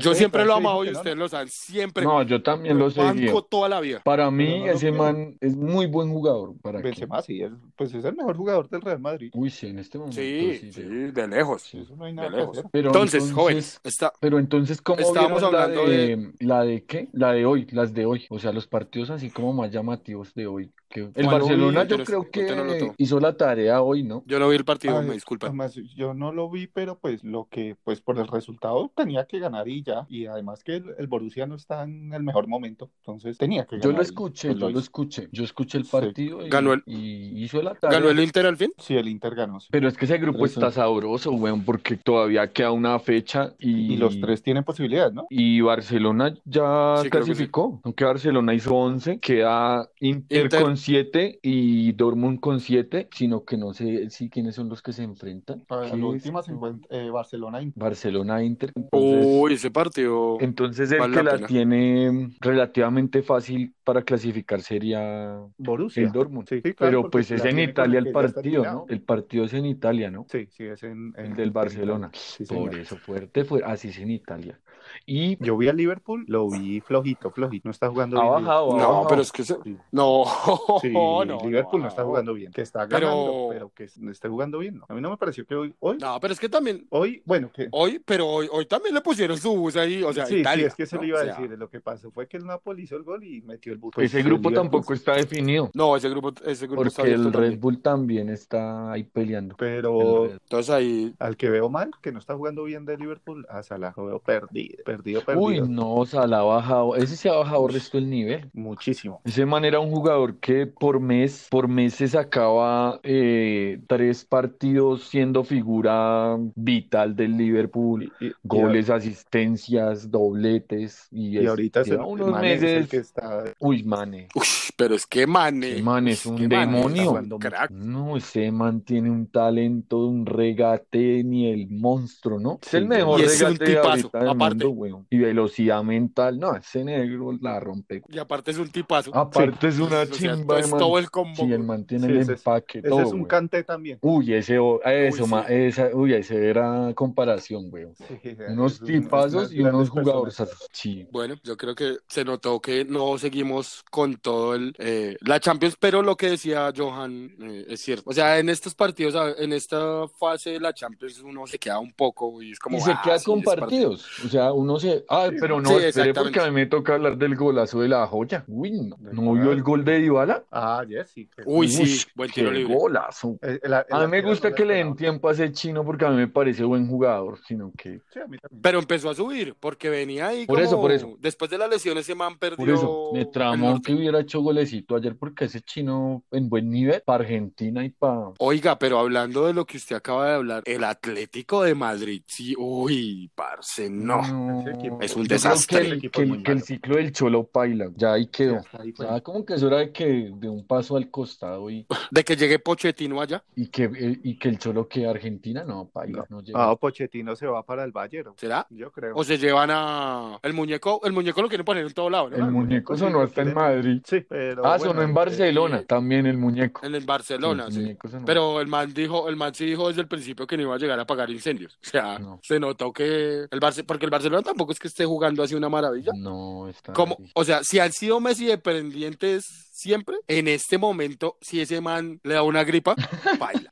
Yo 0.00 0.14
siempre 0.14 0.44
lo 0.44 0.54
amado 0.54 0.84
y 0.84 0.90
ustedes 0.90 1.16
lo 1.16 1.28
saben, 1.28 1.48
siempre. 1.48 2.04
No, 2.04 2.22
yo 2.22 2.42
también 2.42 2.78
lo 2.78 2.90
seguí. 2.90 3.26
banco 3.26 3.42
toda 3.44 3.68
la 3.68 3.80
vida. 3.80 4.00
Para 4.04 4.30
mí, 4.30 4.60
no 4.60 4.66
lo 4.66 4.72
ese 4.72 4.92
man 4.92 5.36
es 5.40 5.56
muy 5.56 5.86
buen 5.86 6.10
jugador. 6.10 6.52
¿Para 6.62 6.81
qué? 6.82 6.88
Benzema 6.90 7.22
sí, 7.22 7.42
es, 7.42 7.50
pues 7.76 7.94
es 7.94 8.04
el 8.04 8.14
mejor 8.16 8.36
jugador 8.36 8.68
del 8.68 8.80
Real 8.82 9.00
Madrid. 9.00 9.30
Uy, 9.34 9.50
sí, 9.50 9.68
en 9.68 9.78
este 9.78 9.98
momento 9.98 10.16
Sí, 10.20 10.70
sí, 10.72 10.82
de 10.82 11.28
lejos. 11.28 11.62
sí. 11.62 11.78
Eso 11.78 11.96
no 11.96 12.04
hay 12.04 12.12
De 12.12 12.16
nada 12.16 12.30
que 12.30 12.36
lejos. 12.36 12.58
hacer. 12.58 12.70
Pero 12.72 12.88
Entonces, 12.88 13.32
jóvenes, 13.32 13.80
está, 13.84 14.12
Pero 14.20 14.38
entonces, 14.38 14.80
¿cómo 14.82 15.00
Estábamos 15.00 15.40
vieron 15.40 15.52
la 15.52 15.62
hablando 15.64 15.90
de, 15.90 16.32
la 16.40 16.62
de 16.62 16.84
qué? 16.84 17.08
La 17.12 17.32
de 17.32 17.44
hoy, 17.46 17.66
las 17.70 17.94
de 17.94 18.06
hoy. 18.06 18.26
O 18.30 18.38
sea, 18.38 18.52
los 18.52 18.66
partidos 18.66 19.10
así 19.10 19.30
como 19.30 19.52
más 19.52 19.70
llamativos 19.70 20.34
de 20.34 20.46
hoy. 20.46 20.72
Que 20.88 21.00
el 21.00 21.12
¿Cuál 21.12 21.26
Barcelona 21.26 21.80
hoy? 21.80 21.86
Yo 21.88 21.96
yo 21.96 22.04
creo 22.04 22.30
yo 22.30 22.54
no 22.56 22.64
lo 22.64 22.72
que 22.74 22.92
hizo 22.98 23.18
la 23.18 23.34
tarea 23.34 23.80
hoy, 23.80 24.02
¿no? 24.02 24.22
yo 24.26 24.38
no 24.38 24.46
vi 24.50 24.56
el 24.56 24.64
partido, 24.66 24.98
Ay, 24.98 25.06
me 25.06 25.14
disculpan. 25.14 25.48
además, 25.48 25.74
yo 25.96 26.12
no 26.12 26.32
lo 26.32 26.50
vi, 26.50 26.66
pero 26.66 26.98
pues 26.98 27.24
lo 27.24 27.48
que, 27.50 27.76
pues 27.82 28.02
por 28.02 28.18
el 28.18 28.28
resultado 28.28 28.92
tenía 28.94 29.24
que 29.24 29.38
ganar 29.38 29.68
y 29.68 29.82
ya. 29.82 30.04
Y 30.10 30.26
además 30.26 30.62
que 30.62 30.76
el, 30.76 30.84
el 30.98 31.06
Borussia 31.06 31.46
no 31.46 31.54
está 31.54 31.84
en 31.84 32.12
el 32.12 32.22
mejor 32.22 32.46
momento, 32.46 32.90
entonces 33.00 33.38
tenía 33.38 33.64
que 33.64 33.76
Yo 33.76 33.84
ganar. 33.84 33.96
lo 33.96 34.02
y, 34.02 34.04
escuché, 34.04 34.48
pues, 34.48 34.60
yo 34.60 34.68
lo 34.70 34.78
escuché. 34.78 35.28
Yo 35.32 35.44
escuché 35.44 35.78
el 35.78 35.84
Sí. 35.86 35.90
partido 35.92 36.46
y, 36.46 36.50
Ganó 36.50 36.71
el- 36.74 36.82
y 36.86 37.42
hizo 37.44 37.60
la 37.62 37.74
tarea. 37.74 37.98
¿Ganó 37.98 38.10
el 38.10 38.20
Inter 38.20 38.46
al 38.46 38.56
fin? 38.56 38.70
Sí, 38.78 38.96
el 38.96 39.08
Inter 39.08 39.34
ganó. 39.34 39.60
sí. 39.60 39.68
Pero 39.70 39.88
es 39.88 39.96
que 39.96 40.04
ese 40.04 40.18
grupo 40.18 40.44
está 40.46 40.70
sabroso, 40.70 41.32
weón, 41.32 41.64
porque 41.64 41.96
todavía 41.96 42.50
queda 42.52 42.70
una 42.72 42.98
fecha 42.98 43.54
y, 43.58 43.94
Y 43.94 43.96
los 43.96 44.20
tres 44.20 44.42
tienen 44.42 44.64
posibilidades, 44.64 45.12
¿no? 45.12 45.26
y 45.30 45.60
Barcelona 45.60 46.34
ya 46.44 46.96
Sí, 47.02 47.10
creo 47.10 47.22
que 47.22 47.26
sí. 47.26 47.32
clasificó. 47.32 47.80
Aunque 47.84 48.04
Barcelona 48.04 48.54
hizo 48.54 48.74
11, 48.74 49.18
queda 49.20 49.88
Inter, 50.00 50.44
Inter. 50.44 50.62
con 50.62 50.76
7 50.76 51.38
y 51.42 51.92
Dortmund 51.92 52.40
con 52.40 52.60
7, 52.60 53.08
sino 53.14 53.44
que 53.44 53.56
no 53.56 53.72
sé 53.74 54.10
si 54.10 54.28
quiénes 54.30 54.54
son 54.54 54.68
los 54.68 54.82
que 54.82 54.92
se 54.92 55.02
enfrentan. 55.02 55.64
A 55.68 55.82
¿Qué 55.82 55.88
la 55.88 55.94
es 55.96 56.02
última 56.02 56.42
se 56.42 56.52
encuentra 56.52 56.88
eh, 56.96 57.10
Barcelona 57.10 57.60
Inter. 57.62 57.82
Barcelona 57.82 58.42
Inter. 58.42 58.72
Entonces, 58.74 59.26
Uy, 59.28 59.54
ese 59.54 59.70
partido. 59.70 60.38
entonces 60.40 60.90
el 60.92 60.98
vale 61.00 61.16
que 61.16 61.22
la 61.22 61.30
la 61.32 61.36
pena. 61.36 61.46
tiene 61.48 62.30
relativamente 62.40 63.22
fácil 63.22 63.74
para 63.84 64.02
clasificar 64.02 64.60
sería 64.62 65.38
Borussia. 65.58 66.02
el 66.02 66.12
Dortmund. 66.12 66.48
Sí, 66.48 66.60
sí, 66.62 66.74
claro, 66.74 67.00
Pero 67.00 67.10
pues 67.10 67.30
es 67.30 67.44
en 67.44 67.58
Italia 67.58 67.98
el 67.98 68.12
partido, 68.12 68.64
¿no? 68.64 68.86
El 68.88 69.00
partido 69.02 69.44
es 69.44 69.54
en 69.54 69.66
Italia, 69.66 70.10
¿no? 70.10 70.26
Sí, 70.30 70.46
sí, 70.50 70.64
es 70.64 70.82
en, 70.82 71.12
El 71.16 71.34
del 71.34 71.50
Barcelona. 71.50 72.10
Sí, 72.12 72.44
Por 72.44 72.76
eso, 72.78 72.96
fuerte 72.96 73.44
fue. 73.44 73.62
Así 73.64 73.88
es 73.88 73.98
en 73.98 74.10
Italia. 74.10 74.58
Y 75.06 75.42
Yo 75.44 75.56
vi 75.56 75.68
al 75.68 75.76
Liverpool, 75.76 76.24
lo 76.28 76.48
vi 76.48 76.80
flojito, 76.80 77.30
flojito. 77.30 77.68
No 77.68 77.70
está 77.70 77.88
jugando 77.88 78.18
ha 78.20 78.22
bien. 78.22 78.44
bajado, 78.44 78.66
No, 78.72 78.76
bajado. 78.76 79.06
pero 79.08 79.22
es 79.22 79.32
que 79.32 79.44
se- 79.44 79.56
no, 79.90 80.24
Sí, 80.82 80.90
no, 80.90 81.24
Liverpool 81.24 81.82
no, 81.82 81.88
está 81.88 82.04
jugando 82.04 82.34
bien. 82.34 82.52
Que 82.52 82.62
está 82.62 82.86
ganando, 82.86 83.48
pero, 83.50 83.70
que 83.74 83.88
no 83.98 84.10
esté 84.10 84.28
jugando 84.28 84.58
bien. 84.58 84.78
no. 84.78 84.86
A 84.88 84.94
mí 84.94 85.00
no 85.00 85.10
me 85.10 85.16
pareció 85.16 85.44
que 85.46 85.54
hoy, 85.54 85.74
hoy, 85.80 85.98
No, 85.98 86.18
pero 86.20 86.32
es 86.32 86.40
que 86.40 86.48
también 86.48 86.86
hoy 86.90 87.22
bueno, 87.24 87.50
que 87.52 87.68
hoy, 87.70 88.00
pero 88.04 88.26
hoy, 88.28 88.48
hoy 88.50 88.66
también 88.66 88.94
le 88.94 89.00
pusieron 89.00 89.36
su 89.38 89.54
bus 89.56 89.76
ahí, 89.76 90.02
o 90.02 90.12
sea, 90.12 90.26
sí, 90.26 90.36
Italia. 90.36 90.64
sí, 90.64 90.68
es 90.68 90.74
que 90.74 90.86
se 90.86 90.96
¿no? 90.96 91.02
lo 91.02 91.08
iba 91.08 91.18
a 91.18 91.22
O 91.22 91.24
sea, 91.24 91.34
decir. 91.36 91.58
Lo 91.58 91.68
que 91.70 91.80
pasó 91.80 92.10
fue 92.10 92.26
que 92.26 92.36
el 92.36 92.46
Napoli 92.46 92.82
hizo 92.84 92.96
el 92.96 93.02
gol 93.02 93.22
y 93.24 93.42
metió 93.42 93.72
el 93.72 93.78
bus. 93.78 93.92
Ese 93.98 94.22
grupo 94.22 94.50
tampoco 94.52 94.92
está 94.94 95.14
definido. 95.14 95.70
No, 95.74 95.96
ese 95.96 96.08
grupo, 96.08 96.32
ese 96.44 96.66
grupo 96.66 96.84
está 96.86 97.02
Porque 97.02 97.14
abierto 97.14 97.28
el 97.28 97.32
Red 97.34 97.40
también. 97.42 97.60
Bull 97.60 97.78
también 97.82 98.28
está 98.28 98.92
ahí 98.92 99.04
peleando. 99.04 99.56
Pero 99.56 100.26
Entonces 100.26 100.70
ahí, 100.70 101.14
al 101.18 101.36
que 101.36 101.50
veo 101.50 101.68
mal, 101.68 101.90
que 102.00 102.12
no 102.12 102.18
está 102.18 102.34
jugando 102.36 102.64
bien 102.64 102.84
de 102.84 102.96
Liverpool, 102.96 103.46
a 103.48 103.62
Salah 103.62 103.92
lo 103.96 104.06
veo 104.06 104.18
perdido, 104.18 104.81
perdido, 104.82 105.22
perdido. 105.24 105.44
Uy, 105.46 105.60
no, 105.68 106.04
Salah 106.06 106.40
ha 106.40 106.42
bajado. 106.42 106.96
Ese 106.96 107.16
se 107.16 107.28
ha 107.28 107.32
bajado 107.34 107.66
el 107.68 107.74
resto 107.74 107.96
del 107.98 108.10
nivel. 108.10 108.50
Muchísimo. 108.52 109.20
Ese 109.24 109.46
man 109.46 109.64
era 109.64 109.80
un 109.80 109.90
jugador 109.90 110.36
que 110.38 110.66
por 110.66 111.00
mes, 111.00 111.46
por 111.50 111.68
mes 111.68 111.94
se 111.94 112.08
sacaba 112.08 113.00
eh, 113.02 113.80
tres 113.86 114.24
partidos 114.24 115.04
siendo 115.04 115.44
figura 115.44 116.36
vital 116.54 117.14
del 117.16 117.36
Liverpool. 117.36 118.12
Y, 118.20 118.26
y- 118.26 118.32
Goles, 118.44 118.90
asistencias, 118.90 120.10
dobletes. 120.10 121.08
Y, 121.10 121.28
Y, 121.28 121.38
es- 121.38 121.48
ahorita 121.48 121.80
el, 121.80 121.86
lleva 121.86 122.06
unos 122.06 122.28
el 122.28 122.40
meses. 122.40 122.88
que 122.88 122.96
está. 122.98 123.44
Uy, 123.60 123.82
Mane. 123.82 124.28
ush, 124.34 124.70
pero 124.76 124.94
es 124.94 125.06
que 125.06 125.26
Mane, 125.26 125.72
Ese 125.74 125.82
man 125.82 126.08
es 126.08 126.26
un 126.26 126.34
Mane 126.34 126.48
demonio. 126.58 127.12
un 127.12 127.38
crack. 127.38 127.70
No, 127.70 128.16
ese 128.16 128.50
man 128.50 128.80
tiene 128.82 129.10
un 129.10 129.26
talento, 129.26 130.06
un 130.06 130.26
regate, 130.26 131.22
ni 131.24 131.48
el 131.50 131.68
monstruo, 131.70 132.38
¿no? 132.38 132.58
Es 132.62 132.74
el 132.74 132.86
mejor 132.86 133.20
y 133.20 133.24
es 133.24 133.40
un 133.42 133.48
regate 133.56 133.64
tipazo, 133.66 133.88
ahorita 133.90 134.18
del 134.18 134.28
aparte. 134.28 134.64
mundo, 134.64 134.71
weón. 134.72 135.06
Y 135.10 135.18
velocidad 135.18 135.82
mental, 135.82 136.38
no, 136.38 136.54
ese 136.56 136.84
negro 136.84 137.32
la 137.40 137.60
rompe. 137.60 138.02
Y 138.08 138.18
aparte 138.18 138.50
es 138.50 138.58
un 138.58 138.68
tipazo. 138.70 139.14
Aparte 139.14 139.68
es 139.68 139.78
una 139.78 140.00
O 140.02 140.06
sea, 140.06 140.10
chimba, 140.10 140.58
es 140.58 140.70
man. 140.70 140.78
todo 140.80 140.98
el 140.98 141.10
combo. 141.10 141.36
Sí, 141.36 141.52
el 141.52 141.62
man 141.62 141.84
tiene 141.86 142.06
Sí, 142.06 142.12
el 142.12 142.18
ese 142.20 142.32
es- 142.34 142.38
empaque, 142.40 142.78
Ese 142.80 142.88
todo, 142.88 143.02
es 143.02 143.12
un 143.12 143.24
cante 143.24 143.62
también. 143.64 143.98
Uy, 144.02 144.32
ese, 144.34 144.58
o- 144.58 144.82
eso, 144.82 145.24
Uy, 145.24 145.30
ma- 145.30 145.46
sí. 145.46 145.54
esa, 145.54 145.90
uy, 145.94 146.14
ese 146.14 146.48
era 146.48 146.92
comparación, 146.94 147.68
weón. 147.70 147.94
Sí, 147.96 148.36
Unos 148.48 148.74
es 148.74 148.80
tipazos 148.84 149.52
y 149.52 149.60
unos 149.60 149.90
jugadores. 149.90 150.36
Sí. 150.72 151.06
Bueno, 151.12 151.34
yo 151.44 151.56
creo 151.56 151.74
que 151.74 151.96
se 152.08 152.24
notó 152.24 152.60
que 152.60 152.84
no 152.84 153.18
seguimos 153.18 153.82
con 153.90 154.16
todo 154.16 154.54
el 154.54 154.74
eh, 154.78 155.16
la 155.20 155.38
Champions, 155.40 155.76
pero 155.78 156.02
lo 156.02 156.16
que 156.16 156.30
decía 156.30 156.72
Johan 156.76 157.30
eh, 157.40 157.66
es 157.68 157.80
cierto. 157.80 158.08
O 158.10 158.12
sea, 158.12 158.38
en 158.38 158.48
estos 158.48 158.74
partidos, 158.74 159.14
en 159.38 159.52
esta 159.52 160.06
fase 160.18 160.50
de 160.50 160.60
la 160.60 160.72
Champions, 160.72 161.20
uno 161.20 161.46
se 161.46 161.58
queda 161.58 161.78
un 161.78 161.92
poco 161.92 162.40
y 162.42 162.52
es 162.52 162.58
como. 162.58 162.78
y 162.78 162.80
se 162.80 162.92
ah, 162.92 163.00
queda 163.04 163.18
sí, 163.18 163.24
con 163.26 163.42
partidos. 163.42 164.06
O 164.24 164.28
sea, 164.28 164.52
uno 164.62 164.78
se. 164.78 165.04
Ah, 165.08 165.28
pero 165.40 165.60
no, 165.60 165.68
sí, 165.68 165.74
espere, 165.74 165.88
exactamente. 165.88 166.20
porque 166.22 166.40
a 166.40 166.44
mí 166.46 166.50
me 166.52 166.66
toca 166.66 166.94
hablar 166.94 167.16
del 167.18 167.36
golazo 167.36 167.80
de 167.80 167.88
la 167.88 168.06
joya. 168.06 168.44
Uy, 168.48 168.70
no, 168.72 168.96
¿no 169.00 169.32
vio 169.34 169.52
el 169.52 169.62
gol 169.62 169.84
de 169.84 169.98
Dybala? 170.00 170.44
Ah, 170.50 170.84
yes, 170.88 171.10
sí. 171.10 171.28
que- 171.34 171.42
Uy, 171.44 171.68
sí, 171.68 172.04
buen 172.14 172.30
qué 172.30 172.40
tiro 172.42 172.50
libre. 172.52 172.74
golazo. 172.74 173.38
El- 173.42 173.60
el- 173.62 173.72
el 173.72 173.84
A 173.90 174.00
mí 174.00 174.06
me 174.08 174.22
gusta 174.22 174.50
no 174.50 174.54
que 174.54 174.64
le 174.64 174.74
den 174.74 174.96
tiempo 174.96 175.28
a 175.28 175.32
ese 175.32 175.52
chino 175.52 175.84
porque 175.84 176.04
a 176.04 176.10
mí 176.10 176.16
me 176.16 176.28
parece 176.28 176.64
buen 176.64 176.86
jugador, 176.88 177.38
sino 177.46 177.72
que 177.76 178.00
Sí, 178.12 178.18
a 178.20 178.26
mí 178.26 178.38
también. 178.38 178.60
Pero 178.62 178.78
empezó 178.78 179.10
a 179.10 179.14
subir 179.14 179.54
porque 179.58 179.90
venía 179.90 180.28
ahí. 180.28 180.46
Por 180.46 180.60
eso, 180.60 180.80
por 180.80 180.92
eso. 180.92 181.16
Después 181.20 181.50
de 181.50 181.58
la 181.58 181.68
lesión, 181.68 181.98
ese 181.98 182.14
man 182.14 182.38
perdió. 182.38 182.56
por 182.56 182.68
eso 182.70 183.10
me 183.12 183.24
tramó 183.26 183.80
que 183.82 183.92
hubiera 183.94 184.20
hecho 184.20 184.40
golecito 184.40 184.96
ayer 184.96 185.16
porque 185.16 185.46
ese 185.46 185.60
chino 185.60 186.22
en 186.30 186.48
buen 186.48 186.70
nivel 186.70 187.02
para 187.04 187.24
Argentina 187.24 187.84
y 187.84 187.90
para... 187.90 188.30
Oiga, 188.38 188.78
pero 188.78 188.98
hablando 188.98 189.46
de 189.46 189.52
lo 189.54 189.64
que 189.64 189.76
usted 189.76 189.96
acaba 189.96 190.28
de 190.28 190.34
hablar, 190.34 190.62
el 190.66 190.84
Atlético 190.84 191.62
de 191.62 191.74
Madrid, 191.74 192.22
sí, 192.26 192.54
uy, 192.58 193.30
parce, 193.34 193.90
no. 193.90 194.20
Equipo- 194.20 194.51
Es 195.00 195.16
un 195.16 195.24
desastre. 195.26 195.80
que 195.80 195.86
El 195.86 195.92
el, 195.92 196.10
que 196.10 196.22
el- 196.22 196.42
que 196.42 196.52
el 196.52 196.62
ciclo 196.62 196.96
del 196.96 197.12
Cholo 197.12 197.44
paila, 197.44 197.90
ya 197.96 198.12
ahí 198.14 198.24
Sí, 198.24 198.28
quedó. 198.32 198.56
hasta 198.56 198.82
ahí 198.82 198.92
fue. 198.92 199.06
Ya 199.06 199.20
como 199.20 199.44
que 199.44 199.54
es 199.54 199.62
hora 199.62 199.78
de 199.78 199.92
que 199.92 200.30
de 200.34 200.48
un 200.48 200.66
paso 200.66 200.96
al 200.96 201.10
costado 201.10 201.70
y, 201.70 201.86
De 202.10 202.24
que 202.24 202.36
llegue 202.36 202.58
Pochettino 202.58 203.20
allá, 203.20 203.42
y 203.56 203.66
que 203.68 203.84
eh, 203.84 204.20
y 204.22 204.38
que 204.38 204.48
el 204.48 204.58
Cholo 204.58 204.88
que 204.88 205.06
Argentina 205.06 205.64
no 205.64 205.88
paila, 205.92 206.24
no 206.28 206.40
llega. 206.42 206.70
Ah, 206.70 206.76
Pochettino 206.76 207.34
se 207.36 207.46
va 207.46 207.62
para 207.64 207.84
el 207.84 207.92
Bayern. 207.92 208.32
¿será? 208.36 208.66
Yo 208.70 208.90
creo. 208.90 209.14
O 209.16 209.24
se 209.24 209.38
llevan 209.38 209.70
a 209.72 210.38
el 210.42 210.52
muñeco, 210.52 211.00
el 211.04 211.12
muñeco 211.12 211.42
lo 211.42 211.48
quieren 211.48 211.64
poner 211.64 211.86
en 211.86 211.92
todo 211.92 212.10
lado, 212.10 212.30
¿no? 212.30 212.36
el 212.36 212.50
muñeco 212.50 212.96
sonó 212.96 213.20
hasta 213.22 213.42
en 213.42 213.54
Madrid. 213.54 214.00
Sí, 214.04 214.20
pero. 214.28 214.64
Ah, 214.64 214.76
bueno, 214.78 214.92
sonó 214.92 215.02
en 215.02 215.10
eh, 215.10 215.12
Barcelona, 215.12 215.82
también 215.84 216.26
el 216.26 216.38
muñeco. 216.38 216.84
En 216.84 216.94
el 216.94 217.04
Barcelona, 217.04 217.64
El 217.66 217.72
sí. 217.72 217.80
muñeco 217.80 218.08
sonó. 218.08 218.24
Pero 218.24 218.60
el 218.60 218.66
man 218.66 218.92
dijo, 218.94 219.28
el 219.28 219.36
man 219.36 219.54
sí 219.54 219.64
dijo 219.66 219.88
desde 219.88 220.02
el 220.02 220.08
principio 220.08 220.46
que 220.46 220.56
no 220.56 220.62
iba 220.64 220.74
a 220.74 220.78
llegar 220.78 220.98
a 220.98 221.02
apagar 221.02 221.30
incendios. 221.30 221.74
O 221.74 221.88
sea, 221.88 222.18
No. 222.18 222.38
se 222.42 222.58
notó 222.60 222.92
que 222.92 223.46
el 223.50 223.60
Barce, 223.60 223.84
porque 223.84 224.04
el 224.04 224.10
Barcelona 224.10 224.41
tampoco 224.42 224.72
es 224.72 224.78
que 224.78 224.88
esté 224.88 225.04
jugando 225.04 225.42
así 225.42 225.54
una 225.54 225.68
maravilla. 225.68 226.12
No, 226.16 226.68
está 226.68 226.92
Como, 226.92 227.16
o 227.34 227.44
sea, 227.44 227.62
si 227.64 227.78
han 227.78 227.92
sido 227.92 228.20
Messi 228.20 228.46
dependientes 228.46 229.71
siempre, 229.82 230.16
en 230.28 230.48
este 230.48 230.78
momento, 230.78 231.36
si 231.40 231.60
ese 231.60 231.80
man 231.80 232.20
le 232.22 232.34
da 232.34 232.42
una 232.42 232.64
gripa, 232.64 232.94
baila. 233.38 233.68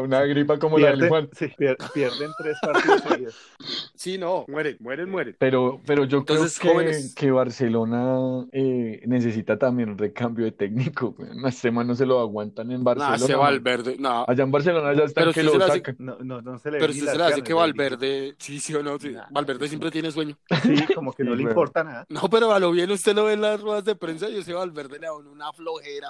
Una 0.00 0.20
gripa 0.22 0.58
como 0.60 0.78
la 0.78 0.88
del 0.90 1.00
Pierden, 1.00 1.08
Juan. 1.08 1.28
sí, 1.36 1.46
pier- 1.58 1.76
pierden 1.92 2.30
tres 2.38 2.56
partidos 2.62 3.00
seguidos. 3.02 3.34
Sí, 3.96 4.16
no, 4.18 4.44
mueren, 4.48 4.76
mueren, 4.80 5.10
mueren. 5.10 5.36
Pero, 5.38 5.80
pero 5.86 6.04
yo 6.04 6.18
Entonces, 6.18 6.58
creo 6.58 6.72
que, 6.72 6.78
jóvenes. 6.84 7.14
que 7.16 7.30
Barcelona 7.32 8.46
eh, 8.52 9.02
necesita 9.06 9.58
también 9.58 9.90
un 9.90 9.98
recambio 9.98 10.44
de 10.44 10.52
técnico. 10.52 11.16
este 11.46 11.70
man 11.70 11.86
no 11.88 11.94
se 11.94 12.06
lo 12.06 12.20
aguantan 12.20 12.70
en 12.70 12.78
Nah, 12.78 12.84
Barcelona. 12.94 13.16
ese 13.16 13.32
man. 13.32 13.40
Valverde, 13.42 13.96
no. 13.98 14.24
Allá 14.28 14.44
en 14.44 14.50
Barcelona 14.52 14.94
ya 14.94 15.04
están 15.04 15.22
Pero 15.24 15.32
que 15.32 15.42
lo 15.42 15.52
se 15.52 15.58
le 15.58 15.64
hace- 15.64 15.72
sacan. 15.74 15.96
No, 15.98 16.16
no, 16.20 16.40
no 16.42 16.58
se 16.58 16.70
le 16.70 16.78
Pero 16.78 16.92
ni 16.92 17.00
se 17.00 17.16
le 17.16 17.24
hace 17.24 17.42
que 17.42 17.48
de 17.48 17.54
Valverde, 17.54 18.34
sí, 18.38 18.60
sí 18.60 18.74
o 18.74 18.82
no, 18.82 18.98
sí. 18.98 19.10
Nah, 19.10 19.26
Valverde 19.30 19.68
siempre 19.68 19.90
tiene 19.90 20.10
sueño. 20.12 20.36
Sí, 20.62 20.76
como 20.94 21.12
que 21.12 21.24
no 21.24 21.32
Sí, 21.32 21.38
le 21.38 21.42
importa 21.50 21.82
nada. 21.82 22.06
No, 22.08 22.22
pero 22.30 22.52
a 22.52 22.60
lo 22.60 22.70
bien 22.70 22.90
usted 22.90 23.14
lo 23.16 23.24
ve 23.24 23.32
en 23.32 23.40
las 23.40 23.60
ruedas 23.60 23.84
de 23.84 23.94
prensa 23.96 24.28
y 24.28 24.36
ese 24.38 24.52
Valverde 24.52 24.98
le 24.98 25.06
da 25.06 25.08
a 25.08 25.16
uno 25.16 25.31
una 25.32 25.52
flojera. 25.52 26.08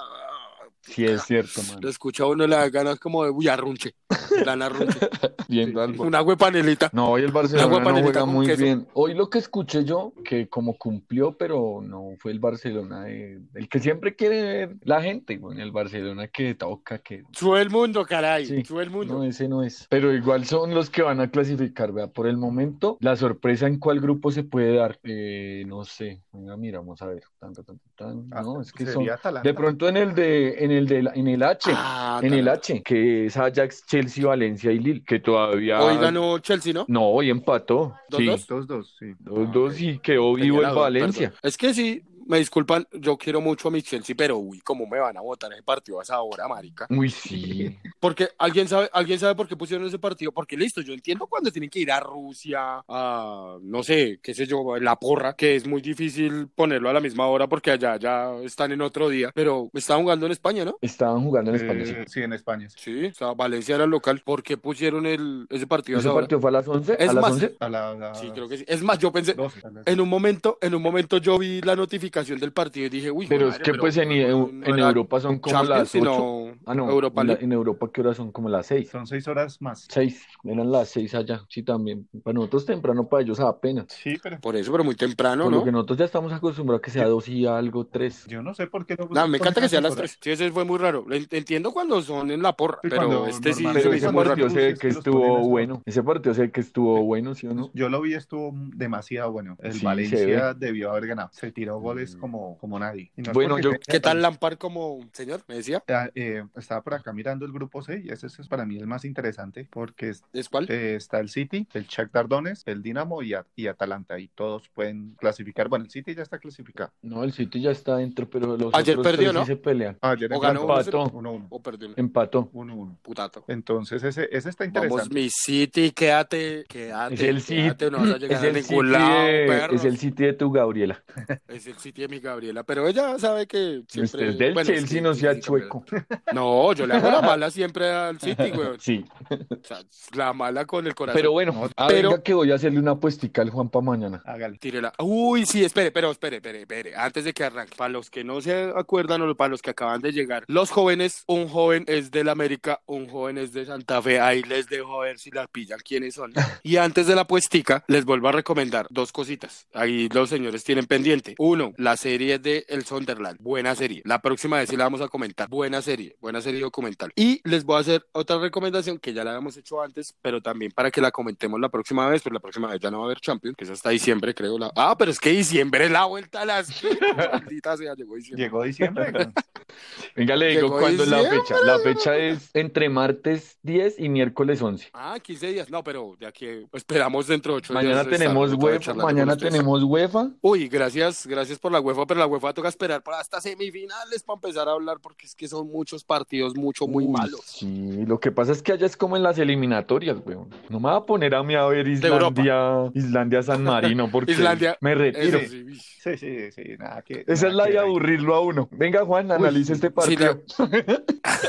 Sí, 0.81 1.05
es 1.05 1.23
cierto, 1.23 1.61
man. 1.63 1.79
Lo 1.81 1.89
escucha 1.89 2.23
a 2.23 2.27
uno, 2.27 2.45
le 2.45 2.55
da 2.55 2.69
ganas 2.69 2.99
como 2.99 3.23
de, 3.23 3.29
uy, 3.29 3.47
arrunche. 3.47 3.95
Plan 4.43 4.61
arrunche. 4.61 4.99
Viendo 5.47 5.79
Sí, 5.79 5.85
al 5.87 5.93
sí. 5.93 5.97
Bar- 5.99 6.07
Una 6.07 6.17
agua 6.17 6.35
panelita. 6.35 6.89
No, 6.93 7.09
hoy 7.11 7.23
el 7.23 7.31
Barcelona 7.31 7.79
no 7.91 8.01
juega 8.01 8.25
muy 8.25 8.45
queso. 8.47 8.63
bien. 8.63 8.87
Hoy 8.93 9.13
lo 9.13 9.29
que 9.29 9.39
escuché 9.39 9.85
yo, 9.85 10.13
que 10.25 10.49
como 10.49 10.77
cumplió, 10.77 11.37
pero 11.37 11.79
no 11.81 12.15
fue 12.19 12.31
el 12.33 12.39
Barcelona, 12.39 13.03
de- 13.05 13.39
el 13.53 13.69
que 13.69 13.79
siempre 13.79 14.15
quiere 14.15 14.41
ver 14.43 14.75
la 14.83 15.01
gente, 15.01 15.37
güey, 15.37 15.61
el 15.61 15.71
Barcelona 15.71 16.27
que 16.27 16.53
toca, 16.55 16.97
que 16.99 17.23
Sube 17.31 17.61
el 17.61 17.69
mundo, 17.69 18.05
caray. 18.05 18.45
Sí. 18.45 18.63
Sube 18.65 18.83
el 18.83 18.89
mundo. 18.89 19.13
No, 19.19 19.23
ese 19.23 19.47
no 19.47 19.63
es. 19.63 19.87
Pero 19.89 20.13
igual 20.13 20.45
son 20.45 20.73
los 20.73 20.89
que 20.89 21.01
van 21.01 21.21
a 21.21 21.31
clasificar, 21.31 21.93
vea. 21.93 22.07
Por 22.07 22.27
el 22.27 22.35
momento, 22.37 22.97
la 22.99 23.15
sorpresa 23.15 23.67
en 23.67 23.79
cuál 23.79 24.01
grupo 24.01 24.31
se 24.31 24.43
puede 24.43 24.75
dar, 24.75 24.99
eh, 25.03 25.63
no 25.67 25.85
sé. 25.85 26.21
Venga, 26.33 26.57
mira, 26.57 26.79
vamos 26.79 27.01
a 27.01 27.07
ver. 27.07 27.23
Tan, 27.39 27.53
tan, 27.53 27.63
tan, 27.65 27.79
tan. 27.95 28.27
Ah, 28.31 28.41
No, 28.41 28.61
es 28.61 28.71
que 28.73 28.85
son. 28.85 29.05
De 29.43 29.53
pronto 29.53 29.87
en 29.87 29.97
el 29.97 30.13
de, 30.15 30.52
en 30.57 30.71
el 30.71 30.87
de, 30.87 31.03
la- 31.03 31.11
en 31.13 31.27
el 31.27 31.43
H, 31.43 31.71
Ah, 31.75 32.19
en 32.23 32.33
el. 32.33 32.47
H, 32.47 32.81
que 32.83 33.25
es 33.25 33.37
Ajax, 33.37 33.85
Chelsea, 33.85 34.25
Valencia 34.25 34.71
y 34.71 34.79
Lille, 34.79 35.03
que 35.05 35.19
todavía. 35.19 35.81
Hoy 35.81 35.97
ganó 35.97 36.37
Chelsea, 36.39 36.73
¿no? 36.73 36.85
No, 36.87 37.05
hoy 37.07 37.29
empató. 37.29 37.93
¿Dos, 38.09 38.19
Sí, 38.19 38.25
dos? 38.27 38.47
Dos, 38.47 38.67
dos, 38.67 38.95
sí. 38.99 39.13
dos, 39.19 39.51
dos 39.51 39.81
y 39.81 39.99
quedó 39.99 40.33
vivo 40.33 40.61
el 40.63 40.73
Valencia. 40.75 41.29
perdón. 41.29 41.39
Es 41.43 41.57
que 41.57 41.73
sí, 41.73 42.03
me 42.27 42.39
disculpan, 42.39 42.87
yo 42.93 43.17
quiero 43.17 43.41
mucho 43.41 43.67
a 43.67 43.71
mi 43.71 43.81
Chelsea, 43.81 44.15
pero 44.17 44.37
uy, 44.37 44.59
cómo 44.61 44.85
me 44.87 44.99
van 44.99 45.17
a 45.17 45.21
votar 45.21 45.51
ese 45.53 45.63
partido 45.63 45.99
a 45.99 46.03
esa 46.03 46.21
hora, 46.21 46.47
marica. 46.47 46.87
Uy, 46.89 47.09
sí. 47.09 47.77
Porque 47.99 48.29
alguien 48.37 48.67
sabe, 48.67 48.89
alguien 48.93 49.19
sabe 49.19 49.35
por 49.35 49.47
qué 49.47 49.55
pusieron 49.55 49.85
ese 49.87 49.99
partido, 49.99 50.31
porque 50.31 50.55
listo, 50.57 50.81
yo 50.81 50.93
entiendo 50.93 51.27
cuando 51.27 51.51
tienen 51.51 51.69
que 51.69 51.79
ir 51.79 51.91
a 51.91 51.99
Rusia, 51.99 52.83
a 52.87 53.57
no 53.61 53.83
sé, 53.83 54.19
qué 54.21 54.33
sé 54.33 54.45
yo, 54.45 54.77
la 54.79 54.95
porra, 54.97 55.33
que 55.35 55.55
es 55.55 55.67
muy 55.67 55.81
difícil 55.81 56.47
ponerlo 56.55 56.89
a 56.89 56.93
la 56.93 56.99
misma 56.99 57.27
hora 57.27 57.47
porque 57.47 57.71
allá 57.71 57.97
ya 57.97 58.33
están 58.43 58.71
en 58.71 58.81
otro 58.81 59.09
día, 59.09 59.31
pero 59.33 59.69
estaban 59.73 60.03
jugando 60.03 60.25
en 60.25 60.31
España, 60.31 60.65
¿no? 60.65 60.77
Estaban 60.81 61.23
jugando 61.23 61.51
en 61.51 61.55
España, 61.57 61.85
sí. 61.85 61.93
Eh, 61.95 62.05
sí, 62.07 62.21
en 62.21 62.33
España. 62.33 62.69
sí. 62.69 62.77
Sí, 62.83 63.05
o 63.07 63.13
sea, 63.13 63.33
Valencia 63.33 63.75
era 63.75 63.85
el 63.85 63.89
local. 63.89 64.21
¿Por 64.23 64.43
qué 64.43 64.57
pusieron 64.57 65.05
el, 65.05 65.45
ese 65.49 65.67
partido 65.67 65.97
a 65.97 65.99
¿Ese 65.99 66.07
esa 66.07 66.13
hora? 66.15 66.21
partido 66.23 66.39
fue 66.41 66.49
a 66.49 66.53
las 66.53 66.67
11? 66.67 66.93
Es 66.99 67.09
¿A 67.09 67.13
las 67.13 67.21
más, 67.21 67.31
11? 67.33 67.55
A 67.59 67.69
la, 67.69 67.89
a 67.89 67.93
la- 67.95 68.15
Sí, 68.15 68.29
creo 68.33 68.47
que 68.47 68.57
sí. 68.57 68.65
Es 68.67 68.81
más, 68.83 68.99
yo 68.99 69.11
pensé, 69.11 69.33
12, 69.33 69.59
a 69.65 69.69
las- 69.71 69.87
en 69.87 69.99
un 70.01 70.09
momento, 70.09 70.57
en 70.61 70.75
un 70.75 70.81
momento 70.81 71.17
yo 71.17 71.37
vi 71.39 71.61
la 71.61 71.75
notificación 71.75 72.12
del 72.21 72.53
partido 72.53 72.85
y 72.85 72.89
dije, 72.89 73.09
uy, 73.11 73.25
Pero 73.27 73.47
madre, 73.47 73.63
es 73.63 73.63
que 73.71 73.73
pues 73.77 73.97
en, 73.97 74.09
no 74.09 74.49
en 74.65 74.73
era 74.77 74.87
Europa 74.87 75.19
son 75.19 75.39
como 75.39 75.51
Champions, 75.55 75.69
las 75.69 75.95
8. 75.95 75.99
sino 75.99 76.53
Ah, 76.65 76.75
no, 76.75 76.89
Europa 76.89 77.21
en, 77.21 77.27
la- 77.27 77.33
en 77.33 77.51
Europa, 77.51 77.89
¿qué 77.91 78.01
horas 78.01 78.17
son? 78.17 78.31
Como 78.31 78.49
las 78.49 78.67
6. 78.67 78.89
Son 78.89 79.07
seis 79.07 79.27
horas 79.27 79.61
más. 79.61 79.87
6, 79.89 80.23
eran 80.43 80.71
las 80.71 80.89
6 80.89 81.13
allá, 81.15 81.43
sí, 81.49 81.63
también. 81.63 82.07
Para 82.23 82.35
nosotros 82.35 82.65
temprano, 82.65 83.07
para 83.09 83.23
ellos 83.23 83.39
apenas. 83.39 83.87
Sí, 83.89 84.17
pero 84.21 84.39
Por 84.39 84.55
eso, 84.55 84.71
pero 84.71 84.83
muy 84.83 84.95
temprano, 84.95 85.45
Por 85.45 85.53
¿no? 85.53 85.63
que 85.63 85.71
nosotros 85.71 85.97
ya 85.97 86.05
estamos 86.05 86.31
acostumbrados 86.31 86.79
a 86.79 86.81
que 86.83 86.91
sea 86.91 87.07
2 87.07 87.27
y 87.29 87.45
algo, 87.47 87.85
3. 87.87 88.27
yo 88.27 88.43
no 88.43 88.53
sé 88.53 88.67
por 88.67 88.85
qué 88.85 88.95
no. 88.95 89.07
No, 89.09 89.27
me 89.27 89.37
encanta 89.39 89.59
que 89.61 89.69
sea 89.69 89.79
a 89.79 89.81
las 89.81 89.93
horas. 89.93 90.11
3. 90.11 90.19
Sí, 90.21 90.31
ese 90.43 90.51
fue 90.51 90.63
muy 90.65 90.77
raro. 90.77 91.05
Entiendo 91.09 91.71
cuando 91.71 92.01
son 92.01 92.29
en 92.31 92.41
la 92.41 92.53
porra, 92.55 92.79
Sí, 92.83 92.89
pero 92.89 93.25
este 93.27 93.53
sí 93.53 93.65
Pero 93.73 93.91
ese 93.93 94.11
partido 94.11 94.49
sé 94.49 94.75
que 94.75 94.89
estuvo 94.89 95.39
bueno. 95.49 95.81
Ese 95.85 96.03
partido 96.03 96.33
sé 96.35 96.51
que 96.51 96.61
estuvo 96.61 97.01
bueno, 97.03 97.33
¿sí 97.35 97.47
o 97.47 97.53
no? 97.53 97.71
Yo 97.73 97.89
lo 97.89 98.01
vi, 98.01 98.13
estuvo 98.13 98.51
demasiado 98.75 99.31
bueno. 99.31 99.57
El 99.61 99.79
Valencia 99.79 100.53
debió 100.53 100.91
haber 100.91 101.07
ganado. 101.07 101.29
Se 101.33 101.51
tiró 101.51 101.79
goles 101.79 102.02
es 102.03 102.15
como, 102.15 102.57
como 102.59 102.77
nadie. 102.79 103.11
No 103.15 103.23
es 103.23 103.33
Bueno, 103.33 103.59
yo- 103.59 103.71
¿Qué 103.87 103.99
tal 103.99 104.21
Lampard 104.21 104.57
como 104.57 104.99
señor? 105.13 105.43
¿Me 105.47 105.55
decía? 105.55 105.83
Ah, 105.89 106.09
eh, 106.15 106.43
estaba 106.55 106.81
por 106.83 106.93
acá 106.93 107.11
mirando 107.13 107.45
el 107.45 107.51
grupo 107.51 107.81
C 107.81 108.01
y 108.05 108.09
ese, 108.09 108.27
ese 108.27 108.41
es 108.41 108.47
para 108.47 108.65
mí 108.65 108.77
el 108.77 108.87
más 108.87 109.05
interesante 109.05 109.67
porque 109.71 110.09
es- 110.09 110.23
¿Es 110.33 110.49
cuál? 110.49 110.67
eh, 110.69 110.95
está 110.95 111.19
el 111.19 111.29
City, 111.29 111.67
el 111.73 111.85
Shakhtar 111.87 112.27
Donetsk, 112.27 112.67
el 112.67 112.81
Dinamo 112.83 113.23
y, 113.23 113.33
a- 113.33 113.45
y 113.55 113.67
Atalanta 113.67 114.19
y 114.19 114.27
todos 114.29 114.69
pueden 114.69 115.15
clasificar. 115.19 115.67
Bueno, 115.69 115.85
el 115.85 115.91
City 115.91 116.13
ya 116.15 116.23
está 116.23 116.37
clasificado. 116.39 116.91
No, 117.01 117.23
el 117.23 117.33
City 117.33 117.61
ya 117.61 117.71
está 117.71 117.97
dentro, 117.97 118.29
pero 118.29 118.57
los 118.57 118.73
Ayer 118.73 118.97
otros 118.97 119.11
perdió, 119.13 119.29
tres 119.31 119.33
¿no? 119.33 119.45
sí 119.45 119.47
se 119.47 119.55
pelean. 119.57 119.97
Ah, 120.01 120.11
ayer 120.11 120.31
O 120.33 120.39
ganó 120.39 120.61
Empató. 120.61 121.05
1-1. 121.11 121.47
¿O 121.49 121.61
perdió? 121.61 121.89
Empató. 121.95 122.49
1-1. 122.53 122.97
Putato. 123.01 123.43
Entonces 123.47 124.03
ese, 124.03 124.27
ese 124.31 124.49
está 124.49 124.65
Vamos, 124.65 124.83
interesante. 124.83 125.15
mi 125.15 125.29
City, 125.29 125.91
quédate, 125.91 126.65
quédate, 126.67 127.13
Es 127.15 127.21
el 127.21 127.41
City, 127.41 127.61
quédate, 127.63 127.91
no 127.91 127.97
vas 127.99 128.09
a 128.11 128.15
es 128.15 128.21
llegar 128.21 128.43
a 128.43 128.47
el 128.47 128.53
ningún 128.55 128.85
City 128.87 128.91
lado, 128.91 129.25
de, 129.25 129.45
perros. 129.47 129.75
es 129.75 129.85
el 129.85 129.97
City 129.97 130.23
de 130.23 130.33
tu 130.33 130.51
Gabriela. 130.51 131.03
Es 131.47 131.67
el 131.67 131.75
City 131.75 131.92
de 131.93 132.07
mi 132.07 132.19
Gabriela, 132.19 132.63
pero 132.63 132.87
ella 132.87 133.17
sabe 133.19 133.47
que 133.47 133.83
siempre... 133.87 134.03
Usted 134.03 134.19
es 134.29 134.37
del 134.37 134.53
bueno, 134.53 134.67
Chelsea, 134.69 134.97
que- 134.97 135.01
no 135.01 135.13
sea 135.13 135.33
sí, 135.35 135.41
chueco. 135.41 135.83
No, 136.33 136.73
yo 136.73 136.87
le 136.87 136.95
hago 136.95 137.09
la 137.11 137.21
mala 137.21 137.49
siempre 137.51 137.89
al 137.91 138.19
City, 138.19 138.49
güey. 138.51 138.69
Sí. 138.79 139.03
O 139.29 139.57
sea, 139.63 139.79
la 140.15 140.33
mala 140.33 140.65
con 140.65 140.85
el 140.87 140.95
corazón. 140.95 141.17
Pero 141.19 141.31
bueno, 141.31 141.51
No, 141.53 141.69
ah, 141.77 141.87
pero- 141.87 142.09
venga 142.09 142.23
que 142.23 142.33
voy 142.33 142.51
a 142.51 142.55
hacerle 142.55 142.79
una 142.79 142.95
puestica 142.95 143.41
al 143.41 143.49
Juan 143.49 143.69
para 143.69 143.83
mañana. 143.85 144.21
Hágale. 144.25 144.57
Tírela. 144.57 144.93
Uy, 144.99 145.45
sí, 145.45 145.63
espere, 145.63 145.91
pero 145.91 146.11
espere, 146.11 146.37
espere, 146.37 146.61
espere. 146.61 146.95
Antes 146.95 147.23
de 147.25 147.33
que 147.33 147.43
arranque, 147.43 147.75
para 147.75 147.89
los 147.89 148.09
que 148.09 148.23
no 148.23 148.41
se 148.41 148.71
acuerdan 148.75 149.21
o 149.21 149.35
para 149.35 149.49
los 149.49 149.61
que 149.61 149.69
acaban 149.71 150.01
de 150.01 150.11
llegar, 150.11 150.43
los 150.47 150.69
jóvenes, 150.71 151.23
un 151.27 151.47
joven 151.47 151.85
es 151.87 152.11
del 152.11 152.29
América, 152.29 152.81
un 152.85 153.07
joven 153.07 153.37
es 153.37 153.53
de 153.53 153.65
Santa 153.65 154.01
Fe. 154.01 154.19
Ahí 154.19 154.41
les 154.43 154.67
dejo 154.67 155.01
a 155.01 155.05
ver 155.05 155.19
si 155.19 155.29
la 155.31 155.47
pillan 155.47 155.79
quiénes 155.83 156.15
son. 156.15 156.33
Y 156.63 156.77
antes 156.77 157.07
de 157.07 157.15
la 157.15 157.25
puestica, 157.27 157.83
les 157.87 158.05
vuelvo 158.05 158.29
a 158.29 158.31
recomendar 158.31 158.87
dos 158.89 159.11
cositas. 159.11 159.67
Ahí 159.73 160.07
los 160.09 160.29
señores 160.29 160.63
tienen 160.63 160.85
pendiente. 160.85 161.35
Uno, 161.37 161.73
la 161.83 161.97
serie 161.97 162.39
de 162.39 162.65
El 162.69 162.85
Sunderland. 162.85 163.39
Buena 163.41 163.75
serie. 163.75 164.01
La 164.05 164.21
próxima 164.21 164.57
vez 164.57 164.69
sí 164.69 164.77
la 164.77 164.85
vamos 164.85 165.01
a 165.01 165.09
comentar. 165.09 165.49
Buena 165.49 165.81
serie, 165.81 166.15
buena 166.21 166.41
serie 166.41 166.61
documental. 166.61 167.11
Y 167.15 167.41
les 167.43 167.65
voy 167.65 167.75
a 167.75 167.79
hacer 167.79 168.05
otra 168.13 168.39
recomendación 168.39 168.99
que 168.99 169.13
ya 169.13 169.23
la 169.25 169.31
habíamos 169.31 169.57
hecho 169.57 169.81
antes, 169.81 170.15
pero 170.21 170.41
también 170.41 170.71
para 170.71 170.89
que 170.89 171.01
la 171.01 171.11
comentemos 171.11 171.59
la 171.59 171.67
próxima 171.67 172.07
vez, 172.07 172.21
pues 172.23 172.31
la 172.31 172.39
próxima 172.39 172.69
vez 172.69 172.79
ya 172.79 172.89
no 172.89 172.99
va 172.99 173.03
a 173.03 173.07
haber 173.07 173.19
Champions, 173.19 173.57
que 173.57 173.65
es 173.65 173.69
hasta 173.69 173.89
diciembre, 173.89 174.33
creo. 174.33 174.57
La... 174.57 174.71
Ah, 174.77 174.95
pero 174.97 175.11
es 175.11 175.19
que 175.19 175.31
diciembre 175.31 175.85
es 175.85 175.91
la 175.91 176.05
vuelta 176.05 176.41
a 176.41 176.45
las... 176.45 176.71
Maldita 177.33 177.75
sea, 177.75 177.95
llegó 177.95 178.15
diciembre. 178.15 178.45
Llegó 178.45 178.63
diciembre. 178.63 179.11
Venga, 180.15 180.35
le 180.37 180.47
digo 180.49 180.69
cuándo 180.71 181.03
es 181.03 181.09
la 181.09 181.23
fecha. 181.23 181.55
La 181.65 181.79
fecha 181.79 182.15
es 182.15 182.49
entre 182.53 182.87
martes 182.87 183.57
10 183.63 183.99
y 183.99 184.07
miércoles 184.07 184.61
11. 184.61 184.89
Ah, 184.93 185.17
15 185.21 185.47
días. 185.47 185.69
No, 185.69 185.83
pero 185.83 186.15
de 186.17 186.27
aquí 186.27 186.47
esperamos 186.71 187.27
dentro 187.27 187.53
de 187.53 187.57
ocho 187.57 187.73
días. 187.73 187.83
Mañana 187.83 188.01
estar 188.03 188.17
tenemos 188.17 188.53
otra 188.53 188.69
vez 188.69 188.87
UEFA, 188.87 188.93
mañana 188.93 189.35
tenemos 189.35 189.83
UEFA. 189.83 190.31
Uy, 190.41 190.69
gracias, 190.69 191.27
gracias 191.27 191.59
por 191.59 191.72
la 191.73 191.81
UEFA, 191.81 192.05
pero 192.05 192.19
la 192.19 192.27
UEFA 192.27 192.53
toca 192.53 192.69
esperar 192.69 193.03
para 193.03 193.19
hasta 193.19 193.41
semifinales 193.41 194.23
para 194.23 194.35
empezar 194.35 194.67
a 194.69 194.71
hablar, 194.71 194.99
porque 195.01 195.25
es 195.25 195.35
que 195.35 195.47
son 195.47 195.67
muchos 195.69 196.03
partidos, 196.03 196.55
mucho, 196.55 196.87
muy 196.87 197.05
Uy, 197.05 197.11
malos. 197.11 197.41
Sí, 197.45 198.05
lo 198.05 198.19
que 198.19 198.31
pasa 198.31 198.51
es 198.53 198.61
que 198.61 198.71
allá 198.71 198.85
es 198.85 198.95
como 198.95 199.17
en 199.17 199.23
las 199.23 199.37
eliminatorias, 199.39 200.17
weón. 200.25 200.49
No 200.69 200.79
me 200.79 200.89
va 200.89 200.97
a 200.97 201.05
poner 201.05 201.35
a 201.35 201.43
mí 201.43 201.55
a 201.55 201.65
ver 201.65 201.87
Islandia, 201.87 202.89
Islandia 202.93 203.43
San 203.43 203.63
Marino, 203.63 204.07
porque 204.11 204.31
Islandia, 204.31 204.77
me 204.81 204.95
retiro. 204.95 205.39
Sí. 205.39 205.65
Sí, 206.03 206.17
sí, 206.17 206.51
sí, 206.51 206.63
nada 206.77 207.01
que. 207.01 207.23
Esa 207.27 207.47
es 207.47 207.53
la 207.53 207.65
que 207.65 207.71
de 207.73 207.79
aburrirlo 207.79 208.35
a 208.35 208.41
uno. 208.41 208.67
Venga, 208.71 209.05
Juan, 209.05 209.31
analice 209.31 209.73
este 209.73 209.87
Sí, 209.87 209.93
partido. 209.93 210.41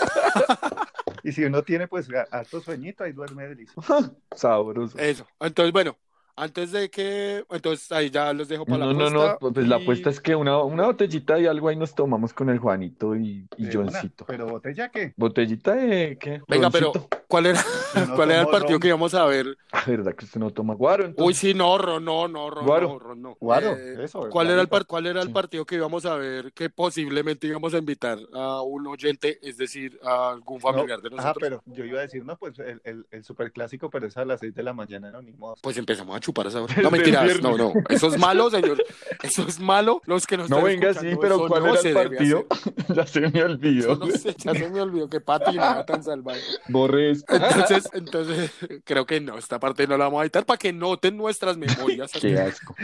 Y 1.22 1.32
si 1.32 1.42
uno 1.44 1.62
tiene 1.62 1.88
pues 1.88 2.06
a- 2.12 2.26
alto 2.36 2.60
sueñito, 2.60 3.02
ahí 3.04 3.12
duerme 3.12 3.48
delicioso. 3.48 4.14
Sabroso. 4.36 4.98
Eso. 4.98 5.26
Entonces, 5.40 5.72
bueno, 5.72 5.96
antes 6.36 6.72
de 6.72 6.90
que, 6.90 7.44
entonces 7.50 7.90
ahí 7.92 8.10
ya 8.10 8.32
los 8.32 8.48
dejo 8.48 8.64
para 8.64 8.78
No, 8.78 8.92
la 8.92 8.92
no, 8.92 9.06
apuesta. 9.06 9.38
no, 9.40 9.52
pues 9.52 9.68
la 9.68 9.76
apuesta 9.76 10.10
es 10.10 10.20
que 10.20 10.34
una, 10.34 10.58
una 10.62 10.86
botellita 10.86 11.38
y 11.38 11.46
algo 11.46 11.68
ahí 11.68 11.76
nos 11.76 11.94
tomamos 11.94 12.32
con 12.32 12.48
el 12.50 12.58
Juanito 12.58 13.16
y, 13.16 13.46
y. 13.56 13.72
Johncito. 13.72 14.24
Pero 14.26 14.46
botella 14.46 14.88
qué? 14.90 15.12
¿Botellita 15.16 15.74
de 15.74 16.16
qué? 16.20 16.40
Venga, 16.48 16.70
pero. 16.70 16.92
¿cuál 17.28 17.46
era, 17.46 17.60
no 18.06 18.14
cuál 18.16 18.30
era 18.30 18.40
el 18.42 18.46
partido 18.48 18.72
ron. 18.72 18.80
que 18.80 18.88
íbamos 18.88 19.14
a 19.14 19.24
ver? 19.24 19.56
Ah, 19.72 19.82
¿Verdad 19.86 20.14
que 20.14 20.24
usted 20.24 20.38
no 20.40 20.50
toma 20.50 20.74
guaro? 20.74 21.12
Uy, 21.16 21.34
sí, 21.34 21.52
no, 21.54 21.76
Ron, 21.78 22.04
no, 22.04 22.28
no, 22.28 22.48
Ron, 22.50 22.66
Guaro. 22.66 22.88
no, 22.88 22.98
Ron, 22.98 23.22
no. 23.22 23.36
Guaro, 23.40 23.70
Eh, 23.76 24.04
eso. 24.04 24.28
¿Cuál 24.30 24.50
era, 24.50 24.60
el 24.60 24.68
par- 24.68 24.86
¿Cuál 24.86 25.06
era 25.06 25.20
el 25.20 25.28
Sí. 25.28 25.32
partido 25.32 25.64
que 25.64 25.74
íbamos 25.76 26.04
a 26.06 26.14
ver 26.16 26.52
que 26.52 26.70
posiblemente 26.70 27.46
íbamos 27.46 27.74
a 27.74 27.78
invitar 27.78 28.18
a 28.32 28.62
un 28.62 28.86
oyente, 28.86 29.38
es 29.42 29.56
decir, 29.56 29.98
a 30.04 30.30
algún 30.30 30.60
familiar 30.60 31.00
de 31.00 31.10
No, 31.10 31.16
nosotros? 31.16 31.42
Ajá, 31.42 31.60
pero 31.62 31.62
yo 31.76 31.84
iba 31.84 31.98
a 31.98 32.02
decir, 32.02 32.24
no, 32.24 32.36
pues 32.36 32.58
el, 32.58 32.80
el, 32.84 33.06
el 33.10 33.24
superclásico, 33.24 33.90
pero 33.90 34.06
es 34.06 34.16
a 34.16 34.24
las 34.24 34.40
6 34.40 34.54
de 34.54 34.62
la 34.62 34.72
mañana, 34.72 35.10
no, 35.10 35.20
ni 35.22 35.32
modo. 35.32 35.56
Pues 35.62 35.76
empezamos 35.76 36.16
a 36.16 36.20
chupar 36.24 36.46
esa 36.46 36.60
No 36.82 36.90
mentiras, 36.90 37.42
no, 37.42 37.56
no. 37.56 37.72
Eso 37.88 38.08
es 38.08 38.18
malo, 38.18 38.50
señor. 38.50 38.82
Eso 39.22 39.46
es 39.46 39.60
malo. 39.60 40.00
Los 40.06 40.26
que 40.26 40.36
nos 40.38 40.48
No 40.48 40.62
venga, 40.62 40.94
sí, 40.94 41.08
pero 41.20 41.46
¿cuál 41.46 41.62
no 41.64 41.72
era 41.72 41.80
se 41.82 41.90
el 41.90 41.94
partido? 41.94 42.46
ya 42.94 43.06
se 43.06 43.20
me 43.20 43.42
olvidó. 43.42 43.96
No 43.96 44.06
sé, 44.10 44.34
ya 44.38 44.54
se 44.54 44.68
me 44.70 44.80
olvidó 44.80 45.08
que 45.08 45.20
patinada 45.20 45.84
tan 45.84 46.02
salvaje. 46.02 46.40
Borres. 46.68 47.24
Entonces, 47.28 47.88
entonces, 47.92 48.50
creo 48.84 49.04
que 49.06 49.20
no, 49.20 49.36
esta 49.36 49.60
parte 49.60 49.86
no 49.86 49.98
la 49.98 50.04
vamos 50.06 50.20
a 50.20 50.24
editar 50.24 50.46
para 50.46 50.58
que 50.58 50.72
noten 50.72 51.16
nuestras 51.16 51.56
memorias. 51.58 52.10
Qué 52.18 52.38
asco. 52.38 52.74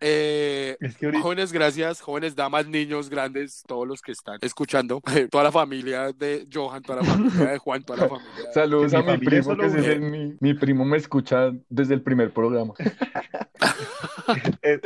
Eh, 0.00 0.76
Es 0.80 0.96
que 0.96 1.06
ahorita, 1.06 1.22
Jóvenes, 1.22 1.52
gracias, 1.52 2.00
jóvenes, 2.00 2.36
damas, 2.36 2.66
niños, 2.66 3.08
grandes, 3.08 3.62
todos 3.66 3.88
los 3.88 4.02
que 4.02 4.12
están 4.12 4.38
escuchando, 4.42 5.00
toda 5.30 5.44
la 5.44 5.52
familia 5.52 6.12
de 6.12 6.46
Johan, 6.52 6.82
toda 6.82 7.00
la 7.00 7.04
familia 7.04 7.46
de 7.52 7.58
Juan, 7.58 7.82
toda 7.84 8.00
la 8.00 8.08
familia. 8.08 8.52
Saludos 8.52 8.92
Que 8.92 8.96
a 8.98 9.02
mi 9.02 9.18
primo, 9.18 9.56
que 9.56 9.66
es 9.66 10.00
mi, 10.00 10.34
mi 10.40 10.54
primo 10.54 10.84
me 10.84 10.98
escucha 10.98 11.52
desde 11.70 11.94
el 11.94 12.02
primer 12.02 12.32
programa. 12.32 12.74
Es, 14.62 14.80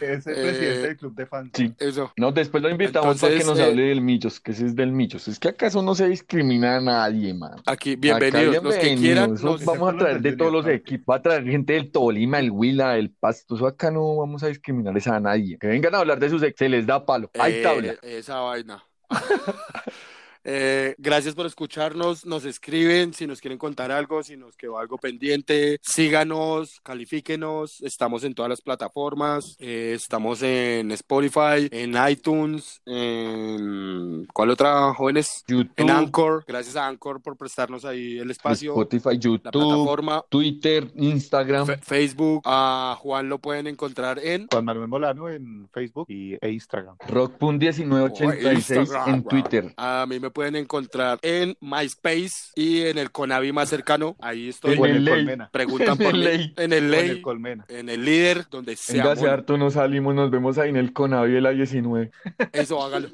es 0.00 0.26
el 0.26 0.32
Eh, 0.38 0.42
presidente 0.42 0.78
del 0.88 0.96
club 0.96 1.14
de 1.16 1.26
fans. 1.26 1.50
Sí. 1.54 1.72
Eso. 1.78 2.12
No, 2.16 2.30
después 2.32 2.62
lo 2.62 2.70
invitamos 2.70 3.20
para 3.20 3.36
que 3.36 3.44
nos 3.44 3.58
eh, 3.58 3.64
hable 3.64 3.82
del 3.82 4.00
Millos, 4.00 4.38
que 4.40 4.52
ese 4.52 4.66
es 4.66 4.76
del 4.76 4.92
Millos. 4.92 5.26
Es 5.28 5.38
que 5.38 5.48
acaso 5.48 5.82
no 5.82 5.94
se 5.94 6.08
discrimina 6.08 6.76
a 6.76 6.80
nadie, 6.80 7.34
man. 7.34 7.60
Aquí, 7.66 7.92
Acá 7.92 8.00
bienvenidos. 8.00 8.62
Los 8.64 8.74
que 8.76 8.86
bienvenidos. 8.86 9.00
quieran, 9.00 9.34
nos- 9.42 9.64
vamos 9.64 9.94
a 9.94 9.96
traer 9.98 10.14
los 10.14 10.22
de 10.22 10.36
todos 10.36 10.52
los 10.52 10.66
equipos. 10.68 11.12
Va 11.12 11.16
a 11.18 11.22
traer 11.22 11.44
gente 11.44 11.72
del 11.72 11.90
Tolima, 11.90 12.38
el 12.38 12.50
Huila, 12.50 12.96
el 12.96 13.10
Pasto. 13.10 13.56
Eso 13.56 13.66
acá 13.66 13.90
no 13.90 14.16
vamos 14.16 14.42
a 14.42 14.48
discriminar 14.48 14.94
a 15.06 15.20
nadie. 15.20 15.58
Que 15.58 15.66
vengan 15.66 15.94
a 15.94 15.98
hablar 15.98 16.18
de 16.18 16.30
sus 16.30 16.42
ex, 16.42 16.56
se 16.58 16.68
les 16.68 16.86
da 16.86 17.04
palo. 17.04 17.30
Hay 17.38 17.54
Eh, 17.54 17.62
tabla. 17.62 17.94
Esa 18.02 18.40
vaina. 18.40 18.82
Eh, 20.50 20.94
gracias 20.96 21.34
por 21.34 21.44
escucharnos, 21.44 22.24
nos 22.24 22.46
escriben 22.46 23.12
si 23.12 23.26
nos 23.26 23.38
quieren 23.38 23.58
contar 23.58 23.92
algo, 23.92 24.22
si 24.22 24.34
nos 24.38 24.56
quedó 24.56 24.78
algo 24.78 24.96
pendiente, 24.96 25.78
síganos, 25.82 26.80
califíquenos, 26.82 27.82
estamos 27.82 28.24
en 28.24 28.32
todas 28.32 28.48
las 28.48 28.62
plataformas, 28.62 29.56
eh, 29.58 29.92
estamos 29.94 30.40
en 30.40 30.90
Spotify, 30.92 31.68
en 31.70 31.94
iTunes, 32.08 32.80
en 32.86 34.26
¿cuál 34.32 34.48
otra, 34.48 34.94
jóvenes? 34.94 35.44
En 35.76 35.90
Anchor, 35.90 36.46
gracias 36.48 36.76
a 36.76 36.86
Anchor 36.86 37.20
por 37.20 37.36
prestarnos 37.36 37.84
ahí 37.84 38.16
el 38.18 38.30
espacio, 38.30 38.70
Spotify, 38.70 39.08
la 39.10 39.20
YouTube, 39.20 39.52
plataforma, 39.52 40.24
Twitter, 40.30 40.90
Instagram. 40.94 41.66
Facebook, 41.82 42.40
a 42.46 42.96
Juan 42.98 43.28
lo 43.28 43.38
pueden 43.38 43.66
encontrar 43.66 44.18
en 44.18 44.46
Juan 44.50 44.64
Manuel 44.64 44.88
Molano 44.88 45.28
en 45.28 45.68
Facebook 45.74 46.06
y, 46.08 46.38
e 46.40 46.52
Instagram. 46.52 46.96
Rockpun1986 47.06 48.54
Instagram, 48.54 49.14
en. 49.14 49.24
Twitter. 49.24 49.74
A 49.76 50.06
mí 50.08 50.18
me 50.18 50.30
pueden 50.38 50.54
encontrar 50.54 51.18
en 51.22 51.56
MySpace 51.60 52.52
y 52.54 52.82
en 52.82 52.96
el 52.98 53.10
Conavi 53.10 53.50
más 53.50 53.68
cercano. 53.68 54.14
Ahí 54.20 54.50
estoy. 54.50 54.74
En 54.74 54.80
O 54.80 54.86
en 54.86 54.94
el 54.94 55.04
ley. 55.04 55.14
Colmena. 55.14 55.50
Preguntan 55.50 55.98
por 55.98 56.06
en 56.14 56.14
el 56.14 56.20
mí. 56.20 56.24
ley. 56.24 56.54
En 56.56 56.72
el 56.72 56.84
o 56.84 56.86
En 56.86 56.90
ley. 56.92 57.08
el 57.10 57.22
Colmena. 57.22 57.64
En 57.68 57.88
el 57.88 58.04
líder, 58.04 58.46
donde 58.48 58.76
sea. 58.76 59.02
Venga, 59.02 59.12
hace 59.14 59.28
harto 59.28 59.58
nos 59.58 59.72
salimos, 59.74 60.14
nos 60.14 60.30
vemos 60.30 60.56
ahí 60.58 60.70
en 60.70 60.76
el 60.76 60.92
Conavi 60.92 61.32
de 61.32 61.40
la 61.40 61.50
19. 61.50 62.12
Eso, 62.52 62.80
hágalo. 62.80 63.08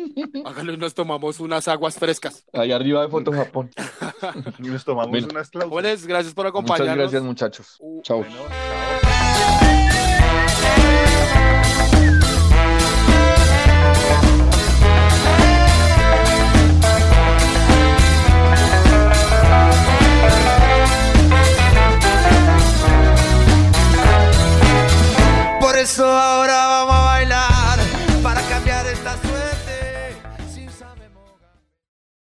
Hágalo 0.44 0.74
y 0.74 0.76
nos 0.76 0.92
tomamos 0.92 1.40
unas 1.40 1.66
aguas 1.66 1.96
frescas. 1.98 2.44
Ahí 2.52 2.72
arriba 2.72 3.00
de 3.00 3.08
Foto 3.08 3.32
Japón. 3.32 3.70
Y 4.58 4.62
nos 4.68 4.84
tomamos 4.84 5.10
Bueno. 5.10 5.28
unas 5.30 5.48
clausuras. 5.48 6.06
Gracias 6.06 6.34
por 6.34 6.44
Muchas 6.44 6.60
acompañarnos. 6.60 6.96
gracias, 6.98 7.22
muchachos. 7.22 7.76
Uh, 7.80 8.02
Chao. 8.02 8.18
Bueno, 8.18 8.36
chao. 8.50 9.83